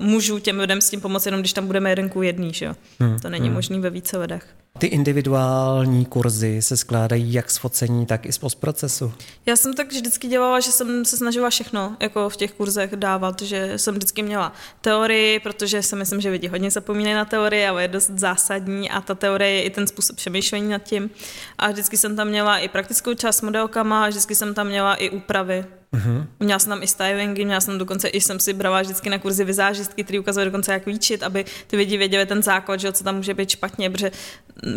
můžu 0.00 0.38
těm 0.38 0.58
lidem 0.58 0.80
s 0.80 0.90
tím 0.90 1.00
pomoct, 1.00 1.26
jenom 1.26 1.40
když 1.40 1.52
tam 1.52 1.66
budeme 1.66 1.90
jeden 1.90 2.08
ku 2.08 2.22
jedný, 2.22 2.52
že 2.52 2.64
jo. 2.64 2.74
Hmm. 3.00 3.18
To 3.18 3.28
není 3.30 3.46
hmm. 3.46 3.54
možný 3.54 3.80
ve 3.80 3.90
více 3.90 4.18
lidech. 4.18 4.54
Ty 4.78 4.86
individuální 4.86 6.04
kurzy 6.04 6.62
se 6.62 6.76
skládají 6.76 7.32
jak 7.32 7.50
z 7.50 7.58
focení, 7.58 8.06
tak 8.06 8.26
i 8.26 8.32
z 8.32 8.38
postprocesu. 8.38 9.12
Já 9.46 9.56
jsem 9.56 9.74
tak 9.74 9.92
vždycky 9.92 10.28
dělala, 10.28 10.60
že 10.60 10.72
jsem 10.72 11.04
se 11.04 11.16
snažila 11.16 11.50
všechno 11.50 11.96
jako 12.00 12.28
v 12.28 12.36
těch 12.36 12.52
kurzech 12.52 12.96
dávat, 12.96 13.42
že 13.42 13.78
jsem 13.78 13.94
vždycky 13.94 14.22
měla 14.22 14.52
teorii, 14.80 15.40
protože 15.40 15.82
si 15.82 15.96
myslím, 15.96 16.20
že 16.20 16.30
lidi 16.30 16.48
hodně 16.48 16.70
zapomínají 16.70 17.14
na 17.14 17.24
teorii, 17.24 17.66
ale 17.66 17.82
je 17.82 17.88
dost 17.88 18.10
zásadní 18.10 18.90
a 18.90 19.00
ta 19.00 19.14
teorie 19.14 19.50
je 19.50 19.62
i 19.62 19.70
ten 19.70 19.86
způsob 19.86 20.16
přemýšlení 20.16 20.68
nad 20.68 20.82
tím. 20.82 21.10
A 21.58 21.70
vždycky 21.70 21.96
jsem 21.96 22.16
tam 22.16 22.28
měla 22.28 22.58
i 22.58 22.68
praktickou 22.68 23.14
část 23.14 23.36
s 23.36 23.42
modelkama, 23.42 24.04
a 24.04 24.08
vždycky 24.08 24.34
jsem 24.34 24.54
tam 24.54 24.66
měla 24.66 24.94
i 24.94 25.10
úpravy 25.10 25.64
Uh-huh. 25.94 26.26
Měla 26.40 26.58
jsem 26.58 26.70
tam 26.70 26.82
i 26.82 26.86
stylingy, 26.86 27.44
měla 27.44 27.60
jsem 27.60 27.78
dokonce 27.78 28.08
i 28.08 28.20
jsem 28.20 28.40
si 28.40 28.52
brala 28.52 28.82
vždycky 28.82 29.10
na 29.10 29.18
kurzy 29.18 29.44
vizážistky, 29.44 30.04
který 30.04 30.18
ukazují 30.18 30.46
dokonce 30.46 30.72
jak 30.72 30.86
líčit, 30.86 31.22
aby 31.22 31.44
ty 31.66 31.76
lidi 31.76 31.96
věděli 31.96 32.26
ten 32.26 32.42
základ, 32.42 32.80
že 32.80 32.92
co 32.92 33.04
tam 33.04 33.16
může 33.16 33.34
být 33.34 33.50
špatně, 33.50 33.90
protože 33.90 34.10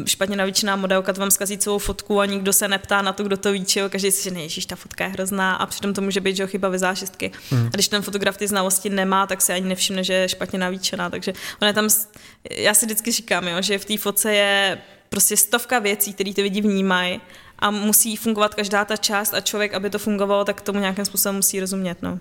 špatně 0.05 0.35
navýčená 0.35 0.75
modelka 0.75 1.13
to 1.13 1.19
vám 1.19 1.31
zkazí 1.31 1.57
celou 1.57 1.77
fotku 1.77 2.19
a 2.19 2.25
nikdo 2.25 2.53
se 2.53 2.67
neptá 2.67 3.01
na 3.01 3.13
to, 3.13 3.23
kdo 3.23 3.37
to 3.37 3.51
líčil, 3.51 3.89
každý 3.89 4.11
si 4.11 4.29
říká, 4.29 4.41
že 4.47 4.67
ta 4.67 4.75
fotka 4.75 5.03
je 5.03 5.09
hrozná 5.09 5.55
a 5.55 5.65
přitom 5.65 5.93
to 5.93 6.01
může 6.01 6.21
být, 6.21 6.35
že 6.35 6.47
chyba 6.47 6.69
vizážistky. 6.69 7.31
Uh-huh. 7.49 7.67
A 7.67 7.69
když 7.69 7.87
ten 7.87 8.01
fotograf 8.01 8.37
ty 8.37 8.47
znalosti 8.47 8.89
nemá, 8.89 9.27
tak 9.27 9.41
se 9.41 9.53
ani 9.53 9.67
nevšimne, 9.67 10.03
že 10.03 10.13
je 10.13 10.29
špatně 10.29 10.59
navýčená. 10.59 11.09
Takže 11.09 11.33
on 11.61 11.67
je 11.67 11.73
tam, 11.73 11.89
já 12.51 12.73
si 12.73 12.85
vždycky 12.85 13.11
říkám, 13.11 13.47
jo, 13.47 13.61
že 13.61 13.77
v 13.77 13.85
té 13.85 13.97
fotce 13.97 14.33
je 14.33 14.77
prostě 15.09 15.37
stovka 15.37 15.79
věcí, 15.79 16.13
které 16.13 16.33
ty 16.33 16.41
lidi 16.41 16.61
vnímají 16.61 17.21
a 17.59 17.71
musí 17.71 18.15
fungovat 18.15 18.55
každá 18.55 18.85
ta 18.85 18.97
část 18.97 19.33
a 19.33 19.41
člověk, 19.41 19.73
aby 19.73 19.89
to 19.89 19.99
fungovalo, 19.99 20.45
tak 20.45 20.61
tomu 20.61 20.79
nějakým 20.79 21.05
způsobem 21.05 21.35
musí 21.35 21.59
rozumět. 21.59 21.97
No. 22.01 22.19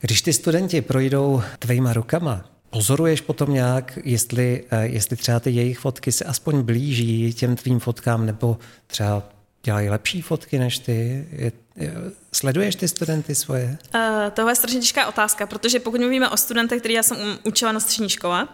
Když 0.00 0.22
ty 0.22 0.32
studenti 0.32 0.82
projdou 0.82 1.42
tvýma 1.58 1.92
rukama, 1.92 2.44
pozoruješ 2.70 3.20
potom 3.20 3.54
nějak, 3.54 3.98
jestli, 4.04 4.64
eh, 4.70 4.86
jestli 4.86 5.16
třeba 5.16 5.40
ty 5.40 5.50
jejich 5.50 5.78
fotky 5.78 6.12
se 6.12 6.24
aspoň 6.24 6.62
blíží 6.62 7.34
těm 7.34 7.56
tvým 7.56 7.80
fotkám, 7.80 8.26
nebo 8.26 8.58
třeba 8.86 9.22
dělají 9.64 9.88
lepší 9.88 10.22
fotky 10.22 10.58
než 10.58 10.78
ty? 10.78 11.26
Je, 11.32 11.52
je, 11.76 11.94
sleduješ 12.32 12.76
ty 12.76 12.88
studenty 12.88 13.34
svoje? 13.34 13.78
Uh, 13.94 14.00
tohle 14.30 14.52
je 14.52 14.56
strašně 14.56 14.80
těžká 14.80 15.06
otázka, 15.06 15.46
protože 15.46 15.80
pokud 15.80 16.00
mluvíme 16.00 16.28
o 16.28 16.36
studentech, 16.36 16.80
který 16.80 16.94
já 16.94 17.02
jsem 17.02 17.38
učila 17.44 17.72
na 17.72 17.80
střední 17.80 18.08
škole, 18.08 18.48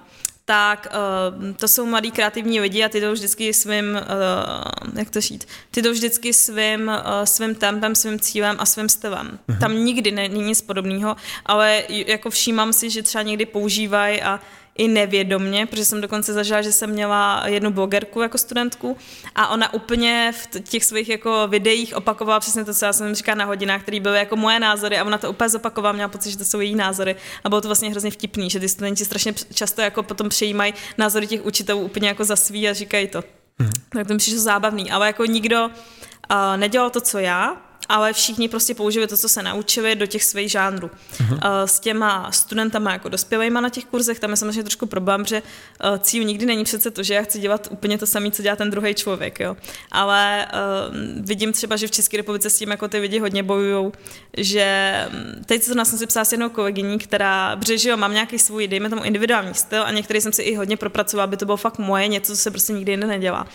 tak 0.51 0.87
uh, 0.91 1.53
to 1.57 1.69
jsou 1.69 1.87
mladí 1.87 2.11
kreativní 2.11 2.61
lidi 2.61 2.85
a 2.85 2.89
ty 2.89 3.01
jdou 3.01 3.13
vždycky 3.13 3.55
svým, 3.55 3.85
uh, 3.95 4.99
jak 4.99 5.11
to 5.11 5.21
říct, 5.21 5.49
ty 5.71 5.83
jdou 5.83 5.91
vždycky 5.91 6.33
svým, 6.33 6.89
uh, 6.89 7.25
svým 7.25 7.55
tempem, 7.55 7.95
svým 7.95 8.21
cílem 8.21 8.57
a 8.59 8.67
svým 8.67 8.89
stylem. 8.89 9.39
Uh-huh. 9.49 9.61
Tam 9.61 9.85
nikdy 9.85 10.11
není 10.11 10.43
nic 10.43 10.61
podobného, 10.61 11.17
ale 11.47 11.83
jako 11.89 12.31
všímám 12.31 12.73
si, 12.73 12.91
že 12.91 13.03
třeba 13.03 13.23
někdy 13.23 13.47
používají 13.47 14.23
a 14.23 14.41
i 14.81 14.88
nevědomně, 14.88 15.66
protože 15.66 15.85
jsem 15.85 16.01
dokonce 16.01 16.33
zažila, 16.33 16.62
že 16.62 16.73
jsem 16.73 16.90
měla 16.90 17.43
jednu 17.47 17.71
blogerku 17.71 18.21
jako 18.21 18.38
studentku 18.38 18.97
a 19.35 19.49
ona 19.49 19.75
úplně 19.75 20.33
v 20.37 20.61
těch 20.61 20.85
svých 20.85 21.09
jako 21.09 21.49
videích 21.49 21.97
opakovala 21.97 22.40
přesně 22.40 22.64
to, 22.64 22.75
co 22.75 22.85
já 22.85 22.93
jsem 22.93 23.14
říkala 23.14 23.35
na 23.35 23.45
hodinách, 23.45 23.83
které 23.83 24.01
byly 24.01 24.19
jako 24.19 24.37
moje 24.37 24.61
názory 24.61 24.99
a 24.99 25.05
ona 25.05 25.19
to 25.19 25.31
úplně 25.31 25.49
zopakovala, 25.49 25.93
měla 25.93 26.09
pocit, 26.09 26.31
že 26.31 26.38
to 26.38 26.45
jsou 26.45 26.61
její 26.61 26.75
názory 26.75 27.16
a 27.45 27.49
bylo 27.49 27.61
to 27.61 27.69
vlastně 27.69 27.90
hrozně 27.90 28.11
vtipný, 28.11 28.51
že 28.51 28.61
ty 28.61 28.69
studenti 28.69 29.05
strašně 29.05 29.35
často 29.55 29.83
jako 29.83 30.03
potom 30.03 30.29
přijímají 30.29 30.75
názory 30.99 31.27
těch 31.27 31.45
učitelů 31.45 31.81
úplně 31.81 32.09
jako 32.09 32.25
za 32.25 32.37
svý 32.37 32.69
a 32.69 32.73
říkají 32.73 33.09
to. 33.09 33.25
Mm. 33.59 33.71
Tak 33.93 34.07
to 34.07 34.12
mi 34.12 34.19
přišlo 34.19 34.40
zábavný, 34.40 34.90
ale 34.90 35.07
jako 35.07 35.25
nikdo 35.25 35.66
uh, 35.66 36.37
nedělal 36.57 36.90
to, 36.90 37.01
co 37.01 37.19
já, 37.19 37.70
ale 37.90 38.12
všichni 38.12 38.48
prostě 38.48 38.74
použili 38.74 39.07
to, 39.07 39.16
co 39.16 39.29
se 39.29 39.42
naučili 39.42 39.94
do 39.94 40.07
těch 40.07 40.24
svých 40.24 40.50
žánrů. 40.50 40.90
Uh-huh. 41.16 41.38
S 41.64 41.81
těma 41.81 42.33
studentama 42.33 42.92
jako 42.92 43.09
dospělejma 43.09 43.61
na 43.61 43.68
těch 43.68 43.85
kurzech, 43.85 44.20
tam 44.20 44.31
je 44.31 44.37
samozřejmě 44.37 44.62
trošku 44.62 44.87
problém, 44.87 45.24
že 45.24 45.42
eh, 45.42 45.98
cíl 45.98 46.24
nikdy 46.24 46.46
není 46.46 46.64
přece 46.64 46.90
to, 46.90 47.03
že 47.03 47.14
já 47.14 47.22
chci 47.22 47.38
dělat 47.38 47.68
úplně 47.70 47.98
to 47.98 48.07
samé, 48.07 48.31
co 48.31 48.42
dělá 48.42 48.57
ten 48.57 48.70
druhý 48.70 48.94
člověk, 48.94 49.40
jo. 49.40 49.57
Ale 49.92 50.46
uh, 50.53 50.96
vidím 51.26 51.53
třeba, 51.53 51.76
že 51.76 51.87
v 51.87 51.90
České 51.90 52.16
republice 52.16 52.50
s 52.50 52.59
tím 52.59 52.70
jako 52.70 52.88
ty 52.88 52.98
lidi 52.98 53.18
hodně 53.18 53.42
bojují, 53.42 53.92
že 54.37 54.94
hm, 55.11 55.42
teď 55.46 55.62
co 55.62 55.85
jsem 55.85 55.98
si 55.98 56.07
psala 56.07 56.24
s 56.24 56.33
jednou 56.33 56.48
kolegyní, 56.48 56.98
která, 56.98 57.57
protože 57.57 57.79
že 57.79 57.90
jo, 57.90 57.96
mám 57.96 58.12
nějaký 58.12 58.38
svůj, 58.38 58.68
dejme 58.68 58.90
tomu 58.90 59.05
individuální 59.05 59.55
styl 59.55 59.83
a 59.83 59.90
některý 59.90 60.20
jsem 60.20 60.33
si 60.33 60.42
i 60.42 60.55
hodně 60.55 60.76
propracovala, 60.76 61.24
aby 61.24 61.37
to 61.37 61.44
bylo 61.44 61.57
fakt 61.57 61.79
moje, 61.79 62.09
něco, 62.09 62.33
co 62.33 62.38
se 62.38 62.50
prostě 62.50 62.72
nikdy 62.72 62.92
jinde 62.92 63.07
nedělá. 63.07 63.46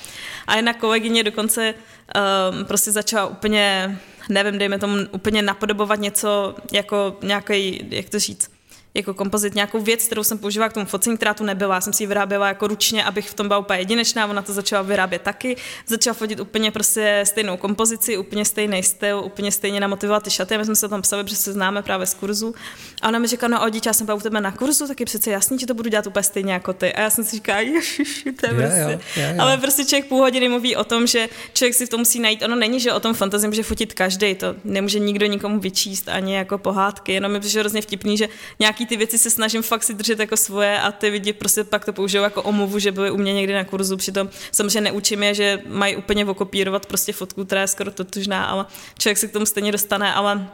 A 0.47 0.55
jedna 0.55 0.73
kolegyně 0.73 1.23
dokonce 1.23 1.73
um, 2.15 2.65
prostě 2.65 2.91
začala 2.91 3.25
úplně 3.25 3.97
nevím, 4.29 4.57
dejme 4.59 4.79
tomu 4.79 4.97
úplně 5.11 5.41
napodobovat 5.41 5.99
něco 5.99 6.55
jako 6.71 7.17
nějaký, 7.23 7.87
jak 7.89 8.09
to 8.09 8.19
říct, 8.19 8.51
jako 8.95 9.13
kompozit 9.13 9.55
nějakou 9.55 9.81
věc, 9.81 10.05
kterou 10.05 10.23
jsem 10.23 10.37
používala 10.37 10.69
k 10.69 10.73
tomu 10.73 10.85
focení, 10.85 11.17
která 11.17 11.33
tu 11.33 11.43
nebyla. 11.43 11.75
Já 11.75 11.81
jsem 11.81 11.93
si 11.93 12.03
ji 12.03 12.07
vyráběla 12.07 12.47
jako 12.47 12.67
ručně, 12.67 13.03
abych 13.03 13.29
v 13.29 13.33
tom 13.33 13.47
byla 13.47 13.59
úplně 13.59 13.79
jedinečná, 13.79 14.27
ona 14.27 14.41
to 14.41 14.53
začala 14.53 14.81
vyrábět 14.81 15.21
taky. 15.21 15.57
Začala 15.87 16.13
fotit 16.13 16.39
úplně 16.39 16.71
prostě 16.71 17.23
stejnou 17.27 17.57
kompozici, 17.57 18.17
úplně 18.17 18.45
stejný 18.45 18.83
styl, 18.83 19.21
úplně 19.25 19.51
stejně 19.51 19.79
namotivovat 19.79 20.23
ty 20.23 20.29
šaty. 20.29 20.57
My 20.57 20.65
jsme 20.65 20.75
se 20.75 20.89
tam 20.89 21.01
psali, 21.01 21.23
protože 21.23 21.35
se 21.35 21.53
známe 21.53 21.81
právě 21.81 22.07
z 22.07 22.13
kurzu. 22.13 22.55
A 23.01 23.07
ona 23.07 23.19
mi 23.19 23.27
říká, 23.27 23.47
no 23.47 23.65
Odi, 23.65 23.81
já 23.85 23.93
jsem 23.93 24.05
byla 24.05 24.17
u 24.17 24.19
tebe 24.19 24.41
na 24.41 24.51
kurzu, 24.51 24.87
tak 24.87 24.99
je 24.99 25.05
přece 25.05 25.31
jasný, 25.31 25.59
že 25.59 25.67
to 25.67 25.73
budu 25.73 25.89
dělat 25.89 26.07
úplně 26.07 26.23
stejně 26.23 26.53
jako 26.53 26.73
ty. 26.73 26.93
A 26.93 27.01
já 27.01 27.09
jsem 27.09 27.23
si 27.23 27.35
říkala, 27.35 27.59
ježiši, 27.59 28.31
to 28.31 28.45
je 28.45 28.53
yeah, 28.53 28.55
prostě. 28.55 28.79
Yeah, 28.79 29.01
yeah, 29.17 29.39
Ale 29.39 29.57
prostě 29.57 29.85
člověk 29.85 30.05
půl 30.05 30.19
hodiny 30.19 30.49
mluví 30.49 30.75
o 30.75 30.83
tom, 30.83 31.07
že 31.07 31.29
člověk 31.53 31.73
si 31.73 31.85
v 31.85 31.89
tom 31.89 31.99
musí 31.99 32.19
najít. 32.19 32.43
Ono 32.43 32.55
není, 32.55 32.79
že 32.79 32.93
o 32.93 32.99
tom 32.99 33.13
fantazii 33.13 33.47
může 33.47 33.63
fotit 33.63 33.93
každý, 33.93 34.35
to 34.35 34.55
nemůže 34.63 34.99
nikdo 34.99 35.25
nikomu 35.25 35.59
vyčíst 35.59 36.09
ani 36.09 36.35
jako 36.35 36.57
pohádky, 36.57 37.13
jenom 37.13 37.39
přišlo 37.39 37.59
hrozně 37.59 37.81
vtipný, 37.81 38.17
že 38.17 38.27
nějaký 38.59 38.84
ty 38.85 38.97
věci 38.97 39.17
se 39.17 39.29
snažím 39.29 39.61
fakt 39.61 39.83
si 39.83 39.93
držet 39.93 40.19
jako 40.19 40.37
svoje 40.37 40.79
a 40.79 40.91
ty 40.91 41.07
lidi 41.07 41.33
prostě 41.33 41.63
pak 41.63 41.85
to 41.85 41.93
použijou 41.93 42.23
jako 42.23 42.41
omluvu, 42.41 42.79
že 42.79 42.91
byli 42.91 43.11
u 43.11 43.17
mě 43.17 43.33
někdy 43.33 43.53
na 43.53 43.63
kurzu, 43.63 43.97
přitom 43.97 44.29
samozřejmě 44.51 44.81
neučím 44.81 45.23
je, 45.23 45.33
že 45.33 45.61
mají 45.67 45.95
úplně 45.95 46.25
okopírovat 46.25 46.85
prostě 46.85 47.13
fotku, 47.13 47.45
která 47.45 47.61
je 47.61 47.67
skoro 47.67 47.91
totožná, 47.91 48.45
ale 48.45 48.65
člověk 48.99 49.17
si 49.17 49.27
k 49.27 49.31
tomu 49.33 49.45
stejně 49.45 49.71
dostane, 49.71 50.13
ale 50.13 50.47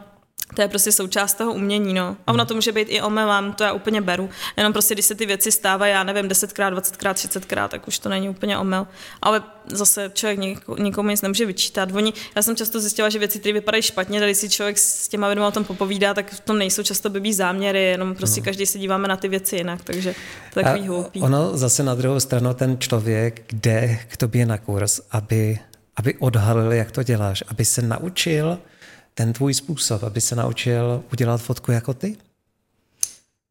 to 0.56 0.62
je 0.62 0.68
prostě 0.68 0.92
součást 0.92 1.34
toho 1.34 1.54
umění, 1.54 1.94
no. 1.94 2.18
A 2.28 2.34
ono 2.34 2.46
to 2.46 2.56
může 2.56 2.72
být 2.72 2.88
i 2.90 3.02
omylem, 3.02 3.54
to 3.54 3.64
já 3.64 3.74
úplně 3.74 4.02
beru. 4.02 4.30
Jenom 4.58 4.74
prostě, 4.74 4.96
když 4.96 5.06
se 5.06 5.16
ty 5.16 5.26
věci 5.26 5.52
stávají, 5.52 5.94
já 5.94 6.04
nevím, 6.04 6.28
10krát, 6.28 6.74
20krát, 6.74 7.14
30krát, 7.14 7.68
tak 7.68 7.88
už 7.88 8.00
to 8.00 8.10
není 8.10 8.30
úplně 8.30 8.58
omyl. 8.58 8.88
Ale 9.22 9.44
zase 9.66 10.12
člověk 10.14 10.40
nikomu 10.80 11.10
nic 11.10 11.22
nemůže 11.22 11.46
vyčítat. 11.46 11.90
Oni, 11.94 12.14
já 12.36 12.42
jsem 12.42 12.56
často 12.56 12.80
zjistila, 12.80 13.10
že 13.10 13.20
věci, 13.20 13.40
které 13.40 13.54
vypadají 13.54 13.84
špatně, 13.84 14.20
tady 14.20 14.36
si 14.36 14.50
člověk 14.50 14.78
s 14.78 15.08
těma 15.08 15.28
lidmi 15.28 15.46
o 15.46 15.52
tom 15.52 15.64
popovídá, 15.64 16.14
tak 16.14 16.32
v 16.32 16.40
tom 16.40 16.58
nejsou 16.58 16.84
často 16.84 17.10
blbý 17.10 17.34
záměry, 17.34 17.84
jenom 17.84 18.16
prostě 18.16 18.42
no. 18.42 18.46
každý 18.46 18.66
se 18.66 18.80
díváme 18.80 19.08
na 19.08 19.18
ty 19.18 19.28
věci 19.28 19.56
jinak, 19.56 19.84
takže 19.84 20.16
to 20.54 20.60
je 20.60 20.64
takový 20.64 20.88
hloupý. 20.88 21.22
Ono 21.22 21.58
zase 21.58 21.84
na 21.84 21.96
druhou 21.96 22.20
stranu 22.20 22.54
ten 22.54 22.80
člověk 22.80 23.44
jde 23.54 24.00
k 24.08 24.18
tobě 24.18 24.46
na 24.46 24.58
kurz, 24.58 25.02
aby, 25.12 25.60
aby 25.96 26.16
odhalil, 26.20 26.72
jak 26.72 26.92
to 26.92 27.04
děláš, 27.04 27.44
aby 27.48 27.66
se 27.66 27.82
naučil 27.82 28.58
ten 29.22 29.34
tvůj 29.34 29.54
způsob, 29.54 30.04
aby 30.04 30.22
se 30.22 30.36
naučil 30.36 31.04
udělat 31.12 31.42
fotku 31.42 31.72
jako 31.72 31.94
ty? 31.94 32.18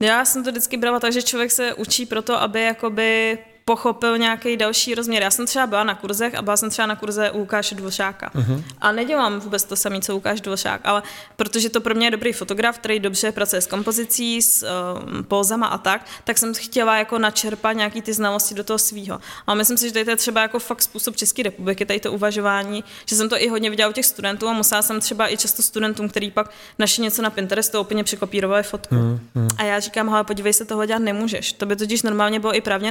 Já 0.02 0.24
jsem 0.24 0.44
to 0.44 0.50
vždycky 0.50 0.76
brala 0.76 1.00
tak, 1.00 1.12
že 1.12 1.22
člověk 1.22 1.50
se 1.50 1.74
učí 1.74 2.06
proto, 2.06 2.42
aby 2.42 2.62
jakoby 2.62 3.38
pochopil 3.70 4.18
nějaký 4.18 4.56
další 4.56 4.94
rozměr. 4.94 5.22
Já 5.22 5.30
jsem 5.30 5.46
třeba 5.46 5.66
byla 5.66 5.84
na 5.84 5.94
kurzech 5.94 6.34
a 6.34 6.42
byla 6.42 6.56
jsem 6.56 6.70
třeba 6.70 6.86
na 6.86 6.96
kurze 6.96 7.30
u 7.30 7.38
Lukáše 7.38 7.74
Dvořáka. 7.74 8.30
Uh-huh. 8.34 8.64
A 8.80 8.92
nedělám 8.92 9.40
vůbec 9.40 9.64
to 9.64 9.76
samé, 9.76 10.00
co 10.00 10.12
Lukáš 10.12 10.40
Dvořák, 10.40 10.80
ale 10.84 11.02
protože 11.36 11.70
to 11.70 11.80
pro 11.80 11.94
mě 11.94 12.06
je 12.06 12.10
dobrý 12.10 12.32
fotograf, 12.32 12.78
který 12.78 13.00
dobře 13.00 13.32
pracuje 13.32 13.62
s 13.62 13.66
kompozicí, 13.66 14.42
s 14.42 14.66
um, 14.66 15.24
pózama 15.24 15.66
a 15.66 15.78
tak, 15.78 16.06
tak 16.24 16.38
jsem 16.38 16.54
chtěla 16.54 16.96
jako 16.96 17.18
načerpat 17.18 17.76
nějaký 17.76 18.02
ty 18.02 18.12
znalosti 18.12 18.54
do 18.54 18.64
toho 18.64 18.78
svého. 18.78 19.20
A 19.46 19.54
myslím 19.54 19.78
si, 19.78 19.86
že 19.86 19.92
to 20.04 20.10
je 20.10 20.16
třeba 20.16 20.42
jako 20.42 20.58
fakt 20.58 20.82
způsob 20.82 21.16
České 21.16 21.42
republiky, 21.42 21.86
tady 21.86 22.00
to 22.00 22.12
uvažování, 22.12 22.84
že 23.06 23.16
jsem 23.16 23.28
to 23.28 23.42
i 23.42 23.48
hodně 23.48 23.70
viděla 23.70 23.90
u 23.90 23.92
těch 23.92 24.06
studentů 24.06 24.48
a 24.48 24.52
musela 24.52 24.82
jsem 24.82 25.00
třeba 25.00 25.32
i 25.32 25.36
často 25.36 25.62
studentům, 25.62 26.08
který 26.08 26.30
pak 26.30 26.50
našli 26.78 27.02
něco 27.02 27.22
na 27.22 27.30
Pinterestu, 27.30 27.80
úplně 27.80 28.04
překopírovali 28.04 28.62
fotku. 28.62 28.94
Uh-huh. 28.94 29.48
A 29.58 29.62
já 29.62 29.80
říkám, 29.80 30.08
hele, 30.08 30.24
podívej 30.24 30.52
se, 30.52 30.64
toho 30.64 30.86
dělat 30.86 31.02
nemůžeš. 31.02 31.52
To 31.52 31.66
by 31.66 31.76
totiž 31.76 32.02
normálně 32.02 32.40
bylo 32.40 32.56
i 32.56 32.60
právně 32.60 32.90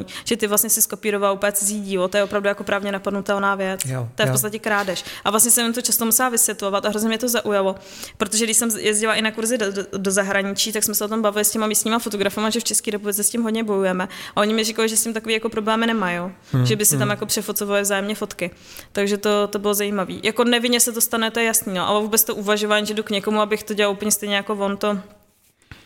napadnutelný, 0.00 0.24
že 0.24 0.36
ty 0.36 0.46
vlastně 0.46 0.70
si 0.70 0.82
skopíroval 0.82 1.34
úplně 1.34 1.52
cizí 1.52 1.80
dílo, 1.80 2.08
to 2.08 2.16
je 2.16 2.24
opravdu 2.24 2.48
jako 2.48 2.64
právně 2.64 2.92
napadnutelná 2.92 3.54
věc. 3.54 3.80
Jo, 3.84 4.08
to 4.14 4.22
je 4.22 4.26
v 4.26 4.30
podstatě 4.30 4.58
krádež. 4.58 5.04
A 5.24 5.30
vlastně 5.30 5.50
jsem 5.50 5.64
jim 5.64 5.74
to 5.74 5.82
často 5.82 6.04
musela 6.04 6.28
vysvětlovat 6.28 6.84
a 6.84 6.88
hrozně 6.88 7.08
mě 7.08 7.18
to 7.18 7.28
zaujalo, 7.28 7.74
protože 8.16 8.44
když 8.44 8.56
jsem 8.56 8.70
jezdila 8.78 9.14
i 9.14 9.22
na 9.22 9.30
kurzy 9.30 9.58
do, 9.58 9.72
do, 9.72 9.82
do 9.96 10.10
zahraničí, 10.10 10.72
tak 10.72 10.84
jsme 10.84 10.94
se 10.94 11.04
o 11.04 11.08
tom 11.08 11.22
bavili 11.22 11.44
s 11.44 11.50
těma 11.50 11.66
místníma 11.66 11.98
fotografama, 11.98 12.50
že 12.50 12.60
v 12.60 12.64
České 12.64 12.90
republice 12.90 13.22
s 13.22 13.30
tím 13.30 13.42
hodně 13.42 13.64
bojujeme. 13.64 14.08
A 14.36 14.40
oni 14.40 14.54
mi 14.54 14.64
říkali, 14.64 14.88
že 14.88 14.96
s 14.96 15.02
tím 15.02 15.12
takový 15.12 15.34
jako 15.34 15.48
problémy 15.48 15.86
nemají, 15.86 16.18
hmm, 16.52 16.66
že 16.66 16.76
by 16.76 16.86
si 16.86 16.94
hmm. 16.94 16.98
tam 16.98 17.10
jako 17.10 17.26
přefocovali 17.26 17.82
vzájemně 17.82 18.14
fotky. 18.14 18.50
Takže 18.92 19.18
to, 19.18 19.48
to 19.48 19.58
bylo 19.58 19.74
zajímavé. 19.74 20.14
Jako 20.22 20.44
nevinně 20.44 20.80
se 20.80 20.92
to 20.92 21.00
stane, 21.00 21.30
to 21.30 21.40
je 21.40 21.46
jasný, 21.46 21.74
no, 21.74 21.88
ale 21.88 22.00
vůbec 22.00 22.24
to 22.24 22.34
uvažování, 22.34 22.86
že 22.86 22.94
jdu 22.94 23.02
k 23.02 23.10
někomu, 23.10 23.40
abych 23.40 23.62
to 23.62 23.74
dělal 23.74 23.92
úplně 23.92 24.12
stejně 24.12 24.36
jako 24.36 24.52
on, 24.54 24.76
to, 24.76 24.98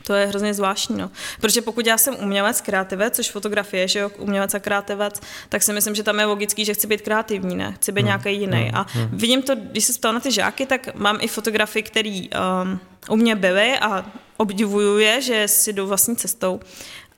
to 0.06 0.14
je 0.14 0.26
hrozně 0.26 0.54
zvláštní, 0.54 0.98
no. 0.98 1.10
Protože 1.40 1.62
pokud 1.62 1.86
já 1.86 1.98
jsem 1.98 2.16
umělec, 2.20 2.60
kreativec, 2.60 3.16
což 3.16 3.30
fotografie, 3.30 3.88
že 3.88 3.98
jo, 3.98 4.10
umělec 4.18 4.54
a 4.54 4.58
kreativec, 4.58 5.20
tak 5.48 5.62
si 5.62 5.72
myslím, 5.72 5.94
že 5.94 6.02
tam 6.02 6.18
je 6.18 6.24
logický, 6.24 6.64
že 6.64 6.74
chci 6.74 6.86
být 6.86 7.02
kreativní, 7.02 7.56
ne? 7.56 7.72
Chci 7.72 7.92
být 7.92 8.00
hmm. 8.00 8.06
nějaký 8.06 8.40
jiný. 8.40 8.62
Hmm. 8.62 8.74
A 8.74 8.86
hmm. 8.92 9.08
vidím 9.12 9.42
to, 9.42 9.54
když 9.54 9.84
se 9.84 9.92
ptal 9.92 10.12
na 10.12 10.20
ty 10.20 10.30
žáky, 10.30 10.66
tak 10.66 10.94
mám 10.94 11.18
i 11.20 11.28
fotografii, 11.28 11.82
který 11.82 12.30
um, 12.30 12.80
u 13.08 13.16
mě 13.16 13.36
byly 13.36 13.78
a 13.78 14.06
obdivuju 14.36 14.98
je, 14.98 15.20
že 15.20 15.48
si 15.48 15.72
jdou 15.72 15.86
vlastní 15.86 16.16
cestou. 16.16 16.60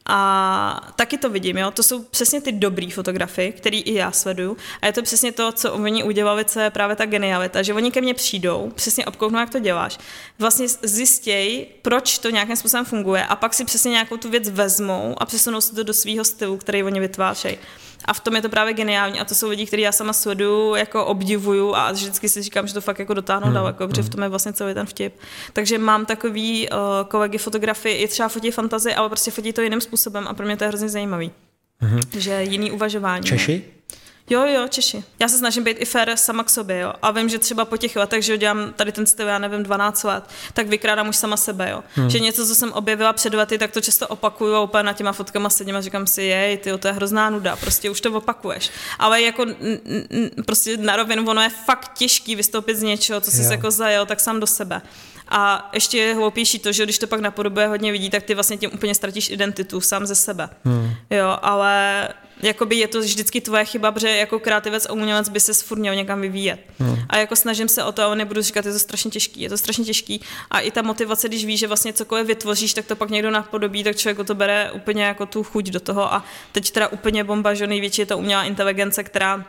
A 0.08 0.92
taky 0.96 1.18
to 1.18 1.30
vidím, 1.30 1.58
jo. 1.58 1.70
To 1.70 1.82
jsou 1.82 2.02
přesně 2.02 2.40
ty 2.40 2.52
dobré 2.52 2.88
fotografie, 2.94 3.52
které 3.52 3.76
i 3.76 3.94
já 3.94 4.12
sleduju. 4.12 4.56
A 4.82 4.86
je 4.86 4.92
to 4.92 5.02
přesně 5.02 5.32
to, 5.32 5.52
co 5.52 5.72
oni 5.72 6.04
udělali, 6.04 6.44
co 6.44 6.60
je 6.60 6.70
právě 6.70 6.96
ta 6.96 7.06
genialita, 7.06 7.62
že 7.62 7.74
oni 7.74 7.90
ke 7.90 8.00
mně 8.00 8.14
přijdou, 8.14 8.72
přesně 8.74 9.06
obkouknou, 9.06 9.38
jak 9.38 9.50
to 9.50 9.58
děláš. 9.58 9.98
Vlastně 10.38 10.66
zjistějí, 10.82 11.66
proč 11.82 12.18
to 12.18 12.30
nějakým 12.30 12.56
způsobem 12.56 12.84
funguje 12.84 13.26
a 13.26 13.36
pak 13.36 13.54
si 13.54 13.64
přesně 13.64 13.90
nějakou 13.90 14.16
tu 14.16 14.30
věc 14.30 14.48
vezmou 14.48 15.14
a 15.18 15.24
přesunou 15.26 15.60
si 15.60 15.74
to 15.74 15.82
do 15.82 15.92
svého 15.92 16.24
stylu, 16.24 16.56
který 16.56 16.82
oni 16.82 17.00
vytvářejí. 17.00 17.58
A 18.06 18.12
v 18.12 18.20
tom 18.20 18.36
je 18.36 18.42
to 18.42 18.48
právě 18.48 18.74
geniální. 18.74 19.20
A 19.20 19.24
to 19.24 19.34
jsou 19.34 19.48
lidi, 19.48 19.66
kteří 19.66 19.82
já 19.82 19.92
sama 19.92 20.12
sleduju, 20.12 20.74
jako 20.74 21.04
obdivuju 21.04 21.74
a 21.74 21.92
vždycky 21.92 22.28
si 22.28 22.42
říkám, 22.42 22.66
že 22.66 22.74
to 22.74 22.80
fakt 22.80 22.98
jako 22.98 23.14
dotáhnou 23.14 23.46
hmm. 23.46 23.54
daleko, 23.54 23.88
protože 23.88 24.02
v 24.02 24.04
hmm. 24.04 24.12
tom 24.12 24.22
je 24.22 24.28
vlastně 24.28 24.52
celý 24.52 24.74
ten 24.74 24.86
vtip. 24.86 25.14
Takže 25.52 25.78
mám 25.78 26.06
takový 26.06 26.68
uh, 26.68 26.76
kolegy 27.08 27.38
fotografii, 27.38 27.96
i 27.96 28.08
třeba 28.08 28.28
fotí 28.28 28.50
fantazy, 28.50 28.94
ale 28.94 29.08
prostě 29.08 29.30
fotí 29.30 29.52
to 29.52 29.60
jiným 29.60 29.80
způsobem 29.80 30.28
a 30.28 30.34
pro 30.34 30.46
mě 30.46 30.56
to 30.56 30.64
je 30.64 30.68
hrozně 30.68 30.88
zajímavý. 30.88 31.30
hmm 31.80 32.00
Že 32.18 32.42
jiný 32.42 32.70
uvažování. 32.70 33.24
Češi? 33.24 33.64
Jo, 34.30 34.46
jo, 34.46 34.68
Češi. 34.68 35.04
Já 35.18 35.28
se 35.28 35.38
snažím 35.38 35.64
být 35.64 35.76
i 35.80 35.84
fér 35.84 36.12
sama 36.16 36.44
k 36.44 36.50
sobě, 36.50 36.78
jo. 36.80 36.92
A 37.02 37.10
vím, 37.10 37.28
že 37.28 37.38
třeba 37.38 37.64
po 37.64 37.76
těch 37.76 37.96
letech, 37.96 38.22
že 38.24 38.38
dělám 38.38 38.72
tady 38.72 38.92
ten 38.92 39.06
styl, 39.06 39.26
já 39.28 39.38
nevím, 39.38 39.62
12 39.62 40.04
let, 40.04 40.24
tak 40.52 40.66
vykrádám 40.68 41.08
už 41.08 41.16
sama 41.16 41.36
sebe, 41.36 41.70
jo. 41.70 41.84
Hmm. 41.94 42.10
Že 42.10 42.20
něco, 42.20 42.46
co 42.46 42.54
jsem 42.54 42.72
objevila 42.72 43.12
před 43.12 43.34
lety, 43.34 43.58
tak 43.58 43.70
to 43.70 43.80
často 43.80 44.08
opakuju 44.08 44.54
a 44.54 44.60
úplně 44.60 44.82
na 44.82 44.92
těma 44.92 45.12
fotkama 45.12 45.50
sedím 45.50 45.76
a 45.76 45.80
říkám 45.80 46.06
si, 46.06 46.22
jej, 46.22 46.56
ty, 46.56 46.78
to 46.78 46.88
je 46.88 46.94
hrozná 46.94 47.30
nuda, 47.30 47.56
prostě 47.56 47.90
už 47.90 48.00
to 48.00 48.12
opakuješ. 48.12 48.70
Ale 48.98 49.22
jako 49.22 49.42
n- 49.42 49.56
n- 50.10 50.30
prostě 50.46 50.76
na 50.76 50.96
rovinu, 50.96 51.28
ono 51.30 51.42
je 51.42 51.48
fakt 51.66 51.92
těžký 51.98 52.36
vystoupit 52.36 52.76
z 52.76 52.82
něčeho, 52.82 53.20
co 53.20 53.30
jsi 53.30 53.44
se 53.44 53.52
jako 53.54 53.70
zajel, 53.70 54.06
tak 54.06 54.20
sám 54.20 54.40
do 54.40 54.46
sebe. 54.46 54.82
A 55.28 55.70
ještě 55.72 55.98
je 55.98 56.14
hloupější 56.14 56.58
to, 56.58 56.72
že 56.72 56.84
když 56.84 56.98
to 56.98 57.06
pak 57.06 57.20
napodobuje 57.20 57.66
hodně 57.66 57.92
lidí, 57.92 58.10
tak 58.10 58.22
ty 58.22 58.34
vlastně 58.34 58.56
tím 58.56 58.70
úplně 58.74 58.94
ztratíš 58.94 59.30
identitu 59.30 59.80
sám 59.80 60.06
ze 60.06 60.14
sebe. 60.14 60.48
Hmm. 60.64 60.90
Jo, 61.10 61.38
ale 61.42 62.08
jakoby 62.42 62.76
je 62.76 62.88
to 62.88 63.00
vždycky 63.00 63.40
tvoje 63.40 63.64
chyba, 63.64 63.92
protože 63.92 64.08
jako 64.08 64.38
kreativec 64.38 64.86
a 64.86 64.92
umělec 64.92 65.28
by 65.28 65.40
se 65.40 65.54
furt 65.54 65.78
měl 65.78 65.94
někam 65.94 66.20
vyvíjet. 66.20 66.60
Hmm. 66.78 66.96
A 67.08 67.16
jako 67.16 67.36
snažím 67.36 67.68
se 67.68 67.84
o 67.84 67.92
to, 67.92 68.02
ale 68.02 68.16
nebudu 68.16 68.42
říkat, 68.42 68.66
je 68.66 68.72
to 68.72 68.78
strašně 68.78 69.10
těžký, 69.10 69.40
je 69.40 69.48
to 69.48 69.58
strašně 69.58 69.84
těžký. 69.84 70.20
A 70.50 70.60
i 70.60 70.70
ta 70.70 70.82
motivace, 70.82 71.28
když 71.28 71.44
víš, 71.44 71.60
že 71.60 71.66
vlastně 71.66 71.92
cokoliv 71.92 72.26
vytvoříš, 72.26 72.74
tak 72.74 72.86
to 72.86 72.96
pak 72.96 73.10
někdo 73.10 73.30
napodobí, 73.30 73.84
tak 73.84 73.96
člověk 73.96 74.26
to 74.26 74.34
bere 74.34 74.70
úplně 74.72 75.04
jako 75.04 75.26
tu 75.26 75.42
chuť 75.42 75.64
do 75.70 75.80
toho. 75.80 76.14
A 76.14 76.24
teď 76.52 76.70
teda 76.70 76.88
úplně 76.88 77.24
bomba, 77.24 77.54
že 77.54 77.66
největší 77.66 78.02
je 78.02 78.06
to 78.06 78.18
umělá 78.18 78.44
inteligence, 78.44 79.04
která 79.04 79.44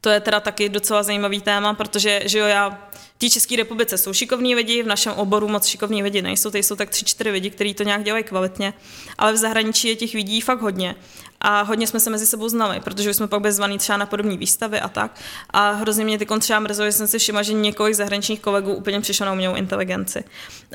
to 0.00 0.10
je 0.10 0.20
teda 0.20 0.40
taky 0.40 0.68
docela 0.68 1.02
zajímavý 1.02 1.40
téma, 1.40 1.74
protože 1.74 2.22
že 2.24 2.38
jo, 2.38 2.46
já 2.46 2.70
v 2.92 3.18
té 3.18 3.30
České 3.30 3.56
republice 3.56 3.98
jsou 3.98 4.12
šikovní 4.12 4.54
lidi, 4.54 4.82
v 4.82 4.86
našem 4.86 5.12
oboru 5.12 5.48
moc 5.48 5.66
šikovní 5.66 6.02
lidi 6.02 6.22
nejsou, 6.22 6.50
tady 6.50 6.62
jsou 6.62 6.76
tak 6.76 6.90
tři, 6.90 7.04
čtyři 7.04 7.30
lidi, 7.30 7.50
kteří 7.50 7.74
to 7.74 7.82
nějak 7.82 8.04
dělají 8.04 8.24
kvalitně, 8.24 8.74
ale 9.18 9.32
v 9.32 9.36
zahraničí 9.36 9.88
je 9.88 9.96
těch 9.96 10.14
lidí 10.14 10.40
fakt 10.40 10.60
hodně. 10.60 10.94
A 11.40 11.62
hodně 11.62 11.86
jsme 11.86 12.00
se 12.00 12.10
mezi 12.10 12.26
sebou 12.26 12.48
znali, 12.48 12.80
protože 12.80 13.10
už 13.10 13.16
jsme 13.16 13.28
pak 13.28 13.40
byli 13.40 13.52
zvaní 13.52 13.78
třeba 13.78 13.98
na 13.98 14.06
podobné 14.06 14.36
výstavy 14.36 14.80
a 14.80 14.88
tak. 14.88 15.20
A 15.50 15.70
hrozně 15.70 16.04
mě 16.04 16.18
ty 16.18 16.26
třeba 16.40 16.60
mrzelo, 16.60 16.88
že 16.88 16.92
jsem 16.92 17.06
si 17.06 17.18
všimla, 17.18 17.42
že 17.42 17.52
několik 17.52 17.94
zahraničních 17.94 18.40
kolegů 18.40 18.74
úplně 18.74 19.00
přišlo 19.00 19.26
na 19.26 19.32
umělou 19.32 19.54
inteligenci. 19.54 20.24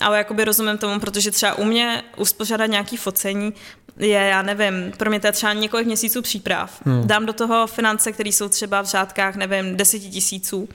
Ale 0.01 0.18
jakoby 0.18 0.45
rozumím 0.45 0.78
tomu, 0.78 0.99
protože 0.99 1.32
třeba 1.32 1.53
u 1.53 1.64
mě 1.64 2.03
uspořádat 2.18 2.66
nějaký 2.66 2.97
focení 2.97 3.53
je, 3.97 4.20
já 4.20 4.41
nevím, 4.41 4.91
pro 4.97 5.09
mě 5.09 5.20
to 5.20 5.28
je 5.28 5.34
třeba 5.34 5.53
několik 5.53 5.88
měsíců 5.88 6.22
příprav. 6.22 6.82
Hmm. 6.86 7.07
Dám 7.07 7.26
do 7.26 7.34
toho 7.34 7.68
finance, 7.68 8.11
které 8.11 8.30
jsou 8.30 8.49
třeba 8.49 8.82
v 8.82 8.86
řádkách, 8.86 9.36
nevím, 9.36 9.78
deseti 9.78 10.09
tisíců 10.09 10.70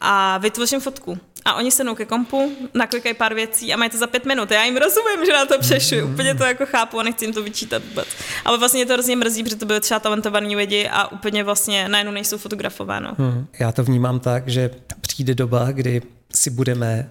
a 0.00 0.38
vytvořím 0.38 0.80
fotku. 0.80 1.18
A 1.44 1.54
oni 1.54 1.70
se 1.70 1.84
ke 1.94 2.04
kompu, 2.04 2.52
naklikají 2.74 3.14
pár 3.14 3.34
věcí 3.34 3.72
a 3.72 3.76
mají 3.76 3.90
to 3.90 3.98
za 3.98 4.06
pět 4.06 4.26
minut. 4.26 4.50
Já 4.50 4.64
jim 4.64 4.76
rozumím, 4.76 5.26
že 5.26 5.32
na 5.32 5.46
to 5.46 5.58
přešu. 5.58 5.96
Hmm. 5.96 6.12
Úplně 6.12 6.34
to 6.34 6.44
jako 6.44 6.66
chápu 6.66 7.00
a 7.00 7.02
nechci 7.02 7.24
jim 7.24 7.34
to 7.34 7.42
vyčítat 7.42 7.82
vůbec. 7.88 8.08
Ale 8.44 8.58
vlastně 8.58 8.80
je 8.80 8.86
to 8.86 8.92
hrozně 8.92 9.16
mrzí, 9.16 9.42
protože 9.42 9.56
to 9.56 9.66
byly 9.66 9.80
třeba 9.80 10.00
talentovaní 10.00 10.56
lidi 10.56 10.88
a 10.88 11.12
úplně 11.12 11.44
vlastně 11.44 11.88
najednou 11.88 12.12
nejsou 12.12 12.38
fotografováno. 12.38 13.14
Hmm. 13.18 13.46
Já 13.58 13.72
to 13.72 13.84
vnímám 13.84 14.20
tak, 14.20 14.48
že 14.48 14.70
přijde 15.00 15.34
doba, 15.34 15.72
kdy 15.72 16.02
si 16.34 16.50
budeme 16.50 17.10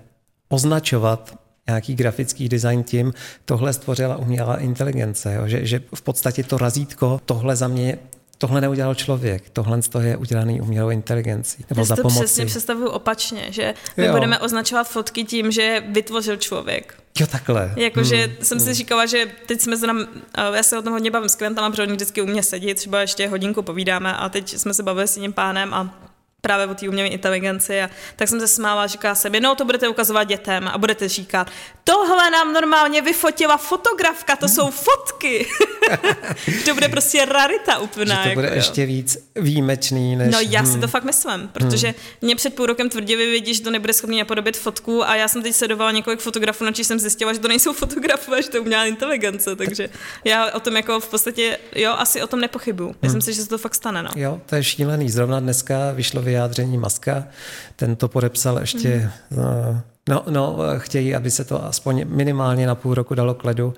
označovat 0.50 1.40
nějaký 1.68 1.96
grafický 1.96 2.50
design 2.50 2.84
tím, 2.84 3.14
tohle 3.46 3.74
stvořila 3.74 4.18
umělá 4.18 4.58
inteligence, 4.58 5.34
jo? 5.34 5.48
Že, 5.48 5.66
že 5.66 5.82
v 5.96 6.02
podstatě 6.02 6.44
to 6.44 6.58
razítko, 6.58 7.22
tohle 7.26 7.56
za 7.56 7.68
mě 7.68 7.98
tohle 8.42 8.62
neudělal 8.62 8.96
člověk, 8.96 9.50
tohle 9.50 9.80
je 10.02 10.18
udělaný 10.18 10.62
umělou 10.62 10.90
inteligencí. 10.90 11.66
Nebo 11.70 11.86
za 11.86 11.96
to 11.96 12.02
pomoci. 12.02 12.20
přesně 12.20 12.46
představuju 12.46 12.90
opačně, 12.90 13.48
že 13.50 13.74
my 13.98 14.06
jo. 14.06 14.14
budeme 14.14 14.40
označovat 14.40 14.90
fotky 14.90 15.24
tím, 15.24 15.52
že 15.52 15.84
vytvořil 15.88 16.38
člověk. 16.38 17.04
Jo, 17.20 17.28
takhle. 17.28 17.74
Jakože 17.76 18.26
hmm. 18.26 18.36
jsem 18.42 18.58
hmm. 18.58 18.68
si 18.68 18.74
říkala, 18.74 19.06
že 19.06 19.26
teď 19.46 19.62
jsme 19.62 19.78
tam, 19.78 20.08
já 20.54 20.64
se 20.64 20.80
o 20.80 20.82
tom 20.82 20.94
hodně 20.94 21.12
bavím 21.12 21.30
s 21.30 21.36
klientama, 21.36 21.70
protože 21.70 21.82
oni 21.82 21.92
vždycky 21.92 22.22
u 22.22 22.26
mě 22.26 22.44
sedí, 22.44 22.74
třeba 22.74 23.02
ještě 23.02 23.28
hodinku 23.28 23.62
povídáme 23.62 24.14
a 24.14 24.30
teď 24.30 24.58
jsme 24.58 24.74
se 24.74 24.84
bavili 24.84 25.08
s 25.08 25.16
tím 25.16 25.34
pánem 25.34 25.74
a 25.74 26.09
právě 26.42 26.68
o 26.68 26.76
té 26.76 26.90
umělé 26.90 27.10
inteligenci 27.10 27.82
a 27.82 27.90
tak 28.16 28.28
jsem 28.28 28.40
se 28.40 28.48
smála, 28.48 28.88
říká 28.88 29.16
se 29.16 29.30
mi, 29.30 29.40
no 29.40 29.56
to 29.56 29.66
budete 29.66 29.88
ukazovat 29.88 30.24
dětem 30.24 30.68
a 30.68 30.78
budete 30.78 31.08
říkat, 31.08 31.52
tohle 31.84 32.30
nám 32.32 32.54
normálně 32.54 33.02
vyfotila 33.02 33.58
fotografka, 33.58 34.36
to 34.36 34.48
jsou 34.48 34.72
fotky. 34.72 35.48
to 36.66 36.74
bude 36.74 36.90
prostě 36.90 37.26
rarita 37.26 37.78
úplná. 37.78 38.24
Že 38.24 38.30
to 38.30 38.34
bude 38.34 38.48
jako, 38.48 38.56
ještě 38.56 38.86
víc 38.86 39.18
výjimečný. 39.36 40.16
Než... 40.16 40.34
No 40.34 40.40
já 40.50 40.62
hmm. 40.62 40.74
si 40.74 40.80
to 40.80 40.88
fakt 40.88 41.04
myslím, 41.04 41.50
protože 41.54 41.88
hmm. 41.88 41.96
mě 42.22 42.36
před 42.36 42.56
půl 42.56 42.66
rokem 42.66 42.90
tvrdili 42.90 43.32
lidi, 43.32 43.54
že 43.54 43.62
to 43.62 43.72
nebude 43.72 43.94
schopný 43.94 44.20
napodobit 44.20 44.58
fotku 44.58 45.04
a 45.04 45.16
já 45.16 45.28
jsem 45.28 45.44
teď 45.44 45.56
sledovala 45.56 45.92
několik 45.92 46.20
fotografů, 46.20 46.64
na 46.64 46.72
jsem 46.74 47.00
zjistila, 47.00 47.34
že 47.34 47.40
to 47.40 47.48
nejsou 47.48 47.74
fotografové, 47.84 48.42
že 48.42 48.50
to 48.50 48.62
umělá 48.62 48.86
inteligence, 48.86 49.56
takže 49.56 49.90
já 50.26 50.52
o 50.52 50.60
tom 50.60 50.76
jako 50.76 51.00
v 51.00 51.08
podstatě, 51.08 51.58
jo, 51.76 51.94
asi 51.98 52.22
o 52.22 52.28
tom 52.28 52.40
nepochybuju. 52.40 52.96
Myslím 53.02 53.12
hmm. 53.12 53.22
si, 53.22 53.34
že 53.34 53.42
se 53.42 53.50
to 53.50 53.58
fakt 53.58 53.76
stane. 53.76 54.04
No. 54.04 54.10
Jo, 54.16 54.42
to 54.46 54.56
je 54.56 54.64
šílený. 54.64 55.10
Zrovna 55.10 55.40
dneska 55.40 55.92
vyšlo 55.92 56.22
vyjádření 56.30 56.78
Maska, 56.78 57.24
ten 57.76 57.96
to 57.96 58.08
podepsal 58.08 58.60
ještě, 58.60 59.12
mm. 59.32 59.82
no, 60.10 60.24
no, 60.30 60.58
chtějí, 60.78 61.16
aby 61.16 61.32
se 61.32 61.44
to 61.44 61.66
aspoň 61.66 62.06
minimálně 62.08 62.68
na 62.68 62.76
půl 62.76 62.94
roku 62.94 63.16
dalo 63.16 63.34
k 63.34 63.44
ledu, 63.44 63.74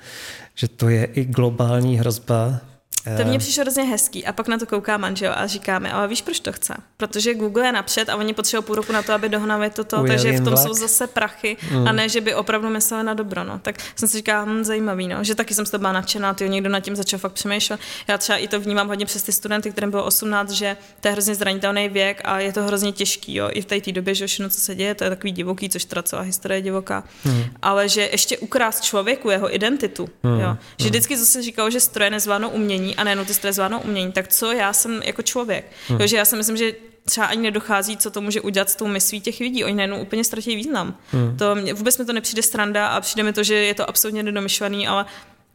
že 0.56 0.68
to 0.68 0.90
je 0.90 1.06
i 1.06 1.26
globální 1.26 2.00
hrozba 2.00 2.60
to 3.04 3.26
mně 3.26 3.40
přišlo 3.40 3.64
hrozně 3.64 3.84
hezký 3.84 4.26
a 4.26 4.34
pak 4.34 4.48
na 4.48 4.58
to 4.58 4.66
kouká 4.66 4.98
manžel 4.98 5.34
a 5.38 5.48
říkáme, 5.48 5.92
ale 5.92 6.08
víš, 6.08 6.22
proč 6.22 6.40
to 6.40 6.52
chce? 6.52 6.74
Protože 6.98 7.34
Google 7.34 7.66
je 7.66 7.72
napřed 7.72 8.10
a 8.10 8.16
oni 8.16 8.34
potřebují 8.34 8.66
půl 8.66 8.76
roku 8.76 8.92
na 8.92 9.02
to, 9.02 9.14
aby 9.14 9.30
dohnali 9.30 9.70
toto, 9.70 10.02
Ujel 10.02 10.08
takže 10.08 10.32
v 10.32 10.44
tom 10.44 10.54
vlak. 10.54 10.68
jsou 10.68 10.74
zase 10.74 11.08
prachy 11.08 11.58
mm. 11.72 11.88
a 11.88 11.92
ne, 11.92 12.10
že 12.10 12.22
by 12.22 12.36
opravdu 12.36 12.70
mysleli 12.70 13.04
na 13.04 13.14
dobro. 13.14 13.44
No. 13.44 13.60
Tak 13.60 13.76
jsem 13.96 14.10
si 14.10 14.18
říkala, 14.18 14.46
hm, 14.46 14.64
zajímavý, 14.64 15.08
no. 15.08 15.24
že 15.24 15.36
taky 15.36 15.54
jsem 15.54 15.66
z 15.66 15.72
toho 15.72 15.80
byla 15.80 15.92
nadšená, 15.92 16.34
ty 16.34 16.50
někdo 16.50 16.70
nad 16.70 16.80
tím 16.80 16.96
začal 16.96 17.20
fakt 17.20 17.34
přemýšlet. 17.34 17.80
Já 18.08 18.18
třeba 18.18 18.38
i 18.38 18.48
to 18.48 18.60
vnímám 18.60 18.88
hodně 18.88 19.06
přes 19.06 19.24
ty 19.24 19.32
studenty, 19.32 19.72
kterým 19.72 19.92
bylo 19.92 20.06
18, 20.06 20.52
že 20.52 20.78
to 21.00 21.08
je 21.08 21.12
hrozně 21.12 21.36
zranitelný 21.36 21.90
věk 21.90 22.22
a 22.24 22.40
je 22.40 22.54
to 22.54 22.64
hrozně 22.64 22.92
těžký, 22.92 23.36
jo. 23.36 23.50
i 23.52 23.62
v 23.62 23.66
té 23.66 23.92
době, 23.92 24.16
že 24.16 24.28
všechno, 24.28 24.50
co 24.50 24.60
se 24.60 24.76
děje, 24.76 24.96
to 24.96 25.04
je 25.04 25.10
takový 25.10 25.32
divoký, 25.32 25.70
což 25.70 25.86
teda 25.86 26.04
celá 26.04 26.22
historie 26.22 26.58
je 26.58 26.62
divoká. 26.62 27.04
Mm. 27.26 27.44
Ale 27.62 27.90
že 27.90 28.02
ještě 28.12 28.38
ukrást 28.38 28.84
člověku 28.84 29.30
jeho 29.30 29.56
identitu, 29.56 30.10
mm. 30.24 30.40
jo. 30.40 30.58
že 30.78 30.84
hmm. 30.84 30.90
vždycky 30.90 31.18
zase 31.18 31.42
říkalo, 31.42 31.70
že 31.70 31.80
stroje 31.80 32.10
nezvládnou 32.10 32.50
umění 32.50 32.91
umění 32.92 32.96
a 32.96 33.04
nejenom 33.04 33.26
ty 33.26 33.54
zvládnou 33.54 33.80
umění, 33.80 34.12
tak 34.12 34.28
co 34.28 34.52
já 34.52 34.74
jsem 34.74 35.02
jako 35.04 35.22
člověk. 35.22 35.66
Hmm. 35.88 35.98
Takže 35.98 36.18
já 36.18 36.26
si 36.26 36.36
myslím, 36.36 36.58
že 36.58 36.74
třeba 37.06 37.28
ani 37.28 37.42
nedochází, 37.42 37.98
co 37.98 38.12
to 38.12 38.22
může 38.22 38.42
udělat 38.42 38.70
s 38.70 38.76
tou 38.76 38.88
myslí 38.88 39.22
těch 39.22 39.40
lidí. 39.40 39.64
Oni 39.64 39.76
najednou 39.76 40.02
úplně 40.02 40.24
ztratí 40.24 40.56
význam. 40.56 40.98
Hmm. 41.12 41.38
To, 41.38 41.56
vůbec 41.74 41.98
mi 41.98 42.06
to 42.06 42.14
nepřijde 42.14 42.42
stranda 42.42 42.88
a 42.88 43.02
přijde 43.02 43.24
mi 43.24 43.34
to, 43.34 43.44
že 43.44 43.56
je 43.56 43.74
to 43.74 43.90
absolutně 43.90 44.24
nedomyšlený, 44.24 44.88
ale 44.88 45.06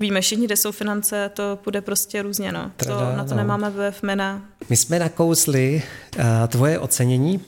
Víme 0.00 0.20
všichni, 0.20 0.46
kde 0.46 0.56
jsou 0.56 0.72
finance, 0.72 1.30
to 1.34 1.58
půjde 1.64 1.80
prostě 1.80 2.22
různě, 2.22 2.52
no. 2.52 2.70
Trada, 2.76 3.10
to, 3.10 3.16
na 3.16 3.24
to 3.24 3.30
no. 3.30 3.36
nemáme 3.36 3.70
vliv, 3.70 4.02
my 4.02 4.16
ne. 4.16 4.40
My 4.68 4.76
jsme 4.76 4.98
nakousli 4.98 5.82
uh, 6.18 6.24
tvoje 6.48 6.78
ocenění, 6.78 7.40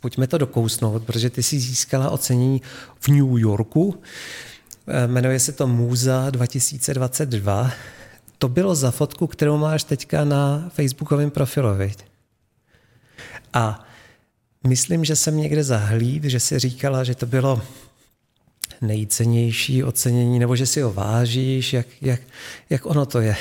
pojďme 0.00 0.26
to 0.26 0.38
dokousnout, 0.38 1.02
protože 1.02 1.30
ty 1.30 1.42
jsi 1.42 1.60
získala 1.60 2.10
ocenění 2.10 2.62
v 3.00 3.08
New 3.08 3.38
Yorku, 3.38 4.02
eh, 4.88 5.06
jmenuje 5.06 5.40
se 5.40 5.52
to 5.52 5.66
Muza 5.66 6.30
2022. 6.30 7.70
To 8.38 8.48
bylo 8.48 8.74
za 8.74 8.90
fotku, 8.90 9.26
kterou 9.26 9.58
máš 9.58 9.84
teďka 9.84 10.24
na 10.24 10.68
facebookovém 10.68 11.30
profilu, 11.30 11.74
viď? 11.74 12.04
A 13.52 13.84
myslím, 14.66 15.04
že 15.04 15.16
jsem 15.16 15.36
někde 15.36 15.64
zahlíd, 15.64 16.24
že 16.24 16.40
si 16.40 16.58
říkala, 16.58 17.04
že 17.04 17.14
to 17.14 17.26
bylo 17.26 17.62
nejcennější 18.80 19.84
ocenění, 19.84 20.38
nebo 20.38 20.56
že 20.56 20.66
si 20.66 20.80
ho 20.80 20.92
vážíš, 20.92 21.72
jak, 21.72 21.86
jak, 22.00 22.20
jak 22.70 22.86
ono 22.86 23.06
to 23.06 23.20
je? 23.20 23.36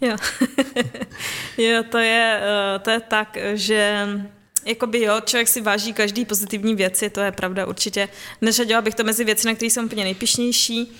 Jo, 0.00 0.16
jo 1.58 1.82
to, 1.90 1.98
je, 1.98 2.40
eh, 2.42 2.78
to 2.78 2.90
je 2.90 3.00
tak, 3.00 3.36
že 3.54 4.06
Jakoby 4.66 5.02
jo, 5.02 5.20
člověk 5.24 5.48
si 5.48 5.60
váží 5.60 5.92
každý 5.92 6.24
pozitivní 6.24 6.74
věci, 6.74 7.10
to 7.10 7.20
je 7.20 7.32
pravda 7.32 7.66
určitě. 7.66 8.08
Neřadila 8.40 8.80
bych 8.80 8.94
to 8.94 9.04
mezi 9.04 9.24
věci, 9.24 9.46
na 9.46 9.54
které 9.54 9.70
jsem 9.70 9.84
úplně 9.84 10.04
nejpišnější, 10.04 10.92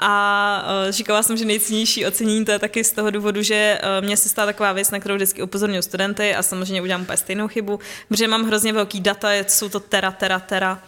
a 0.00 0.64
uh, 0.86 0.90
říkala 0.90 1.22
jsem, 1.22 1.36
že 1.36 1.44
nejcennější 1.44 2.06
ocenění 2.06 2.44
to 2.44 2.52
je 2.52 2.58
taky 2.58 2.84
z 2.84 2.92
toho 2.92 3.10
důvodu, 3.10 3.42
že 3.42 3.80
uh, 3.82 4.06
mě 4.06 4.16
se 4.16 4.28
stala 4.28 4.46
taková 4.46 4.72
věc, 4.72 4.90
na 4.90 5.00
kterou 5.00 5.14
vždycky 5.14 5.42
upozorňuji 5.42 5.82
studenty 5.82 6.34
a 6.34 6.42
samozřejmě 6.42 6.82
udělám 6.82 7.02
úplně 7.02 7.16
stejnou 7.16 7.48
chybu, 7.48 7.80
protože 8.08 8.28
mám 8.28 8.44
hrozně 8.44 8.72
velký 8.72 9.00
data, 9.00 9.32
jsou 9.32 9.68
to 9.68 9.80
tera, 9.80 10.10
tera, 10.10 10.38
tera 10.38 10.82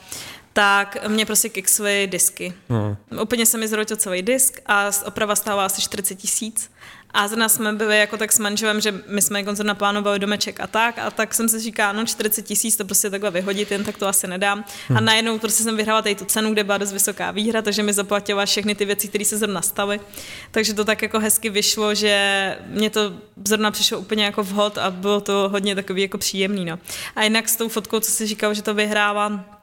tak 0.52 1.08
mě 1.08 1.26
prostě 1.26 1.48
kiksly 1.48 2.08
disky. 2.10 2.52
Hmm. 2.68 3.22
Úplně 3.22 3.46
se 3.46 3.58
mi 3.58 3.68
zrotil 3.68 3.96
celý 3.96 4.22
disk 4.22 4.60
a 4.66 4.90
oprava 5.06 5.36
stávala 5.36 5.66
asi 5.66 5.82
40 5.82 6.14
tisíc. 6.14 6.70
A 7.14 7.28
zrovna 7.28 7.48
jsme 7.48 7.72
byli 7.72 7.98
jako 7.98 8.16
tak 8.16 8.32
s 8.32 8.38
manželem, 8.38 8.80
že 8.80 9.02
my 9.06 9.22
jsme 9.22 9.42
koncert 9.42 9.66
naplánovali 9.66 10.18
domeček 10.18 10.60
a 10.60 10.66
tak, 10.66 10.98
a 10.98 11.10
tak 11.10 11.34
jsem 11.34 11.48
si 11.48 11.60
říkala, 11.60 11.92
no 11.92 12.06
40 12.06 12.42
tisíc 12.42 12.76
to 12.76 12.84
prostě 12.84 13.10
takhle 13.10 13.30
vyhodit, 13.30 13.70
jen 13.70 13.84
tak 13.84 13.96
to 13.96 14.08
asi 14.08 14.26
nedám. 14.26 14.64
Hmm. 14.88 14.98
A 14.98 15.00
najednou 15.00 15.38
prostě 15.38 15.62
jsem 15.62 15.76
vyhrála 15.76 16.02
tady 16.02 16.14
tu 16.14 16.24
cenu, 16.24 16.52
kde 16.52 16.64
byla 16.64 16.78
dost 16.78 16.92
vysoká 16.92 17.30
výhra, 17.30 17.62
takže 17.62 17.82
mi 17.82 17.92
zaplatila 17.92 18.46
všechny 18.46 18.74
ty 18.74 18.84
věci, 18.84 19.08
které 19.08 19.24
se 19.24 19.38
zrovna 19.38 19.62
staly. 19.62 20.00
Takže 20.50 20.74
to 20.74 20.84
tak 20.84 21.02
jako 21.02 21.20
hezky 21.20 21.50
vyšlo, 21.50 21.94
že 21.94 22.58
mě 22.66 22.90
to 22.90 23.12
zrovna 23.44 23.70
přišlo 23.70 23.98
úplně 23.98 24.24
jako 24.24 24.42
vhod 24.42 24.78
a 24.78 24.90
bylo 24.90 25.20
to 25.20 25.48
hodně 25.52 25.74
takový 25.74 26.02
jako 26.02 26.18
příjemný. 26.18 26.64
No. 26.64 26.78
A 27.16 27.22
jinak 27.22 27.48
s 27.48 27.56
tou 27.56 27.68
fotkou, 27.68 28.00
co 28.00 28.10
si 28.10 28.26
říkal, 28.26 28.54
že 28.54 28.62
to 28.62 28.74
vyhrává, 28.74 29.58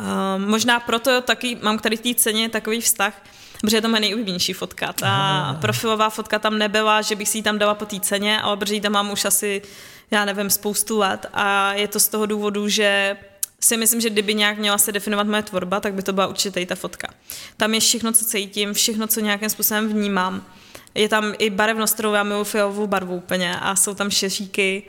Uh, 0.00 0.48
možná 0.48 0.80
proto 0.80 1.20
taky 1.20 1.58
mám 1.62 1.78
k 1.78 1.82
tady 1.82 1.96
té 1.96 2.14
ceně 2.14 2.48
takový 2.48 2.80
vztah, 2.80 3.22
protože 3.62 3.76
je 3.76 3.80
to 3.80 3.88
moje 3.88 4.00
nejoblíbenější 4.00 4.52
fotka. 4.52 4.92
Ta 4.92 5.08
Aha. 5.08 5.54
profilová 5.54 6.10
fotka 6.10 6.38
tam 6.38 6.58
nebyla, 6.58 7.02
že 7.02 7.16
bych 7.16 7.28
si 7.28 7.38
ji 7.38 7.42
tam 7.42 7.58
dala 7.58 7.74
po 7.74 7.86
té 7.86 8.00
ceně, 8.00 8.40
ale 8.40 8.56
protože 8.56 8.74
ji 8.74 8.80
tam 8.80 8.92
mám 8.92 9.10
už 9.10 9.24
asi, 9.24 9.62
já 10.10 10.24
nevím, 10.24 10.50
spoustu 10.50 10.98
let 10.98 11.26
a 11.32 11.72
je 11.72 11.88
to 11.88 12.00
z 12.00 12.08
toho 12.08 12.26
důvodu, 12.26 12.68
že 12.68 13.16
si 13.60 13.76
myslím, 13.76 14.00
že 14.00 14.10
kdyby 14.10 14.34
nějak 14.34 14.58
měla 14.58 14.78
se 14.78 14.92
definovat 14.92 15.26
moje 15.26 15.42
tvorba, 15.42 15.80
tak 15.80 15.94
by 15.94 16.02
to 16.02 16.12
byla 16.12 16.26
určitě 16.26 16.60
i 16.60 16.66
ta 16.66 16.74
fotka. 16.74 17.08
Tam 17.56 17.74
je 17.74 17.80
všechno, 17.80 18.12
co 18.12 18.24
cítím, 18.24 18.72
všechno, 18.74 19.06
co 19.06 19.20
nějakým 19.20 19.48
způsobem 19.48 19.88
vnímám. 19.88 20.46
Je 20.94 21.08
tam 21.08 21.34
i 21.38 21.50
barevnost, 21.50 21.94
kterou 21.94 22.12
já 22.12 22.22
miluji 22.22 22.44
fialovou 22.44 22.86
barvu 22.86 23.16
úplně 23.16 23.56
a 23.60 23.76
jsou 23.76 23.94
tam 23.94 24.10
šešíky 24.10 24.82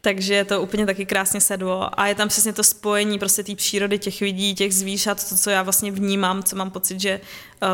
takže 0.00 0.44
to 0.44 0.62
úplně 0.62 0.86
taky 0.86 1.06
krásně 1.06 1.40
sedlo. 1.40 2.00
A 2.00 2.06
je 2.06 2.14
tam 2.14 2.28
přesně 2.28 2.52
to 2.52 2.62
spojení 2.64 3.18
prostě 3.18 3.42
té 3.42 3.54
přírody, 3.54 3.98
těch 3.98 4.20
lidí, 4.20 4.54
těch 4.54 4.74
zvířat, 4.74 5.28
to, 5.28 5.36
co 5.36 5.50
já 5.50 5.62
vlastně 5.62 5.92
vnímám, 5.92 6.42
co 6.42 6.56
mám 6.56 6.70
pocit, 6.70 7.00
že 7.00 7.20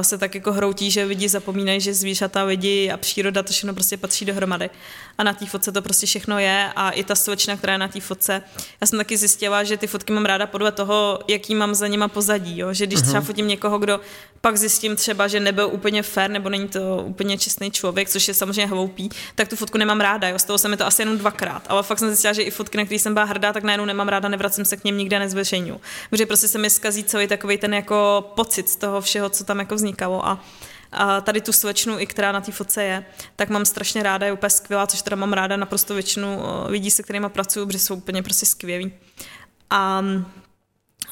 se 0.01 0.19
tak 0.19 0.35
jako 0.35 0.53
hroutí, 0.53 0.91
že 0.91 1.05
lidi 1.05 1.29
zapomínají, 1.29 1.81
že 1.81 1.95
zvířata, 1.95 2.43
lidi 2.43 2.91
a 2.91 2.97
příroda, 2.97 3.43
to 3.43 3.53
všechno 3.53 3.75
prostě 3.75 3.97
patří 3.97 4.25
dohromady. 4.25 4.71
A 5.19 5.25
na 5.25 5.33
té 5.33 5.47
fotce 5.47 5.73
to 5.73 5.83
prostě 5.83 6.07
všechno 6.07 6.39
je 6.39 6.73
a 6.77 6.91
i 6.91 7.05
ta 7.05 7.15
slečna, 7.15 7.57
která 7.57 7.73
je 7.73 7.79
na 7.79 7.89
té 7.89 8.01
fotce. 8.01 8.43
Já 8.81 8.87
jsem 8.87 8.99
taky 8.99 9.17
zjistila, 9.17 9.65
že 9.65 9.77
ty 9.77 9.87
fotky 9.87 10.13
mám 10.13 10.25
ráda 10.25 10.47
podle 10.47 10.73
toho, 10.73 11.19
jaký 11.29 11.55
mám 11.55 11.75
za 11.75 11.87
nima 11.87 12.09
pozadí. 12.09 12.59
Jo? 12.59 12.73
Že 12.73 12.87
když 12.87 13.03
třeba 13.03 13.21
fotím 13.21 13.49
někoho, 13.49 13.79
kdo 13.79 14.01
pak 14.41 14.57
zjistím 14.57 14.97
třeba, 14.97 15.29
že 15.29 15.41
nebyl 15.41 15.69
úplně 15.73 16.03
fair 16.03 16.31
nebo 16.31 16.49
není 16.49 16.69
to 16.69 17.05
úplně 17.07 17.39
čestný 17.39 17.71
člověk, 17.71 18.09
což 18.09 18.29
je 18.29 18.35
samozřejmě 18.35 18.67
hloupý, 18.67 19.11
tak 19.35 19.49
tu 19.49 19.57
fotku 19.57 19.79
nemám 19.79 20.01
ráda. 20.01 20.29
Jo? 20.29 20.39
Z 20.39 20.45
toho 20.45 20.59
se 20.59 20.69
mi 20.69 20.77
to 20.77 20.87
asi 20.87 21.03
jenom 21.03 21.19
dvakrát. 21.19 21.63
Ale 21.69 21.83
fakt 21.83 21.99
jsem 21.99 22.09
zjistila, 22.09 22.33
že 22.33 22.43
i 22.43 22.51
fotky, 22.51 22.79
na 22.79 22.85
které 22.85 22.99
jsem 22.99 23.15
byla 23.15 23.25
hrdá, 23.25 23.53
tak 23.53 23.63
najednou 23.63 23.85
nemám 23.85 24.09
ráda, 24.09 24.29
nevracím 24.29 24.65
se 24.65 24.77
k 24.77 24.85
něm 24.85 24.99
nikde 24.99 25.19
nezveřejňu. 25.19 25.81
Protože 26.11 26.27
prostě 26.27 26.49
se 26.49 26.59
mi 26.59 26.71
skazí 26.71 27.05
celý 27.05 27.27
takový 27.27 27.59
ten 27.59 27.75
jako 27.75 28.31
pocit 28.35 28.69
z 28.69 28.77
toho 28.77 29.01
všeho, 29.01 29.29
co 29.29 29.45
tam 29.45 29.59
jako 29.59 29.74
vznikalo. 29.75 30.27
A 30.27 30.45
a 30.97 31.21
tady 31.21 31.41
tu 31.41 31.53
slečnu, 31.53 31.99
i 31.99 32.07
která 32.07 32.33
na 32.33 32.41
té 32.41 32.53
fotce 32.53 32.85
je, 32.85 33.05
tak 33.37 33.49
mám 33.49 33.65
strašně 33.65 34.03
ráda, 34.03 34.27
je 34.27 34.33
úplně 34.33 34.51
skvělá, 34.51 34.87
což 34.87 35.03
teda 35.03 35.17
mám 35.17 35.33
ráda 35.33 35.57
naprosto 35.57 35.95
většinu 35.95 36.43
lidí, 36.67 36.91
se 36.91 37.03
kterými 37.03 37.29
pracuju, 37.29 37.67
protože 37.67 37.79
jsou 37.79 37.95
úplně 37.95 38.23
prostě 38.23 38.47
skvělí. 38.47 38.93
A 39.71 40.03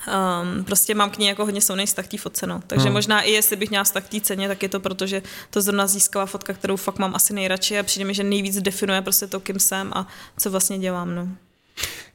Um, 0.06 0.64
prostě 0.64 0.94
mám 0.94 1.10
k 1.10 1.18
ní 1.18 1.26
jako 1.26 1.44
hodně 1.44 1.60
silný 1.60 1.86
vztah 1.86 2.06
té 2.06 2.18
fotce, 2.18 2.46
no. 2.46 2.62
Takže 2.66 2.84
hmm. 2.84 2.92
možná 2.92 3.20
i 3.20 3.30
jestli 3.30 3.56
bych 3.56 3.68
měla 3.68 3.84
vztah 3.84 4.08
té 4.08 4.20
ceně, 4.20 4.48
tak 4.48 4.62
je 4.62 4.68
to 4.68 4.80
proto, 4.80 5.06
že 5.06 5.22
to 5.50 5.62
zrovna 5.62 5.86
získala 5.86 6.26
fotka, 6.26 6.52
kterou 6.52 6.76
fakt 6.76 6.98
mám 6.98 7.14
asi 7.14 7.34
nejradši 7.34 7.78
a 7.78 7.82
přijde 7.82 8.04
mi, 8.04 8.14
že 8.14 8.24
nejvíc 8.24 8.60
definuje 8.60 9.02
prostě 9.02 9.26
to, 9.26 9.40
kým 9.40 9.60
jsem 9.60 9.92
a 9.94 10.06
co 10.38 10.50
vlastně 10.50 10.78
dělám, 10.78 11.14
no. 11.14 11.28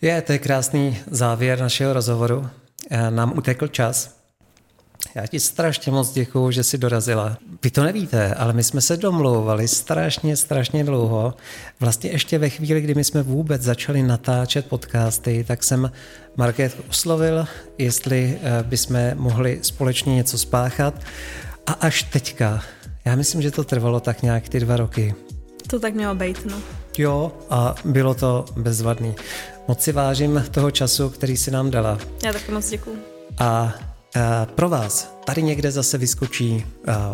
Je, 0.02 0.22
to 0.22 0.32
je 0.32 0.40
krásný 0.40 0.98
závěr 1.12 1.60
našeho 1.60 1.94
rozhovoru. 1.94 2.50
Eh, 2.92 3.12
nám 3.12 3.38
utekl 3.38 3.68
čas. 3.68 4.17
Já 5.16 5.28
ti 5.28 5.40
strašně 5.40 5.92
moc 5.92 6.14
děkuju, 6.14 6.52
že 6.52 6.64
jsi 6.64 6.78
dorazila. 6.78 7.38
Vy 7.64 7.72
to 7.72 7.84
nevíte, 7.84 8.34
ale 8.34 8.54
my 8.54 8.64
jsme 8.64 8.82
se 8.82 8.98
domlouvali 8.98 9.68
strašně, 9.68 10.38
strašně 10.38 10.84
dlouho. 10.84 11.34
Vlastně 11.80 12.10
ještě 12.10 12.38
ve 12.38 12.50
chvíli, 12.50 12.82
kdy 12.82 12.96
my 12.96 13.04
jsme 13.04 13.24
vůbec 13.24 13.62
začali 13.62 14.04
natáčet 14.04 14.66
podcasty, 14.66 15.46
tak 15.48 15.64
jsem 15.64 15.92
Markétku 16.36 16.84
oslovil, 16.90 17.48
jestli 17.78 18.40
eh, 18.42 18.64
bychom 18.64 19.12
mohli 19.16 19.60
společně 19.62 20.16
něco 20.16 20.38
spáchat. 20.38 20.94
A 21.66 21.72
až 21.72 22.04
teďka, 22.04 22.64
já 23.06 23.16
myslím, 23.16 23.42
že 23.42 23.52
to 23.52 23.64
trvalo 23.64 24.00
tak 24.00 24.22
nějak 24.22 24.50
ty 24.50 24.60
dva 24.60 24.78
roky. 24.78 25.16
To 25.68 25.80
tak 25.80 25.94
mělo 25.94 26.16
být, 26.16 26.46
no. 26.46 26.58
Jo, 26.98 27.32
a 27.50 27.76
bylo 27.86 28.14
to 28.14 28.46
bezvadný. 28.58 29.16
Moc 29.68 29.82
si 29.82 29.92
vážím 29.92 30.46
toho 30.52 30.72
času, 30.72 31.10
který 31.10 31.38
si 31.38 31.52
nám 31.52 31.72
dala. 31.72 31.98
Já 32.24 32.34
taky 32.34 32.52
moc 32.52 32.70
děkuju. 32.70 32.98
A 33.40 33.74
pro 34.56 34.70
vás 34.70 35.18
tady 35.26 35.44
někde 35.44 35.72
zase 35.72 35.98
vyskočí 35.98 36.66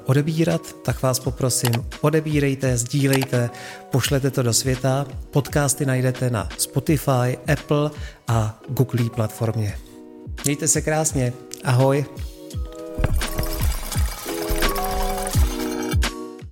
odebírat, 0.06 0.62
tak 0.86 1.02
vás 1.02 1.20
poprosím, 1.20 1.86
odebírejte, 2.02 2.78
sdílejte, 2.78 3.50
pošlete 3.92 4.32
to 4.32 4.44
do 4.44 4.54
světa. 4.54 5.06
Podcasty 5.32 5.86
najdete 5.86 6.30
na 6.30 6.50
Spotify, 6.58 7.38
Apple 7.54 7.92
a 8.28 8.60
Google 8.70 9.10
platformě. 9.10 9.78
Mějte 10.46 10.68
se 10.68 10.82
krásně. 10.82 11.34
Ahoj. 11.64 12.06